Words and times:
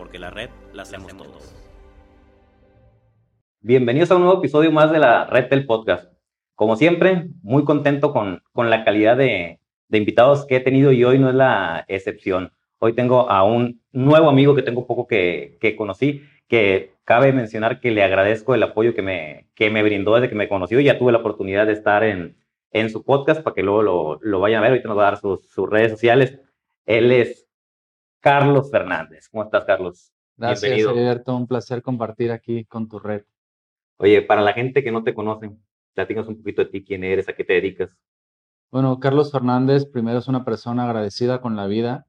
porque 0.00 0.18
la 0.18 0.30
red 0.30 0.48
la 0.72 0.80
hacemos 0.80 1.14
todos. 1.14 1.54
Bienvenidos 3.60 4.10
a 4.10 4.16
un 4.16 4.22
nuevo 4.22 4.38
episodio 4.38 4.72
más 4.72 4.90
de 4.90 4.98
la 4.98 5.26
red 5.26 5.50
del 5.50 5.66
podcast. 5.66 6.10
Como 6.54 6.74
siempre, 6.76 7.26
muy 7.42 7.64
contento 7.64 8.10
con, 8.10 8.42
con 8.52 8.70
la 8.70 8.82
calidad 8.82 9.18
de, 9.18 9.60
de 9.88 9.98
invitados 9.98 10.46
que 10.46 10.56
he 10.56 10.60
tenido 10.60 10.90
y 10.92 11.04
hoy 11.04 11.18
no 11.18 11.28
es 11.28 11.34
la 11.34 11.84
excepción. 11.86 12.50
Hoy 12.78 12.94
tengo 12.94 13.30
a 13.30 13.44
un 13.44 13.82
nuevo 13.92 14.30
amigo 14.30 14.54
que 14.54 14.62
tengo 14.62 14.86
poco 14.86 15.06
que, 15.06 15.58
que, 15.60 15.76
conocí, 15.76 16.22
que 16.48 16.94
cabe 17.04 17.34
mencionar 17.34 17.78
que 17.78 17.90
le 17.90 18.02
agradezco 18.02 18.54
el 18.54 18.62
apoyo 18.62 18.94
que 18.94 19.02
me, 19.02 19.48
que 19.54 19.68
me 19.68 19.82
brindó 19.82 20.14
desde 20.14 20.30
que 20.30 20.34
me 20.34 20.48
conoció. 20.48 20.80
Ya 20.80 20.98
tuve 20.98 21.12
la 21.12 21.18
oportunidad 21.18 21.66
de 21.66 21.74
estar 21.74 22.04
en, 22.04 22.38
en 22.72 22.88
su 22.88 23.04
podcast 23.04 23.42
para 23.42 23.52
que 23.52 23.62
luego 23.62 23.82
lo, 23.82 24.18
lo 24.22 24.40
vayan 24.40 24.60
a 24.60 24.62
ver. 24.62 24.70
Ahorita 24.70 24.88
nos 24.88 24.96
va 24.96 25.08
a 25.08 25.10
dar 25.10 25.20
sus, 25.20 25.46
sus 25.50 25.68
redes 25.68 25.92
sociales. 25.92 26.40
Él 26.86 27.12
es 27.12 27.49
Carlos 28.20 28.70
Fernández. 28.70 29.28
¿Cómo 29.28 29.44
estás, 29.44 29.64
Carlos? 29.64 30.12
Gracias, 30.36 30.86
Alberto. 30.86 31.34
Un 31.34 31.46
placer 31.46 31.82
compartir 31.82 32.30
aquí 32.30 32.64
con 32.66 32.88
tu 32.88 32.98
red. 32.98 33.24
Oye, 33.96 34.22
para 34.22 34.42
la 34.42 34.52
gente 34.52 34.84
que 34.84 34.92
no 34.92 35.02
te 35.02 35.14
conoce, 35.14 35.50
platícanos 35.94 36.28
un 36.28 36.38
poquito 36.38 36.62
de 36.62 36.70
ti, 36.70 36.84
quién 36.84 37.04
eres, 37.04 37.28
a 37.28 37.34
qué 37.34 37.44
te 37.44 37.54
dedicas. 37.54 37.90
Bueno, 38.70 39.00
Carlos 39.00 39.32
Fernández 39.32 39.84
primero 39.86 40.18
es 40.18 40.28
una 40.28 40.44
persona 40.44 40.84
agradecida 40.84 41.40
con 41.40 41.56
la 41.56 41.66
vida. 41.66 42.06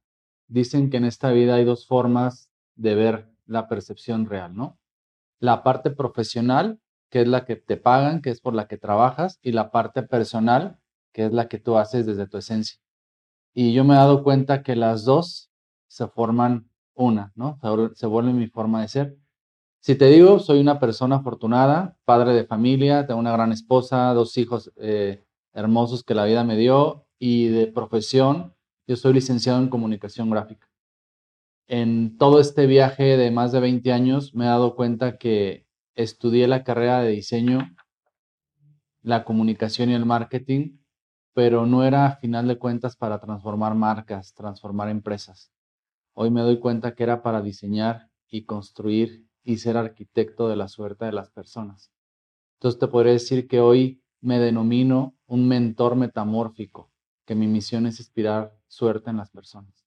Dicen 0.47 0.89
que 0.89 0.97
en 0.97 1.05
esta 1.05 1.31
vida 1.31 1.55
hay 1.55 1.65
dos 1.65 1.87
formas 1.87 2.49
de 2.75 2.95
ver 2.95 3.29
la 3.45 3.67
percepción 3.67 4.25
real, 4.25 4.55
¿no? 4.55 4.77
La 5.39 5.63
parte 5.63 5.89
profesional, 5.91 6.79
que 7.09 7.21
es 7.21 7.27
la 7.27 7.45
que 7.45 7.55
te 7.55 7.77
pagan, 7.77 8.21
que 8.21 8.29
es 8.29 8.41
por 8.41 8.53
la 8.53 8.67
que 8.67 8.77
trabajas, 8.77 9.39
y 9.41 9.53
la 9.53 9.71
parte 9.71 10.03
personal, 10.03 10.77
que 11.11 11.25
es 11.25 11.33
la 11.33 11.47
que 11.47 11.57
tú 11.57 11.77
haces 11.77 12.05
desde 12.05 12.27
tu 12.27 12.37
esencia. 12.37 12.79
Y 13.53 13.73
yo 13.73 13.83
me 13.83 13.95
he 13.95 13.97
dado 13.97 14.23
cuenta 14.23 14.63
que 14.63 14.75
las 14.75 15.03
dos 15.03 15.50
se 15.91 16.07
forman 16.07 16.69
una, 16.95 17.33
¿no? 17.35 17.59
Se 17.95 18.05
vuelve 18.05 18.31
mi 18.31 18.47
forma 18.47 18.81
de 18.81 18.87
ser. 18.87 19.17
Si 19.81 19.95
te 19.95 20.05
digo, 20.05 20.39
soy 20.39 20.61
una 20.61 20.79
persona 20.79 21.17
afortunada, 21.17 21.97
padre 22.05 22.33
de 22.33 22.45
familia, 22.45 23.05
tengo 23.05 23.19
una 23.19 23.33
gran 23.33 23.51
esposa, 23.51 24.13
dos 24.13 24.37
hijos 24.37 24.71
eh, 24.77 25.25
hermosos 25.51 26.05
que 26.05 26.15
la 26.15 26.23
vida 26.23 26.45
me 26.45 26.55
dio 26.55 27.07
y 27.19 27.47
de 27.47 27.67
profesión, 27.67 28.55
yo 28.87 28.95
soy 28.95 29.13
licenciado 29.13 29.59
en 29.59 29.67
comunicación 29.67 30.29
gráfica. 30.29 30.69
En 31.67 32.17
todo 32.17 32.39
este 32.39 32.67
viaje 32.67 33.17
de 33.17 33.29
más 33.29 33.51
de 33.51 33.59
20 33.59 33.91
años 33.91 34.33
me 34.33 34.45
he 34.45 34.47
dado 34.47 34.75
cuenta 34.77 35.17
que 35.17 35.67
estudié 35.95 36.47
la 36.47 36.63
carrera 36.63 37.01
de 37.01 37.11
diseño, 37.11 37.75
la 39.01 39.25
comunicación 39.25 39.89
y 39.89 39.93
el 39.95 40.05
marketing, 40.05 40.77
pero 41.33 41.65
no 41.65 41.83
era 41.83 42.05
a 42.05 42.15
final 42.15 42.47
de 42.47 42.57
cuentas 42.57 42.95
para 42.95 43.19
transformar 43.19 43.75
marcas, 43.75 44.33
transformar 44.33 44.87
empresas. 44.87 45.51
Hoy 46.13 46.29
me 46.29 46.41
doy 46.41 46.59
cuenta 46.59 46.93
que 46.93 47.03
era 47.03 47.23
para 47.23 47.41
diseñar 47.41 48.09
y 48.29 48.43
construir 48.45 49.25
y 49.43 49.57
ser 49.57 49.77
arquitecto 49.77 50.47
de 50.47 50.55
la 50.55 50.67
suerte 50.67 51.05
de 51.05 51.11
las 51.11 51.31
personas. 51.31 51.91
Entonces 52.55 52.79
te 52.79 52.87
podría 52.87 53.13
decir 53.13 53.47
que 53.47 53.59
hoy 53.59 54.03
me 54.19 54.39
denomino 54.39 55.15
un 55.25 55.47
mentor 55.47 55.95
metamórfico, 55.95 56.91
que 57.25 57.35
mi 57.35 57.47
misión 57.47 57.85
es 57.87 57.99
inspirar 57.99 58.55
suerte 58.67 59.09
en 59.09 59.17
las 59.17 59.31
personas. 59.31 59.85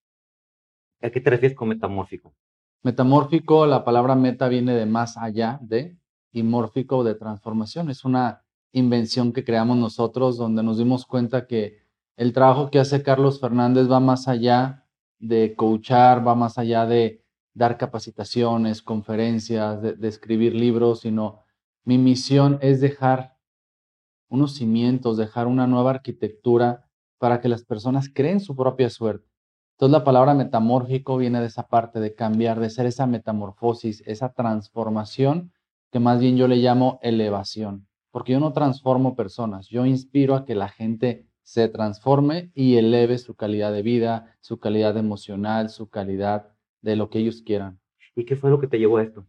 ¿A 1.01 1.11
qué 1.11 1.21
te 1.21 1.31
refieres 1.31 1.57
con 1.57 1.69
metamórfico? 1.69 2.35
Metamórfico, 2.83 3.67
la 3.67 3.85
palabra 3.85 4.15
meta 4.15 4.49
viene 4.49 4.75
de 4.75 4.87
más 4.87 5.17
allá 5.17 5.59
de 5.63 5.97
y 6.33 6.43
mórfico 6.43 7.05
de 7.05 7.15
transformación. 7.15 7.91
Es 7.91 8.05
una 8.05 8.45
invención 8.73 9.33
que 9.33 9.45
creamos 9.45 9.77
nosotros 9.77 10.37
donde 10.37 10.63
nos 10.63 10.79
dimos 10.79 11.07
cuenta 11.07 11.47
que 11.47 11.85
el 12.17 12.33
trabajo 12.33 12.71
que 12.71 12.81
hace 12.81 13.03
Carlos 13.03 13.41
Fernández 13.41 13.91
va 13.91 14.01
más 14.01 14.29
allá 14.29 14.84
de 15.19 15.55
coachar, 15.55 16.27
va 16.27 16.35
más 16.35 16.59
allá 16.59 16.87
de 16.87 17.25
dar 17.55 17.79
capacitaciones, 17.79 18.83
conferencias, 18.83 19.81
de, 19.81 20.09
escribir 20.09 20.55
libros, 20.55 21.01
sino 21.01 21.41
mi 21.85 21.99
misión 21.99 22.59
es 22.61 22.81
dejar 22.81 23.37
unos 24.29 24.55
cimientos, 24.57 25.17
dejar 25.17 25.47
una 25.47 25.67
nueva 25.67 25.91
arquitectura 25.91 26.89
para 27.19 27.41
que 27.41 27.49
las 27.49 27.65
personas 27.65 28.11
creen 28.13 28.41
su 28.41 28.57
propia 28.57 28.91
suerte. 28.91 29.29
Entonces 29.75 29.93
la 29.93 30.05
palabra 30.05 30.35
metamórfico 30.35 31.17
viene 31.17 31.41
de 31.41 31.47
esa 31.47 31.69
parte 31.69 32.01
de 32.01 32.15
cambiar, 32.15 32.61
de 32.61 32.71
ser 32.71 32.87
esa 32.87 33.07
metamorfosis, 33.07 34.03
esa 34.07 34.33
transformación 34.33 35.53
que 35.91 36.01
más 36.01 36.19
bien 36.21 36.37
yo 36.37 36.49
le 36.49 36.57
llamo 36.57 36.99
elevación, 37.03 37.87
porque 38.11 38.33
yo 38.33 38.41
no 38.41 38.53
transformo 38.53 39.15
personas, 39.15 39.69
yo 39.69 39.87
inspiro 39.87 40.35
a 40.35 40.45
que 40.45 40.57
la 40.57 40.69
gente 40.69 41.29
se 41.45 41.69
transforme 41.69 42.51
y 42.55 42.77
eleve 42.77 43.19
su 43.19 43.37
calidad 43.37 43.73
de 43.73 43.83
vida, 43.83 44.37
su 44.41 44.59
calidad 44.59 44.97
emocional, 44.97 45.71
su 45.71 45.89
calidad 45.89 46.49
de 46.83 46.97
lo 46.97 47.11
que 47.11 47.21
ellos 47.21 47.43
quieran. 47.43 47.79
¿Y 48.17 48.25
qué 48.25 48.35
fue 48.35 48.51
lo 48.51 48.61
que 48.61 48.67
te 48.67 48.79
llevó 48.79 48.97
a 48.97 49.03
esto? 49.03 49.27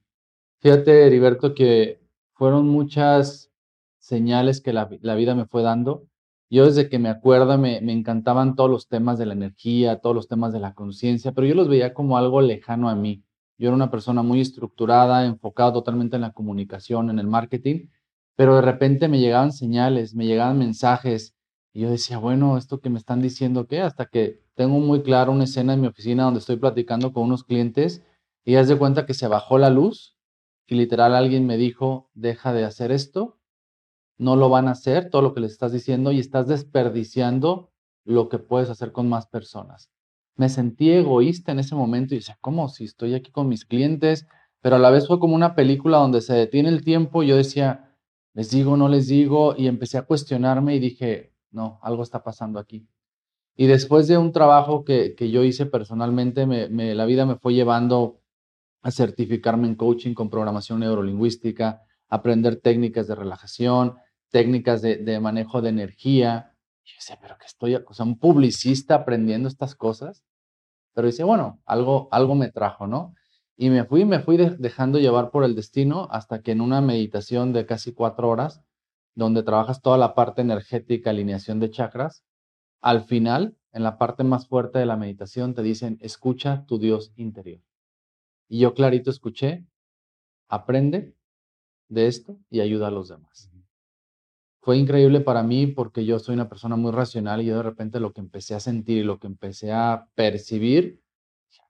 Fíjate, 0.60 1.06
Heriberto, 1.06 1.54
que 1.54 2.02
fueron 2.34 2.68
muchas 2.68 3.52
señales 4.00 4.62
que 4.62 4.74
la, 4.74 4.86
vida 4.86 5.36
me 5.36 5.46
fue 5.46 5.62
dando. 5.62 6.08
Yo 6.50 6.66
desde 6.66 6.90
que 6.90 7.00
me 7.00 7.10
acuerdo 7.10 7.58
me, 7.58 7.82
me, 7.82 7.92
encantaban 7.92 8.56
todos 8.56 8.70
los 8.70 8.88
temas 8.88 9.20
de 9.20 9.26
la 9.26 9.34
energía, 9.34 10.00
todos 10.00 10.16
los 10.16 10.28
temas 10.28 10.54
de 10.54 10.60
la 10.60 10.74
conciencia, 10.74 11.34
pero 11.34 11.48
yo 11.48 11.56
los 11.56 11.68
veía 11.68 11.94
como 11.94 12.18
algo 12.18 12.40
lejano 12.42 12.88
a 12.88 12.96
mí. 12.96 13.24
Yo 13.58 13.68
era 13.68 13.76
una 13.76 13.92
persona 13.92 14.22
muy 14.22 14.42
estructurada, 14.42 15.26
enfocada 15.26 15.74
totalmente 15.74 16.16
en 16.16 16.22
la 16.22 16.34
comunicación, 16.34 17.10
en 17.10 17.20
el 17.20 17.28
marketing, 17.28 17.88
pero 18.36 18.56
de 18.56 18.62
repente 18.62 19.08
me 19.08 19.20
llegaban 19.20 19.52
señales, 19.52 20.14
me 20.14 20.26
llegaban 20.26 20.60
mensajes, 20.60 21.35
y 21.76 21.82
yo 21.82 21.90
decía, 21.90 22.20
bueno, 22.20 22.58
esto 22.58 22.80
que 22.80 22.90
me 22.90 22.98
están 22.98 23.22
diciendo, 23.22 23.68
¿qué? 23.68 23.82
Hasta 23.82 24.06
que 24.06 24.42
tengo 24.54 24.80
muy 24.80 25.04
claro 25.04 25.34
una 25.34 25.44
escena 25.44 25.74
en 25.74 25.82
mi 25.82 25.88
oficina 25.88 26.24
donde 26.24 26.40
estoy 26.40 26.56
platicando 26.56 27.12
con 27.12 27.24
unos 27.24 27.44
clientes 27.44 28.02
y 28.46 28.56
haz 28.56 28.70
de 28.70 28.78
cuenta 28.78 29.06
que 29.06 29.14
se 29.14 29.28
bajó 29.28 29.58
la 29.58 29.70
luz 29.70 30.16
y 30.68 30.76
literal 30.76 31.14
alguien 31.14 31.46
me 31.46 31.58
dijo, 31.58 32.10
deja 32.14 32.54
de 32.54 32.64
hacer 32.64 32.94
esto, 32.94 33.42
no 34.18 34.38
lo 34.38 34.48
van 34.48 34.70
a 34.70 34.72
hacer, 34.72 35.10
todo 35.10 35.22
lo 35.22 35.34
que 35.34 35.42
les 35.42 35.52
estás 35.52 35.74
diciendo 35.74 36.14
y 36.14 36.20
estás 36.20 36.48
desperdiciando 36.48 37.74
lo 38.06 38.30
que 38.30 38.40
puedes 38.40 38.70
hacer 38.70 38.94
con 38.94 39.10
más 39.10 39.28
personas. 39.28 39.92
Me 40.38 40.48
sentí 40.48 40.92
egoísta 40.92 41.52
en 41.52 41.60
ese 41.60 41.76
momento 41.76 42.16
y 42.16 42.20
decía, 42.20 42.38
¿cómo? 42.40 42.70
Si 42.70 42.86
estoy 42.86 43.16
aquí 43.16 43.32
con 43.32 43.50
mis 43.50 43.66
clientes, 43.66 44.28
pero 44.62 44.78
a 44.78 44.80
la 44.80 44.92
vez 44.92 45.08
fue 45.08 45.20
como 45.20 45.36
una 45.36 45.56
película 45.56 45.98
donde 45.98 46.22
se 46.22 46.36
detiene 46.36 46.70
el 46.70 46.86
tiempo 46.86 47.22
y 47.22 47.28
yo 47.28 47.36
decía, 47.36 47.98
les 48.34 48.50
digo, 48.50 48.78
no 48.78 48.88
les 48.88 49.08
digo, 49.08 49.56
y 49.58 49.68
empecé 49.68 49.98
a 49.98 50.04
cuestionarme 50.04 50.74
y 50.76 50.80
dije, 50.80 51.35
no, 51.56 51.80
algo 51.82 52.04
está 52.04 52.22
pasando 52.24 52.60
aquí. 52.60 52.88
Y 53.56 53.68
después 53.68 54.08
de 54.08 54.18
un 54.18 54.32
trabajo 54.34 54.84
que, 54.84 55.16
yo 55.18 55.44
hice 55.44 55.66
personalmente, 55.66 56.46
me, 56.46 56.94
la 56.94 57.06
vida 57.06 57.26
me 57.26 57.38
fue 57.38 57.54
llevando 57.54 58.20
a 58.82 58.92
certificarme 58.92 59.68
en 59.68 59.76
coaching 59.76 60.14
con 60.14 60.30
programación 60.30 60.82
neurolingüística, 60.82 61.82
aprender 62.10 62.58
técnicas 62.58 63.08
de 63.08 63.16
relajación, 63.16 63.96
técnicas 64.30 64.82
de, 64.82 65.20
manejo 65.22 65.62
de 65.62 65.70
energía. 65.70 66.54
Y 66.84 66.90
yo 66.90 66.96
decía, 67.00 67.18
pero 67.22 67.38
que 67.38 67.46
estoy, 67.46 67.76
o 67.76 67.94
sea, 67.94 68.06
un 68.06 68.20
publicista 68.20 68.96
aprendiendo 68.96 69.48
estas 69.48 69.74
cosas. 69.74 70.24
Pero 70.94 71.08
dice, 71.08 71.24
bueno, 71.24 71.62
algo, 71.66 72.10
algo 72.12 72.36
me 72.36 72.52
trajo, 72.52 72.88
¿no? 72.88 73.16
Y 73.58 73.70
me 73.70 73.86
fui, 73.86 74.04
me 74.04 74.20
fui 74.20 74.38
dejando 74.38 75.00
llevar 75.00 75.32
por 75.32 75.46
el 75.46 75.56
destino 75.56 76.10
hasta 76.12 76.42
que 76.42 76.52
en 76.52 76.60
una 76.60 76.82
meditación 76.82 77.54
de 77.54 77.66
casi 77.66 77.94
cuatro 77.94 78.30
horas 78.30 78.62
donde 79.16 79.44
trabajas 79.44 79.82
toda 79.82 79.98
la 79.98 80.14
parte 80.14 80.42
energética, 80.42 81.10
alineación 81.10 81.60
de 81.60 81.72
chakras, 81.72 82.24
al 82.82 83.04
final, 83.04 83.58
en 83.72 83.84
la 83.84 83.98
parte 83.98 84.24
más 84.24 84.48
fuerte 84.48 84.78
de 84.78 84.86
la 84.86 84.98
meditación, 84.98 85.56
te 85.56 85.64
dicen, 85.64 85.98
escucha 86.02 86.66
tu 86.68 86.78
Dios 86.78 87.14
interior. 87.16 87.62
Y 88.48 88.60
yo 88.60 88.74
clarito 88.74 89.10
escuché, 89.10 89.66
aprende 90.48 91.16
de 91.90 92.08
esto 92.08 92.38
y 92.50 92.60
ayuda 92.60 92.88
a 92.88 92.92
los 92.92 93.10
demás. 93.10 93.50
Fue 94.62 94.78
increíble 94.78 95.22
para 95.22 95.44
mí 95.44 95.68
porque 95.68 96.06
yo 96.06 96.20
soy 96.20 96.34
una 96.34 96.50
persona 96.50 96.76
muy 96.76 96.92
racional 96.92 97.42
y 97.42 97.46
yo 97.46 97.58
de 97.58 97.64
repente 97.64 98.00
lo 98.00 98.14
que 98.14 98.22
empecé 98.22 98.56
a 98.56 98.60
sentir 98.60 98.98
y 98.98 99.04
lo 99.04 99.20
que 99.20 99.28
empecé 99.28 99.72
a 99.72 100.08
percibir, 100.16 101.02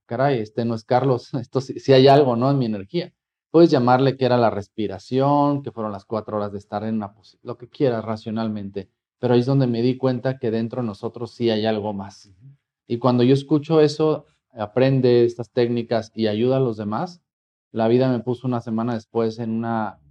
caray, 0.06 0.40
este 0.40 0.64
no 0.66 0.76
es 0.76 0.84
Carlos, 0.84 1.34
esto 1.42 1.62
sí, 1.62 1.94
hay 1.94 2.08
algo, 2.08 2.36
¿no? 2.36 2.50
En 2.50 2.58
mi 2.58 2.66
energía. 2.66 3.14
Puedes 3.56 3.72
llamarle 3.72 4.18
que 4.18 4.26
era 4.26 4.36
la 4.36 4.50
respiración, 4.50 5.64
que 5.64 5.72
fueron 5.72 5.94
las 5.94 6.04
cuatro 6.04 6.36
horas 6.36 6.52
de 6.52 6.58
estar 6.58 6.84
en 6.84 6.96
una 6.96 7.14
posición, 7.14 7.40
lo 7.46 7.58
que 7.58 7.70
quieras 7.70 8.04
racionalmente, 8.04 8.90
pero 9.18 9.34
ahí 9.34 9.40
es 9.40 9.46
donde 9.46 9.66
me 9.66 9.82
di 9.82 9.96
cuenta 9.96 10.38
que 10.40 10.52
dentro 10.52 10.82
de 10.82 10.88
nosotros 10.88 11.32
sí 11.32 11.50
hay 11.50 11.66
algo 11.66 11.94
más. 11.94 12.34
Y 12.86 12.98
cuando 12.98 13.24
yo 13.24 13.34
escucho 13.34 13.80
eso, 13.80 14.26
aprende 14.52 15.24
estas 15.24 15.52
técnicas 15.52 16.12
y 16.14 16.28
ayuda 16.28 16.58
a 16.58 16.60
los 16.60 16.76
demás, 16.76 17.22
la 17.72 17.88
vida 17.88 18.12
me 18.12 18.20
puso 18.20 18.46
una 18.46 18.60
semana 18.60 18.94
después 18.94 19.40
en 19.40 19.52
una 19.52 20.02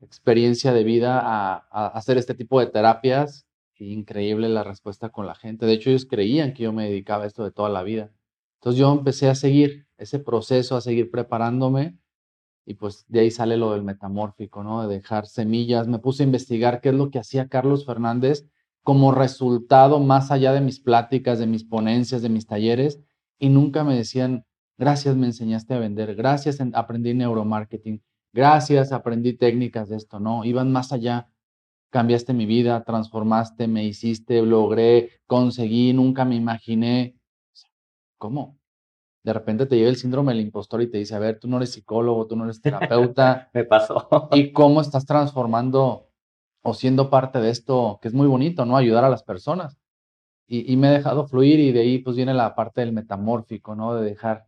experiencia 0.00 0.72
de 0.72 0.82
vida 0.82 1.20
a, 1.22 1.58
hacer 1.90 2.18
este 2.18 2.34
tipo 2.34 2.58
de 2.58 2.66
terapias. 2.66 3.46
increíble 3.78 4.48
la 4.48 4.64
respuesta 4.64 5.10
con 5.10 5.26
la 5.26 5.36
gente. 5.36 5.64
De 5.64 5.74
hecho, 5.74 5.90
ellos 5.90 6.06
creían 6.06 6.54
que 6.54 6.64
yo 6.64 6.72
me 6.72 6.88
dedicaba 6.88 7.22
a 7.22 7.28
esto 7.28 7.44
de 7.44 7.52
toda 7.52 7.68
la 7.68 7.84
vida. 7.84 8.10
Entonces 8.56 8.80
yo 8.80 8.90
empecé 8.90 9.28
a 9.28 9.36
seguir 9.36 9.86
ese 9.96 10.18
proceso, 10.18 10.74
a 10.74 10.80
seguir 10.80 11.12
preparándome 11.12 11.98
y 12.68 12.74
pues 12.74 13.06
de 13.08 13.20
ahí 13.20 13.30
sale 13.30 13.56
lo 13.56 13.72
del 13.72 13.82
metamórfico, 13.82 14.62
¿no? 14.62 14.86
De 14.86 14.96
dejar 14.96 15.26
semillas. 15.26 15.88
Me 15.88 15.98
puse 15.98 16.22
a 16.22 16.26
investigar 16.26 16.82
qué 16.82 16.90
es 16.90 16.94
lo 16.94 17.10
que 17.10 17.18
hacía 17.18 17.48
Carlos 17.48 17.86
Fernández 17.86 18.46
como 18.82 19.10
resultado 19.10 20.00
más 20.00 20.30
allá 20.30 20.52
de 20.52 20.60
mis 20.60 20.78
pláticas, 20.78 21.38
de 21.38 21.46
mis 21.46 21.64
ponencias, 21.64 22.20
de 22.20 22.28
mis 22.28 22.46
talleres 22.46 23.00
y 23.38 23.48
nunca 23.48 23.84
me 23.84 23.96
decían, 23.96 24.44
gracias, 24.76 25.16
me 25.16 25.26
enseñaste 25.26 25.72
a 25.72 25.78
vender, 25.78 26.14
gracias, 26.14 26.58
aprendí 26.74 27.14
neuromarketing, 27.14 28.02
gracias, 28.34 28.92
aprendí 28.92 29.32
técnicas 29.32 29.88
de 29.88 29.96
esto, 29.96 30.20
no, 30.20 30.44
iban 30.44 30.70
más 30.70 30.92
allá. 30.92 31.30
Cambiaste 31.90 32.34
mi 32.34 32.44
vida, 32.44 32.84
transformaste, 32.84 33.66
me 33.66 33.84
hiciste, 33.84 34.42
logré, 34.42 35.10
conseguí, 35.26 35.94
nunca 35.94 36.26
me 36.26 36.36
imaginé. 36.36 37.16
¿Cómo? 38.18 38.57
De 39.28 39.34
repente 39.34 39.66
te 39.66 39.76
llega 39.76 39.90
el 39.90 39.96
síndrome 39.96 40.32
del 40.32 40.40
impostor 40.40 40.80
y 40.80 40.90
te 40.90 40.96
dice, 40.96 41.14
a 41.14 41.18
ver, 41.18 41.38
tú 41.38 41.48
no 41.48 41.58
eres 41.58 41.72
psicólogo, 41.72 42.26
tú 42.26 42.34
no 42.34 42.44
eres 42.44 42.62
terapeuta. 42.62 43.50
me 43.52 43.62
pasó. 43.62 44.08
¿Y 44.32 44.52
cómo 44.52 44.80
estás 44.80 45.04
transformando 45.04 46.08
o 46.62 46.72
siendo 46.72 47.10
parte 47.10 47.38
de 47.38 47.50
esto, 47.50 47.98
que 48.00 48.08
es 48.08 48.14
muy 48.14 48.26
bonito, 48.26 48.64
¿no? 48.64 48.78
Ayudar 48.78 49.04
a 49.04 49.10
las 49.10 49.22
personas. 49.22 49.76
Y, 50.46 50.72
y, 50.72 50.78
me 50.78 50.88
he 50.88 50.92
dejado 50.92 51.26
fluir 51.26 51.60
y 51.60 51.72
de 51.72 51.80
ahí 51.80 51.98
pues 51.98 52.16
viene 52.16 52.32
la 52.32 52.54
parte 52.54 52.80
del 52.80 52.94
metamórfico, 52.94 53.74
¿no? 53.74 53.94
De 53.96 54.02
dejar 54.02 54.46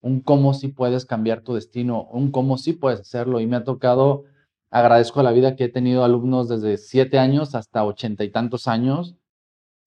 un 0.00 0.20
cómo 0.20 0.54
sí 0.54 0.68
puedes 0.68 1.06
cambiar 1.06 1.40
tu 1.40 1.54
destino, 1.54 2.04
un 2.12 2.30
cómo 2.30 2.56
sí 2.56 2.74
puedes 2.74 3.00
hacerlo. 3.00 3.40
Y 3.40 3.48
me 3.48 3.56
ha 3.56 3.64
tocado, 3.64 4.26
agradezco 4.70 5.18
a 5.18 5.24
la 5.24 5.32
vida 5.32 5.56
que 5.56 5.64
he 5.64 5.68
tenido 5.68 6.04
alumnos 6.04 6.48
desde 6.48 6.76
siete 6.76 7.18
años 7.18 7.56
hasta 7.56 7.84
ochenta 7.84 8.22
y 8.22 8.30
tantos 8.30 8.68
años. 8.68 9.16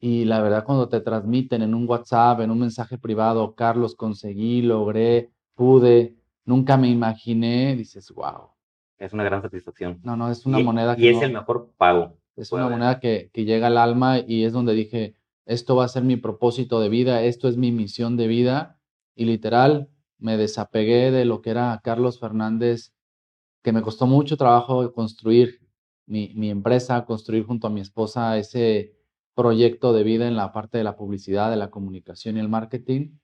Y 0.05 0.25
la 0.25 0.41
verdad, 0.41 0.65
cuando 0.65 0.89
te 0.89 0.99
transmiten 0.99 1.61
en 1.61 1.73
un 1.73 1.87
WhatsApp, 1.87 2.41
en 2.41 2.51
un 2.51 2.59
mensaje 2.59 2.97
privado, 2.97 3.55
Carlos, 3.55 3.95
conseguí, 3.95 4.61
logré, 4.61 5.29
pude, 5.55 6.17
nunca 6.43 6.75
me 6.75 6.89
imaginé, 6.89 7.73
dices, 7.77 8.11
wow. 8.11 8.49
Es 8.97 9.13
una 9.13 9.23
gran 9.23 9.41
satisfacción. 9.41 10.01
No, 10.03 10.17
no, 10.17 10.29
es 10.29 10.45
una 10.45 10.59
moneda 10.59 10.97
que. 10.97 11.03
Y 11.03 11.07
es 11.07 11.21
el 11.21 11.31
mejor 11.31 11.71
pago. 11.77 12.17
Es 12.35 12.51
una 12.51 12.67
moneda 12.67 12.99
que, 12.99 13.29
que 13.31 13.45
llega 13.45 13.67
al 13.67 13.77
alma 13.77 14.19
y 14.19 14.43
es 14.43 14.51
donde 14.51 14.73
dije, 14.73 15.15
esto 15.45 15.77
va 15.77 15.85
a 15.85 15.87
ser 15.87 16.03
mi 16.03 16.17
propósito 16.17 16.81
de 16.81 16.89
vida, 16.89 17.21
esto 17.21 17.47
es 17.47 17.55
mi 17.55 17.71
misión 17.71 18.17
de 18.17 18.27
vida. 18.27 18.81
Y 19.15 19.23
literal, 19.23 19.87
me 20.17 20.35
desapegué 20.35 21.11
de 21.11 21.23
lo 21.23 21.41
que 21.41 21.51
era 21.51 21.79
Carlos 21.81 22.19
Fernández, 22.19 22.93
que 23.61 23.71
me 23.71 23.81
costó 23.81 24.05
mucho 24.05 24.35
trabajo 24.35 24.91
construir 24.91 25.61
mi, 26.07 26.49
empresa, 26.49 27.05
construir 27.05 27.45
junto 27.45 27.67
a 27.67 27.69
mi 27.69 27.79
esposa 27.79 28.37
ese 28.37 28.97
proyecto 29.35 29.93
de 29.93 30.03
vida 30.03 30.27
en 30.27 30.35
la 30.35 30.51
parte 30.51 30.77
de 30.77 30.83
la 30.83 30.95
publicidad, 30.95 31.49
de 31.49 31.57
la 31.57 31.69
comunicación 31.69 32.37
y 32.37 32.39
el 32.39 32.49
marketing. 32.49 33.17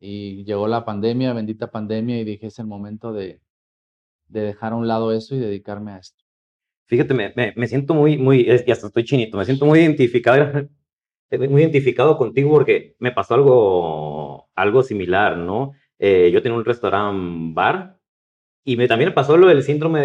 Y 0.00 0.44
llegó 0.44 0.68
la 0.68 0.84
pandemia, 0.84 1.32
bendita 1.32 1.70
pandemia, 1.70 2.20
y 2.20 2.24
dije, 2.24 2.48
es 2.48 2.58
el 2.58 2.66
momento 2.66 3.12
de, 3.12 3.40
dejar 4.28 4.72
a 4.72 4.76
un 4.76 4.88
lado 4.88 5.12
eso 5.12 5.34
y 5.34 5.38
dedicarme 5.38 5.92
a 5.92 5.98
esto. 5.98 6.22
Fíjate, 6.86 7.14
me, 7.14 7.66
siento 7.66 7.94
muy, 7.94 8.18
muy, 8.18 8.42
y 8.42 8.70
hasta 8.70 8.88
estoy 8.88 9.04
chinito, 9.04 9.38
me 9.38 9.44
siento 9.46 9.64
muy 9.64 9.78
identificado, 9.80 10.68
muy 11.48 11.62
identificado 11.62 12.18
contigo 12.18 12.50
porque 12.50 12.96
me 12.98 13.12
pasó 13.12 13.34
algo, 13.34 14.50
algo 14.54 14.82
similar, 14.82 15.38
¿no? 15.38 15.72
Eh, 15.98 16.30
yo 16.30 16.42
tenía 16.42 16.58
un 16.58 16.64
restaurante 16.64 17.54
bar 17.54 17.98
y 18.64 18.76
me, 18.76 18.88
también 18.88 19.10
me 19.10 19.14
pasó 19.14 19.36
lo 19.36 19.46
del 19.46 19.62
síndrome 19.62 20.00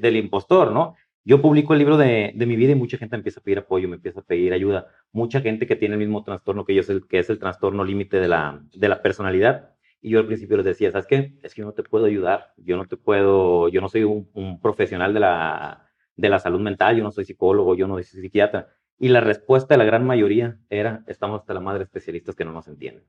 del 0.00 0.16
impostor, 0.16 0.70
¿no? 0.70 0.94
Yo 1.24 1.42
publico 1.42 1.74
el 1.74 1.78
libro 1.78 1.96
de, 1.96 2.32
mi 2.34 2.56
vida 2.56 2.72
y 2.72 2.74
mucha 2.74 2.96
gente 2.96 3.16
empieza 3.16 3.40
a 3.40 3.42
pedir 3.42 3.58
apoyo, 3.58 3.88
me 3.88 3.96
empieza 3.96 4.20
a 4.20 4.24
pedir 4.24 4.52
ayuda. 4.52 4.88
Mucha 5.12 5.40
gente 5.40 5.66
que 5.66 5.76
tiene 5.76 5.94
el 5.94 6.00
mismo 6.00 6.24
trastorno 6.24 6.64
que 6.64 6.74
yo, 6.74 6.82
que 7.08 7.18
es 7.18 7.30
el 7.30 7.38
trastorno 7.38 7.84
límite 7.84 8.18
de 8.18 8.28
la, 8.28 8.62
de 8.72 8.88
la 8.88 9.02
personalidad. 9.02 9.74
Y 10.00 10.10
yo 10.10 10.20
al 10.20 10.26
principio 10.26 10.56
les 10.56 10.66
decía, 10.66 10.90
¿sabes 10.90 11.06
qué? 11.06 11.38
Es 11.42 11.54
que 11.54 11.60
yo 11.60 11.66
no 11.66 11.72
te 11.74 11.82
puedo 11.82 12.06
ayudar, 12.06 12.54
yo 12.56 12.76
no 12.76 12.86
te 12.86 12.96
puedo, 12.96 13.68
yo 13.68 13.80
no 13.80 13.88
soy 13.88 14.04
un, 14.04 14.30
un 14.32 14.60
profesional 14.60 15.12
de 15.12 15.20
la, 15.20 15.86
de 16.16 16.28
la 16.30 16.38
salud 16.38 16.60
mental, 16.60 16.96
yo 16.96 17.04
no 17.04 17.12
soy 17.12 17.26
psicólogo, 17.26 17.74
yo 17.74 17.86
no 17.86 17.94
soy 17.94 18.04
psiquiatra. 18.04 18.68
Y 18.98 19.08
la 19.08 19.20
respuesta 19.20 19.74
de 19.74 19.78
la 19.78 19.84
gran 19.84 20.06
mayoría 20.06 20.58
era, 20.70 21.04
estamos 21.06 21.40
hasta 21.40 21.54
la 21.54 21.60
madre 21.60 21.84
especialistas 21.84 22.34
que 22.34 22.44
no 22.44 22.52
nos 22.52 22.68
entienden 22.68 23.04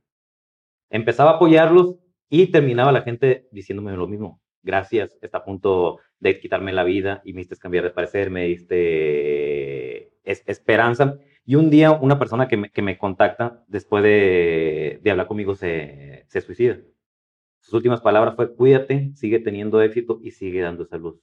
empezaba 0.91 1.31
a 1.31 1.35
apoyarlos 1.35 1.95
y 2.29 2.47
terminaba 2.47 2.91
la 2.91 3.01
gente 3.01 3.47
diciéndome 3.51 3.93
lo 3.93 4.07
mismo. 4.07 4.40
Gracias, 4.63 5.17
está 5.21 5.39
a 5.39 5.43
punto 5.43 5.99
de 6.19 6.39
quitarme 6.39 6.71
la 6.73 6.83
vida 6.83 7.21
y 7.25 7.33
me 7.33 7.39
diste 7.39 7.57
cambiar 7.57 7.83
de 7.83 7.89
parecer, 7.91 8.29
me 8.29 8.45
diste 8.45 10.11
esperanza. 10.23 11.17
Y 11.45 11.55
un 11.55 11.69
día 11.69 11.91
una 11.91 12.19
persona 12.19 12.47
que 12.47 12.57
me, 12.57 12.69
que 12.69 12.81
me 12.81 12.97
contacta 12.97 13.63
después 13.67 14.03
de, 14.03 14.99
de 15.01 15.11
hablar 15.11 15.27
conmigo 15.27 15.55
se, 15.55 16.25
se, 16.27 16.41
suicida. 16.41 16.79
Sus 17.59 17.73
últimas 17.73 18.01
palabras 18.01 18.35
fue, 18.35 18.55
cuídate, 18.55 19.11
sigue 19.15 19.39
teniendo 19.39 19.81
éxito 19.81 20.19
y 20.21 20.31
sigue 20.31 20.61
dando 20.61 20.85
salud. 20.85 21.19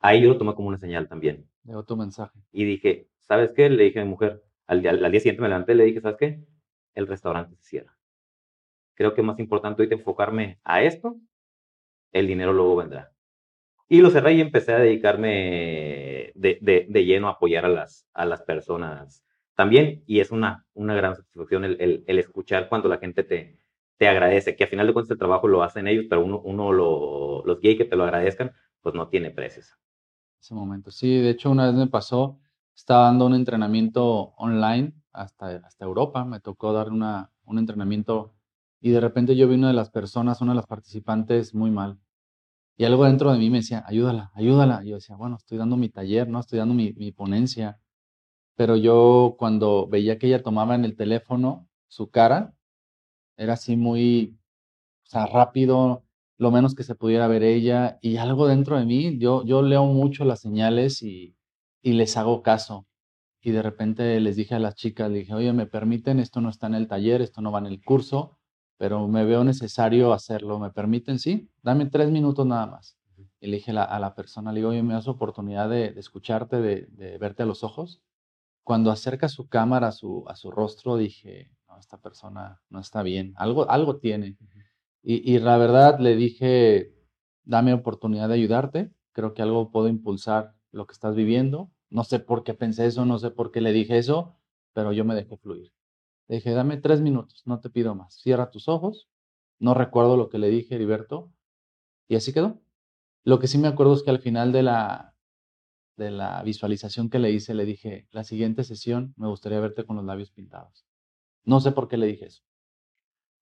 Ahí 0.00 0.22
yo 0.22 0.28
lo 0.28 0.38
tomé 0.38 0.54
como 0.54 0.68
una 0.68 0.78
señal 0.78 1.08
también. 1.08 1.48
De 1.62 1.74
otro 1.74 1.96
mensaje. 1.96 2.38
Y 2.52 2.64
dije, 2.64 3.08
¿sabes 3.20 3.52
qué? 3.52 3.70
Le 3.70 3.84
dije 3.84 4.00
a 4.00 4.04
mi 4.04 4.10
mujer, 4.10 4.42
al, 4.66 4.86
al 4.86 5.10
día 5.10 5.20
siguiente 5.20 5.42
me 5.42 5.48
levanté 5.48 5.72
y 5.72 5.76
le 5.76 5.84
dije, 5.84 6.00
¿sabes 6.00 6.18
qué? 6.18 6.40
El 6.94 7.06
restaurante 7.06 7.56
se 7.56 7.64
cierra 7.64 7.96
creo 8.96 9.14
que 9.14 9.20
es 9.20 9.26
más 9.26 9.38
importante 9.38 9.82
ahorita 9.82 9.94
enfocarme 9.94 10.58
a 10.64 10.82
esto, 10.82 11.16
el 12.18 12.26
dinero 12.26 12.52
luego 12.52 12.76
vendrá. 12.76 13.12
Y 13.88 14.00
lo 14.00 14.10
cerré 14.10 14.34
y 14.34 14.40
empecé 14.40 14.72
a 14.72 14.78
dedicarme 14.78 16.32
de, 16.34 16.58
de, 16.60 16.86
de 16.88 17.04
lleno 17.04 17.28
a 17.28 17.32
apoyar 17.32 17.64
a 17.64 17.68
las, 17.68 18.08
a 18.12 18.24
las 18.24 18.42
personas 18.42 19.24
también. 19.54 20.02
Y 20.06 20.20
es 20.20 20.30
una, 20.30 20.66
una 20.74 20.94
gran 20.94 21.14
satisfacción 21.14 21.64
el, 21.64 22.04
el, 22.06 22.18
escuchar 22.18 22.68
cuando 22.68 22.88
la 22.88 22.98
gente 22.98 23.22
te, 23.22 23.60
te 23.96 24.08
agradece, 24.08 24.56
que 24.56 24.64
al 24.64 24.70
final 24.70 24.86
de 24.86 24.92
cuentas 24.92 25.12
el 25.12 25.18
trabajo 25.18 25.46
lo 25.46 25.62
hacen 25.62 25.86
ellos, 25.86 26.06
pero 26.08 26.24
uno, 26.24 26.40
uno 26.40 26.72
lo, 26.72 27.44
los 27.44 27.60
gay 27.60 27.76
que 27.76 27.84
te 27.84 27.96
lo 27.96 28.04
agradezcan, 28.04 28.52
pues 28.80 28.94
no 28.94 29.08
tiene 29.08 29.30
precios. 29.30 29.74
Ese 30.40 30.54
momento, 30.54 30.90
sí, 30.90 31.18
de 31.18 31.30
hecho 31.30 31.50
una 31.50 31.66
vez 31.66 31.74
me 31.74 31.86
pasó, 31.86 32.38
estaba 32.74 33.04
dando 33.04 33.26
un 33.26 33.34
entrenamiento 33.34 34.34
online 34.36 34.92
hasta, 35.12 35.56
hasta 35.56 35.84
Europa, 35.84 36.24
me 36.24 36.40
tocó 36.40 36.72
dar 36.72 36.90
una, 36.90 37.30
un 37.44 37.58
entrenamiento 37.58 38.34
y 38.80 38.90
de 38.90 39.00
repente 39.00 39.34
yo 39.34 39.48
vi 39.48 39.54
una 39.54 39.68
de 39.68 39.74
las 39.74 39.90
personas, 39.90 40.40
una 40.40 40.52
de 40.52 40.56
las 40.56 40.66
participantes 40.66 41.54
muy 41.54 41.70
mal. 41.70 41.98
Y 42.78 42.84
algo 42.84 43.04
dentro 43.04 43.32
de 43.32 43.38
mí 43.38 43.48
me 43.50 43.58
decía, 43.58 43.84
ayúdala, 43.86 44.30
ayúdala. 44.34 44.82
Y 44.84 44.90
yo 44.90 44.96
decía, 44.96 45.16
bueno, 45.16 45.36
estoy 45.36 45.58
dando 45.58 45.76
mi 45.76 45.88
taller, 45.88 46.28
¿no? 46.28 46.40
Estoy 46.40 46.58
dando 46.58 46.74
mi, 46.74 46.92
ponencia. 47.12 47.80
Pero 48.56 48.76
yo 48.76 49.36
cuando 49.38 49.86
veía 49.88 50.18
que 50.18 50.26
ella 50.28 50.42
tomaba 50.42 50.74
en 50.74 50.84
el 50.84 50.96
teléfono 50.96 51.68
su 51.88 52.10
cara, 52.10 52.54
era 53.36 53.54
así 53.54 53.76
muy, 53.76 54.38
o 55.12 55.26
rápido, 55.26 56.04
lo 56.38 56.50
menos 56.50 56.74
que 56.74 56.84
se 56.84 56.94
pudiera 56.94 57.28
ver 57.28 57.42
ella. 57.44 57.98
Y 58.02 58.18
algo 58.18 58.46
dentro 58.46 58.78
de 58.78 58.84
mí, 58.86 59.18
yo, 59.18 59.44
yo 59.44 59.62
leo 59.62 59.86
mucho 59.86 60.24
las 60.24 60.40
señales 60.40 61.02
y, 61.02 61.34
les 61.82 62.16
hago 62.16 62.42
caso. 62.42 62.86
Y 63.40 63.52
de 63.52 63.62
repente 63.62 64.20
les 64.20 64.36
dije 64.36 64.54
a 64.56 64.58
las 64.58 64.74
chicas, 64.74 65.10
le 65.10 65.20
dije, 65.20 65.34
oye, 65.34 65.52
¿me 65.52 65.66
permiten? 65.66 66.20
Esto 66.20 66.40
no 66.40 66.50
está 66.50 66.66
en 66.66 66.74
el 66.74 66.88
taller, 66.88 67.22
esto 67.22 67.40
no 67.40 67.52
va 67.52 67.60
en 67.60 67.66
el 67.66 67.82
curso 67.82 68.35
pero 68.76 69.08
me 69.08 69.24
veo 69.24 69.44
necesario 69.44 70.12
hacerlo. 70.12 70.58
¿Me 70.58 70.70
permiten? 70.70 71.18
Sí, 71.18 71.50
dame 71.62 71.86
tres 71.86 72.10
minutos 72.10 72.46
nada 72.46 72.66
más. 72.66 72.98
Y 73.40 73.48
le 73.48 73.56
dije 73.56 73.72
a 73.72 73.98
la 73.98 74.14
persona, 74.14 74.52
le 74.52 74.60
digo, 74.60 74.70
oye, 74.70 74.82
me 74.82 74.94
das 74.94 75.08
oportunidad 75.08 75.68
de, 75.68 75.94
escucharte, 75.96 76.60
de, 76.60 77.18
verte 77.18 77.42
a 77.42 77.46
los 77.46 77.64
ojos. 77.64 78.02
Cuando 78.64 78.90
acerca 78.90 79.28
su 79.28 79.48
cámara 79.48 79.88
a 79.88 79.92
su, 79.92 80.24
a 80.28 80.36
su 80.36 80.50
rostro, 80.50 80.96
dije, 80.96 81.52
no, 81.68 81.78
esta 81.78 81.98
persona 81.98 82.60
no 82.68 82.80
está 82.80 83.02
bien, 83.02 83.32
algo, 83.36 83.70
algo 83.70 83.98
tiene. 83.98 84.36
y, 85.02 85.32
y 85.34 85.38
la 85.38 85.56
verdad 85.56 86.00
le 86.00 86.16
dije, 86.16 86.92
dame 87.44 87.72
oportunidad 87.72 88.28
de 88.28 88.34
ayudarte, 88.34 88.90
creo 89.12 89.34
que 89.34 89.42
algo 89.42 89.70
puedo 89.70 89.88
impulsar 89.88 90.54
lo 90.72 90.86
que 90.86 90.92
estás 90.92 91.14
viviendo. 91.14 91.70
No 91.88 92.04
sé 92.04 92.18
por 92.18 92.44
qué 92.44 92.54
pensé 92.54 92.86
eso, 92.86 93.04
no 93.06 93.18
sé 93.18 93.30
por 93.30 93.52
qué 93.52 93.60
le 93.60 93.72
dije 93.72 93.98
eso, 93.98 94.36
pero 94.72 94.92
yo 94.92 95.04
me 95.04 95.14
dejé 95.14 95.36
fluir. 95.36 95.72
Le 96.28 96.36
dije, 96.36 96.52
dame 96.52 96.76
tres 96.78 97.00
minutos, 97.00 97.42
no 97.46 97.60
te 97.60 97.70
pido 97.70 97.94
más. 97.94 98.14
Cierra 98.20 98.50
tus 98.50 98.68
ojos. 98.68 99.08
No 99.58 99.74
recuerdo 99.74 100.16
lo 100.16 100.28
que 100.28 100.38
le 100.38 100.48
dije, 100.48 100.74
Heriberto. 100.74 101.32
Y 102.08 102.16
así 102.16 102.32
quedó. 102.32 102.60
Lo 103.24 103.38
que 103.38 103.46
sí 103.48 103.58
me 103.58 103.68
acuerdo 103.68 103.94
es 103.94 104.02
que 104.02 104.10
al 104.10 104.20
final 104.20 104.52
de 104.52 104.62
la, 104.62 105.14
de 105.96 106.10
la 106.10 106.42
visualización 106.42 107.10
que 107.10 107.18
le 107.18 107.30
hice, 107.30 107.54
le 107.54 107.64
dije, 107.64 108.06
la 108.10 108.24
siguiente 108.24 108.64
sesión 108.64 109.14
me 109.16 109.28
gustaría 109.28 109.60
verte 109.60 109.84
con 109.84 109.96
los 109.96 110.04
labios 110.04 110.30
pintados. 110.30 110.86
No 111.44 111.60
sé 111.60 111.72
por 111.72 111.88
qué 111.88 111.96
le 111.96 112.06
dije 112.06 112.26
eso. 112.26 112.42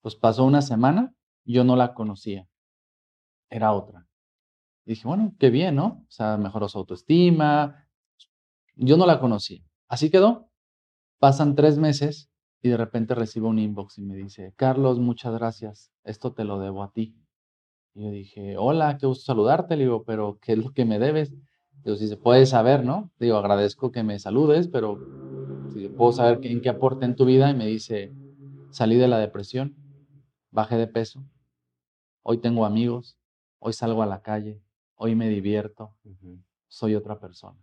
Pues 0.02 0.14
pasó 0.14 0.44
una 0.44 0.62
semana, 0.62 1.14
yo 1.44 1.64
no 1.64 1.76
la 1.76 1.94
conocía. 1.94 2.46
Era 3.50 3.72
otra. 3.72 4.06
Dije, 4.84 5.08
bueno, 5.08 5.34
qué 5.38 5.48
bien, 5.50 5.76
¿no? 5.76 6.04
O 6.06 6.10
sea, 6.10 6.36
mejoró 6.36 6.68
su 6.68 6.78
autoestima. 6.78 7.88
Yo 8.76 8.96
no 8.98 9.06
la 9.06 9.20
conocía. 9.20 9.62
Así 9.88 10.10
quedó. 10.10 10.50
Pasan 11.18 11.54
tres 11.54 11.78
meses 11.78 12.30
y 12.64 12.70
de 12.70 12.78
repente 12.78 13.14
recibo 13.14 13.48
un 13.50 13.58
inbox 13.58 13.98
y 13.98 14.02
me 14.02 14.16
dice, 14.16 14.54
Carlos, 14.56 14.98
muchas 14.98 15.34
gracias, 15.34 15.92
esto 16.02 16.32
te 16.32 16.44
lo 16.44 16.58
debo 16.58 16.82
a 16.82 16.92
ti. 16.92 17.14
Y 17.94 18.04
yo 18.04 18.10
dije, 18.10 18.56
hola, 18.58 18.98
qué 18.98 19.06
gusto 19.06 19.24
saludarte, 19.24 19.76
le 19.76 19.84
digo, 19.84 20.04
pero 20.04 20.38
¿qué 20.40 20.52
es 20.52 20.58
lo 20.58 20.72
que 20.72 20.86
me 20.86 20.98
debes? 20.98 21.34
Digo, 21.84 21.96
si 21.96 22.08
se 22.08 22.16
puede 22.16 22.46
saber, 22.46 22.84
¿no? 22.84 23.12
Digo, 23.18 23.36
agradezco 23.36 23.92
que 23.92 24.02
me 24.02 24.18
saludes, 24.18 24.68
pero 24.68 25.04
si 25.68 25.88
puedo 25.90 26.12
saber 26.12 26.40
en 26.44 26.62
qué 26.62 26.70
aporte 26.70 27.04
en 27.06 27.16
tu 27.16 27.26
vida. 27.26 27.50
Y 27.50 27.54
me 27.54 27.66
dice, 27.66 28.14
salí 28.70 28.96
de 28.96 29.08
la 29.08 29.18
depresión, 29.18 29.76
bajé 30.50 30.76
de 30.76 30.88
peso, 30.88 31.24
hoy 32.22 32.38
tengo 32.38 32.66
amigos, 32.66 33.18
hoy 33.60 33.72
salgo 33.74 34.02
a 34.02 34.06
la 34.06 34.22
calle, 34.22 34.62
hoy 34.96 35.14
me 35.14 35.28
divierto, 35.28 35.96
soy 36.68 36.94
otra 36.96 37.20
persona. 37.20 37.58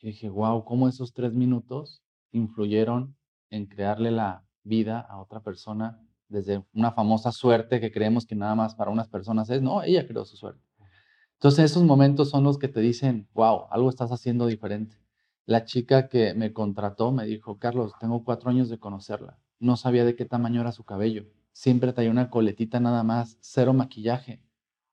Y 0.00 0.08
dije, 0.08 0.28
wow, 0.28 0.64
¿cómo 0.64 0.86
esos 0.88 1.14
tres 1.14 1.32
minutos 1.32 2.02
influyeron 2.32 3.16
en 3.52 3.66
crearle 3.66 4.10
la 4.10 4.44
vida 4.64 5.00
a 5.00 5.20
otra 5.20 5.40
persona 5.40 6.00
desde 6.28 6.64
una 6.72 6.92
famosa 6.92 7.30
suerte 7.30 7.80
que 7.80 7.92
creemos 7.92 8.26
que 8.26 8.34
nada 8.34 8.54
más 8.54 8.74
para 8.74 8.90
unas 8.90 9.08
personas 9.08 9.50
es, 9.50 9.60
no, 9.60 9.82
ella 9.82 10.06
creó 10.06 10.24
su 10.24 10.36
suerte. 10.36 10.64
Entonces 11.34 11.70
esos 11.70 11.82
momentos 11.82 12.30
son 12.30 12.44
los 12.44 12.58
que 12.58 12.68
te 12.68 12.80
dicen, 12.80 13.28
wow, 13.34 13.66
algo 13.70 13.90
estás 13.90 14.10
haciendo 14.10 14.46
diferente. 14.46 14.96
La 15.44 15.64
chica 15.64 16.08
que 16.08 16.34
me 16.34 16.52
contrató 16.52 17.12
me 17.12 17.26
dijo, 17.26 17.58
Carlos, 17.58 17.92
tengo 18.00 18.24
cuatro 18.24 18.48
años 18.48 18.70
de 18.70 18.78
conocerla. 18.78 19.38
No 19.58 19.76
sabía 19.76 20.04
de 20.04 20.16
qué 20.16 20.24
tamaño 20.24 20.60
era 20.60 20.72
su 20.72 20.84
cabello. 20.84 21.26
Siempre 21.52 21.92
traía 21.92 22.10
una 22.10 22.30
coletita 22.30 22.80
nada 22.80 23.02
más, 23.02 23.36
cero 23.40 23.74
maquillaje. 23.74 24.42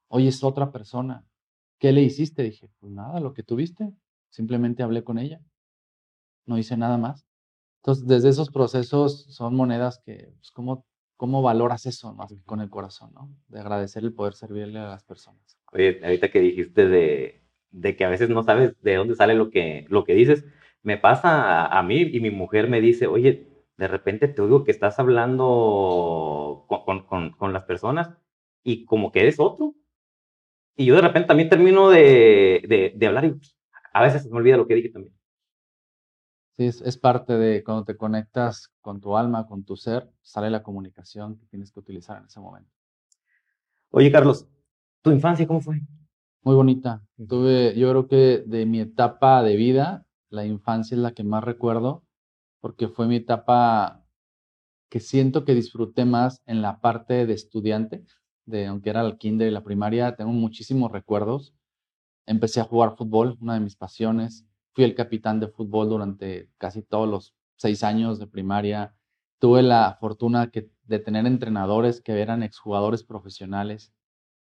Hoy 0.09 0.27
es 0.27 0.43
otra 0.43 0.71
persona. 0.71 1.25
¿Qué 1.77 1.93
le 1.93 2.01
hiciste? 2.01 2.43
Dije, 2.43 2.69
pues 2.79 2.91
nada, 2.91 3.19
lo 3.21 3.33
que 3.33 3.43
tuviste. 3.43 3.93
Simplemente 4.29 4.83
hablé 4.83 5.03
con 5.03 5.19
ella. 5.19 5.41
No 6.45 6.57
hice 6.57 6.75
nada 6.75 6.97
más. 6.97 7.28
Entonces, 7.81 8.07
desde 8.07 8.29
esos 8.29 8.49
procesos 8.49 9.25
son 9.29 9.55
monedas 9.55 10.01
que, 10.05 10.31
pues, 10.37 10.51
¿cómo, 10.51 10.85
cómo 11.15 11.41
valoras 11.41 11.85
eso 11.85 12.13
más 12.13 12.31
que 12.33 12.43
con 12.43 12.59
el 12.59 12.69
corazón, 12.69 13.11
¿no? 13.13 13.29
De 13.47 13.59
agradecer 13.59 14.03
el 14.03 14.13
poder 14.13 14.33
servirle 14.33 14.79
a 14.79 14.89
las 14.89 15.03
personas. 15.03 15.57
Oye, 15.71 15.99
ahorita 16.03 16.29
que 16.29 16.41
dijiste 16.41 16.87
de, 16.87 17.41
de 17.71 17.95
que 17.95 18.05
a 18.05 18.09
veces 18.09 18.29
no 18.29 18.43
sabes 18.43 18.75
de 18.81 18.95
dónde 18.95 19.15
sale 19.15 19.33
lo 19.33 19.49
que, 19.49 19.85
lo 19.89 20.03
que 20.03 20.13
dices, 20.13 20.45
me 20.83 20.97
pasa 20.97 21.65
a, 21.65 21.83
mí 21.83 22.01
y 22.01 22.19
mi 22.19 22.31
mujer 22.31 22.69
me 22.69 22.81
dice, 22.81 23.07
oye, 23.07 23.47
de 23.77 23.87
repente 23.87 24.27
te 24.27 24.41
oigo 24.41 24.63
que 24.63 24.71
estás 24.71 24.99
hablando 24.99 26.65
con, 26.67 27.05
con, 27.05 27.31
con, 27.31 27.53
las 27.53 27.63
personas 27.63 28.11
y 28.63 28.85
como 28.85 29.11
que 29.11 29.21
eres 29.21 29.39
otro. 29.39 29.75
Y 30.75 30.85
yo 30.85 30.95
de 30.95 31.01
repente 31.01 31.27
también 31.27 31.49
termino 31.49 31.89
de, 31.89 32.63
de, 32.67 32.93
de 32.95 33.07
hablar 33.07 33.25
y 33.25 33.35
a 33.93 34.01
veces 34.01 34.25
me 34.29 34.37
olvida 34.37 34.57
lo 34.57 34.67
que 34.67 34.75
dije 34.75 34.89
también. 34.89 35.13
Sí, 36.59 36.65
es, 36.65 36.97
parte 36.97 37.37
de 37.37 37.63
cuando 37.63 37.85
te 37.85 37.95
conectas 37.95 38.69
con 38.81 38.99
tu 38.99 39.15
alma, 39.15 39.47
con 39.47 39.63
tu 39.63 39.77
ser, 39.77 40.11
sale 40.21 40.49
la 40.49 40.61
comunicación 40.61 41.37
que 41.37 41.45
tienes 41.45 41.71
que 41.71 41.79
utilizar 41.79 42.17
en 42.17 42.25
ese 42.25 42.41
momento. 42.41 42.69
Oye, 43.91 44.11
Carlos, 44.11 44.45
¿tu 45.01 45.11
infancia 45.11 45.47
cómo 45.47 45.61
fue? 45.61 45.79
Muy 46.41 46.55
bonita. 46.55 47.01
Tuve, 47.15 47.79
yo 47.79 47.89
creo 47.91 48.07
que 48.09 48.43
de 48.45 48.65
mi 48.65 48.81
etapa 48.81 49.41
de 49.41 49.55
vida, 49.55 50.05
la 50.29 50.45
infancia 50.45 50.95
es 50.95 51.01
la 51.01 51.13
que 51.13 51.23
más 51.23 51.45
recuerdo, 51.45 52.03
porque 52.59 52.89
fue 52.89 53.07
mi 53.07 53.15
etapa 53.15 54.03
que 54.89 54.99
siento 54.99 55.45
que 55.45 55.55
disfruté 55.55 56.03
más 56.03 56.41
en 56.45 56.61
la 56.61 56.81
parte 56.81 57.25
de 57.25 57.35
estudiante, 57.35 58.03
de 58.43 58.67
aunque 58.67 58.89
era 58.89 58.99
el 58.99 59.17
kinder 59.17 59.47
y 59.47 59.51
la 59.51 59.63
primaria, 59.63 60.17
tengo 60.17 60.33
muchísimos 60.33 60.91
recuerdos. 60.91 61.55
Empecé 62.25 62.59
a 62.59 62.65
jugar 62.65 62.97
fútbol, 62.97 63.37
una 63.39 63.53
de 63.53 63.61
mis 63.61 63.77
pasiones 63.77 64.48
fui 64.79 64.85
el 64.85 64.95
capitán 64.95 65.41
de 65.41 65.49
fútbol 65.49 65.89
durante 65.89 66.49
casi 66.57 66.81
todos 66.81 67.05
los 67.05 67.35
seis 67.57 67.83
años 67.83 68.17
de 68.17 68.27
primaria. 68.27 68.95
Tuve 69.37 69.61
la 69.61 69.97
fortuna 69.99 70.49
de 70.83 70.99
tener 70.99 71.25
entrenadores 71.25 71.99
que 71.99 72.21
eran 72.21 72.43
exjugadores 72.43 73.03
profesionales, 73.03 73.93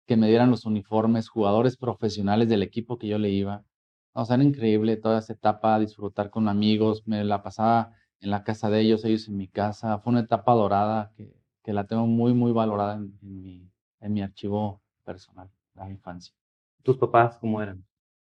que 0.05 0.17
me 0.17 0.27
dieran 0.27 0.51
los 0.51 0.65
uniformes, 0.65 1.29
jugadores 1.29 1.77
profesionales 1.77 2.49
del 2.49 2.63
equipo 2.63 2.97
que 2.97 3.07
yo 3.07 3.17
le 3.17 3.29
iba. 3.29 3.63
O 4.11 4.25
sea, 4.25 4.35
era 4.35 4.43
increíble 4.43 4.97
toda 4.97 5.19
esa 5.19 5.31
etapa, 5.31 5.79
disfrutar 5.79 6.29
con 6.29 6.49
amigos, 6.49 7.07
me 7.07 7.23
la 7.23 7.41
pasaba 7.41 7.93
en 8.19 8.29
la 8.29 8.43
casa 8.43 8.69
de 8.69 8.81
ellos, 8.81 9.05
ellos 9.05 9.29
en 9.29 9.37
mi 9.37 9.47
casa. 9.47 9.99
Fue 9.99 10.11
una 10.11 10.19
etapa 10.19 10.51
dorada 10.51 11.13
que, 11.15 11.71
la 11.71 11.87
tengo 11.87 12.07
muy, 12.07 12.33
muy 12.33 12.51
valorada 12.51 12.95
en, 12.95 13.17
mi, 13.21 13.71
en 14.01 14.13
mi 14.13 14.21
archivo 14.21 14.81
personal, 15.05 15.49
la 15.75 15.89
infancia. 15.89 16.35
¿Tus 16.83 16.97
papás 16.97 17.37
cómo 17.37 17.61
eran? 17.61 17.85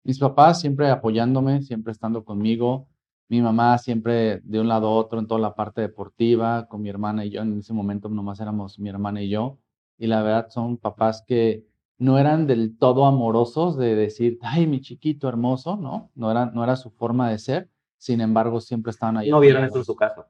Mis 0.05 0.19
papás 0.19 0.61
siempre 0.61 0.91
apoyándome, 0.91 1.63
siempre 1.63 1.91
estando 1.91 2.25
conmigo. 2.25 2.89
Mi 3.29 3.41
mamá 3.41 3.79
siempre 3.79 4.41
de 4.45 4.61
un 4.61 4.69
lado 4.69 4.89
a 4.89 4.91
otro 4.91 5.19
en 5.19 5.27
toda 5.27 5.41
la 5.41 5.55
parte 5.55 5.81
deportiva, 5.81 6.69
con 6.69 6.83
mi 6.83 6.91
hermana 6.91 7.25
y 7.25 7.31
yo. 7.31 7.41
En 7.41 7.59
ese 7.59 7.73
momento 7.73 8.11
nomás 8.11 8.39
éramos 8.39 8.79
mi 8.79 8.91
hermana 8.91 9.23
y 9.23 9.31
yo. 9.31 9.59
Y 9.97 10.07
la 10.07 10.23
verdad 10.23 10.51
son 10.51 10.77
papás 10.77 11.25
que 11.27 11.67
no 11.97 12.19
eran 12.19 12.47
del 12.47 12.77
todo 12.77 13.07
amorosos 13.07 13.79
de 13.79 13.95
decir, 13.95 14.39
ay, 14.43 14.67
mi 14.67 14.83
chiquito 14.83 15.27
hermoso, 15.27 15.77
¿no? 15.77 16.11
No 16.15 16.31
era, 16.31 16.47
no 16.47 16.63
era 16.63 16.77
su 16.77 16.91
forma 16.91 17.31
de 17.31 17.39
ser. 17.39 17.71
Sin 17.97 18.21
embargo, 18.21 18.61
siempre 18.61 18.91
estaban 18.91 19.17
ahí. 19.17 19.31
¿No 19.31 19.41
vieron 19.41 19.65
eso 19.65 19.79
en 19.79 19.85
su 19.85 19.97
casa? 19.97 20.27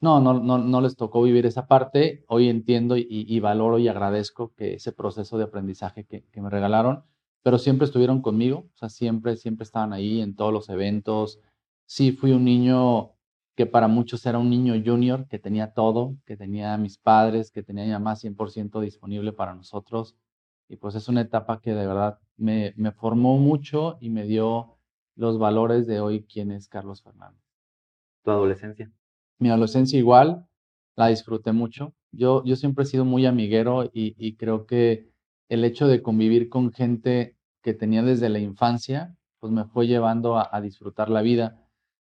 No, 0.00 0.20
no, 0.20 0.34
no, 0.34 0.58
no 0.58 0.80
les 0.80 0.94
tocó 0.94 1.22
vivir 1.22 1.44
esa 1.44 1.66
parte. 1.66 2.24
Hoy 2.28 2.48
entiendo 2.48 2.96
y, 2.96 3.40
valoro 3.40 3.80
y 3.80 3.88
agradezco 3.88 4.52
que 4.54 4.74
ese 4.74 4.92
proceso 4.92 5.38
de 5.38 5.44
aprendizaje 5.44 6.04
que, 6.04 6.22
que 6.30 6.40
me 6.40 6.50
regalaron 6.50 7.02
pero 7.48 7.56
siempre 7.56 7.86
estuvieron 7.86 8.20
conmigo, 8.20 8.68
o 8.74 8.76
sea, 8.76 8.90
siempre, 8.90 9.34
siempre 9.38 9.64
estaban 9.64 9.94
ahí 9.94 10.20
en 10.20 10.36
todos 10.36 10.52
los 10.52 10.68
eventos. 10.68 11.40
Sí, 11.86 12.12
fui 12.12 12.32
un 12.32 12.44
niño 12.44 13.12
que 13.56 13.64
para 13.64 13.88
muchos 13.88 14.26
era 14.26 14.36
un 14.36 14.50
niño 14.50 14.74
junior, 14.84 15.26
que 15.28 15.38
tenía 15.38 15.72
todo, 15.72 16.18
que 16.26 16.36
tenía 16.36 16.74
a 16.74 16.76
mis 16.76 16.98
padres, 16.98 17.50
que 17.50 17.62
tenía 17.62 17.86
ya 17.86 17.98
más 17.98 18.22
100% 18.22 18.82
disponible 18.82 19.32
para 19.32 19.54
nosotros. 19.54 20.14
Y 20.68 20.76
pues 20.76 20.94
es 20.94 21.08
una 21.08 21.22
etapa 21.22 21.62
que 21.62 21.72
de 21.72 21.86
verdad 21.86 22.18
me, 22.36 22.74
me 22.76 22.92
formó 22.92 23.38
mucho 23.38 23.96
y 23.98 24.10
me 24.10 24.24
dio 24.24 24.76
los 25.16 25.38
valores 25.38 25.86
de 25.86 26.00
hoy 26.00 26.24
quién 26.30 26.50
es 26.52 26.68
Carlos 26.68 27.02
Fernández. 27.02 27.40
¿Tu 28.24 28.30
adolescencia? 28.30 28.92
Mi 29.38 29.48
adolescencia 29.48 29.98
igual, 29.98 30.46
la 30.96 31.06
disfruté 31.06 31.52
mucho. 31.52 31.94
Yo, 32.12 32.44
yo 32.44 32.56
siempre 32.56 32.84
he 32.84 32.86
sido 32.86 33.06
muy 33.06 33.24
amiguero 33.24 33.84
y, 33.84 34.14
y 34.18 34.36
creo 34.36 34.66
que 34.66 35.08
el 35.48 35.64
hecho 35.64 35.86
de 35.86 36.02
convivir 36.02 36.50
con 36.50 36.72
gente 36.72 37.37
que 37.68 37.74
tenía 37.74 38.02
desde 38.02 38.30
la 38.30 38.38
infancia, 38.38 39.14
pues 39.40 39.52
me 39.52 39.66
fue 39.66 39.86
llevando 39.86 40.38
a, 40.38 40.58
disfrutar 40.62 41.10
la 41.10 41.20
vida. 41.20 41.58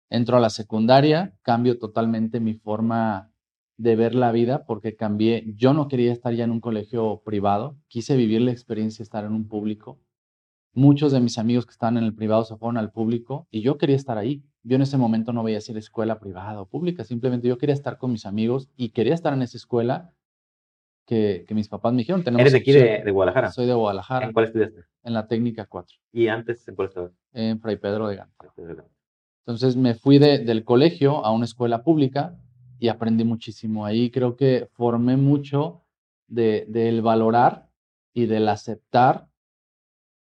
Entro 0.07 0.37
a 0.37 0.39
la 0.39 0.51
secundaria, 0.51 1.35
cambio 1.41 1.79
totalmente 1.79 2.39
mi 2.39 2.53
forma 2.53 3.31
de 3.75 3.95
ver 3.95 4.13
la 4.13 4.31
vida 4.31 4.67
porque 4.67 4.95
cambié, 4.95 5.51
yo 5.55 5.73
no 5.73 5.87
quería 5.87 6.13
estar 6.13 6.31
ya 6.35 6.43
en 6.43 6.51
un 6.51 6.61
colegio 6.61 7.23
privado, 7.25 7.75
quise 7.87 8.15
vivir 8.15 8.41
la 8.41 8.51
experiencia 8.51 8.99
de 8.99 9.05
estar 9.05 9.25
en 9.25 9.33
un 9.33 9.47
público. 9.47 9.99
Muchos 10.73 11.11
de 11.11 11.21
mis 11.21 11.39
amigos 11.39 11.65
que 11.65 11.71
estaban 11.71 11.97
en 11.97 12.03
el 12.03 12.13
privado 12.13 12.45
se 12.45 12.55
fueron 12.55 12.77
al 12.77 12.91
público 12.91 13.47
y 13.49 13.61
yo 13.61 13.79
quería 13.79 13.95
estar 13.95 14.19
ahí. 14.19 14.43
Yo 14.61 14.75
en 14.75 14.83
ese 14.83 14.99
momento 14.99 15.33
no 15.33 15.41
veía 15.41 15.59
si 15.59 15.71
era 15.71 15.79
escuela 15.79 16.19
privada 16.19 16.61
o 16.61 16.69
pública, 16.69 17.03
simplemente 17.03 17.47
yo 17.47 17.57
quería 17.57 17.73
estar 17.73 17.97
con 17.97 18.11
mis 18.11 18.27
amigos 18.27 18.69
y 18.77 18.89
quería 18.89 19.15
estar 19.15 19.33
en 19.33 19.41
esa 19.41 19.57
escuela 19.57 20.13
que, 21.07 21.45
mis 21.51 21.69
papás 21.69 21.93
me 21.93 21.99
dijeron. 21.99 22.23
Tenemos 22.23 22.41
¿Eres 22.41 22.53
de 22.53 22.59
aquí 22.59 22.73
de, 22.73 23.11
Guadalajara? 23.11 23.51
Soy 23.51 23.65
de 23.65 23.73
Guadalajara. 23.73 24.27
¿En 24.27 24.33
cuál 24.33 24.45
estudiaste? 24.45 24.83
En 25.03 25.13
la 25.13 25.27
técnica 25.27 25.65
4. 25.65 25.97
¿Y 26.11 26.27
antes 26.27 26.67
en 26.67 26.75
cuál 26.75 26.89
estabas? 26.89 27.11
En 27.33 27.59
Fray 27.59 27.77
Pedro 27.77 28.07
de 28.07 28.17
Gante. 28.17 28.47
Entonces 29.45 29.77
me 29.77 29.95
fui 29.95 30.19
del 30.19 30.63
colegio 30.65 31.25
a 31.25 31.31
una 31.31 31.45
escuela 31.45 31.81
pública 31.81 32.37
y 32.77 32.89
aprendí 32.89 33.23
muchísimo. 33.23 33.85
Ahí 33.85 34.11
creo 34.11 34.35
que 34.35 34.67
formé 34.73 35.15
mucho 35.15 35.85
del 36.27 36.71
de, 36.71 37.01
valorar 37.01 37.69
y 38.13 38.25
del 38.25 38.49
aceptar 38.49 39.29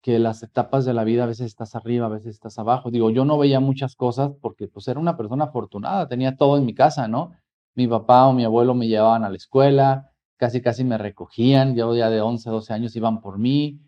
que 0.03 0.19
las 0.19 0.43
etapas 0.43 0.85
de 0.85 0.93
la 0.93 1.05
vida 1.05 1.25
a 1.25 1.27
veces 1.27 1.47
estás 1.47 1.75
arriba, 1.75 2.07
a 2.07 2.11
veces 2.11 2.35
estás 2.35 2.59
abajo. 2.59 2.91
Digo, 2.91 3.11
yo 3.11 3.25
no 3.25 3.39
veía 3.39 3.59
muchas 3.59 3.97
cosas 3.97 4.33
porque 4.43 4.69
pues 4.69 4.87
era 4.87 5.01
una 5.01 5.17
persona 5.17 5.45
afortunada, 5.45 6.07
tenía 6.07 6.37
todo 6.37 6.59
en 6.59 6.67
mi 6.67 6.75
casa, 6.75 7.09
¿no? 7.09 7.33
Mi 7.75 7.89
papá 7.89 8.27
o 8.27 8.35
mi 8.35 8.45
abuelo 8.45 8.75
me 8.75 8.87
llevaban 8.87 9.25
a 9.25 9.31
la 9.31 9.37
escuela, 9.37 10.14
casi 10.37 10.61
casi 10.61 10.85
me 10.85 10.99
recogían, 10.99 11.75
yo 11.77 11.95
ya 11.95 12.11
de 12.11 12.21
11, 12.21 12.51
12 12.51 12.73
años 12.73 12.97
iban 12.97 13.21
por 13.21 13.39
mí, 13.39 13.81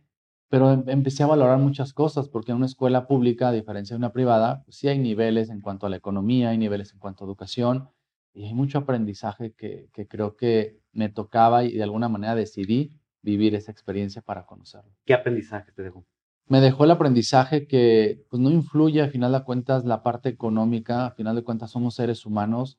pero 0.49 0.73
em, 0.73 0.85
empecé 0.87 1.23
a 1.23 1.26
valorar 1.26 1.59
muchas 1.59 1.93
cosas, 1.93 2.29
porque 2.29 2.53
en 2.53 2.59
una 2.59 2.67
escuela 2.67 3.07
pública, 3.07 3.49
a 3.49 3.53
diferencia 3.53 3.95
de 3.95 3.99
una 3.99 4.12
privada, 4.12 4.62
pues 4.65 4.76
sí 4.76 4.88
hay 4.88 4.99
niveles 4.99 5.50
en 5.50 5.61
cuanto 5.61 5.87
a 5.87 5.91
la 5.91 5.97
economía, 5.97 6.50
hay 6.50 6.59
niveles 6.59 6.93
en 6.93 6.99
cuanto 6.99 7.25
a 7.25 7.26
educación, 7.26 7.88
y 8.33 8.45
hay 8.45 8.55
mucho 8.55 8.79
aprendizaje 8.79 9.55
que, 9.55 9.88
que 9.93 10.07
creo 10.07 10.37
que 10.37 10.81
me 10.93 11.09
tocaba 11.09 11.65
y 11.65 11.73
de 11.73 11.83
alguna 11.83 12.09
manera 12.09 12.35
decidí 12.35 12.93
vivir 13.23 13.55
esa 13.55 13.73
experiencia 13.73 14.23
para 14.23 14.47
conocerlo. 14.47 14.93
¿Qué 15.05 15.15
aprendizaje 15.15 15.73
te 15.73 15.83
dejó? 15.83 16.05
Me 16.49 16.61
dejó 16.61 16.85
el 16.85 16.93
aprendizaje 16.93 17.67
que 17.67 18.25
pues, 18.31 18.41
no 18.41 18.50
influye 18.50 19.03
a 19.03 19.09
final 19.09 19.33
de 19.33 19.43
cuentas 19.43 19.85
la 19.85 20.03
parte 20.05 20.29
económica, 20.29 21.07
a 21.07 21.11
final 21.11 21.35
de 21.35 21.43
cuentas 21.43 21.73
somos 21.73 21.97
seres 21.97 22.25
humanos. 22.25 22.79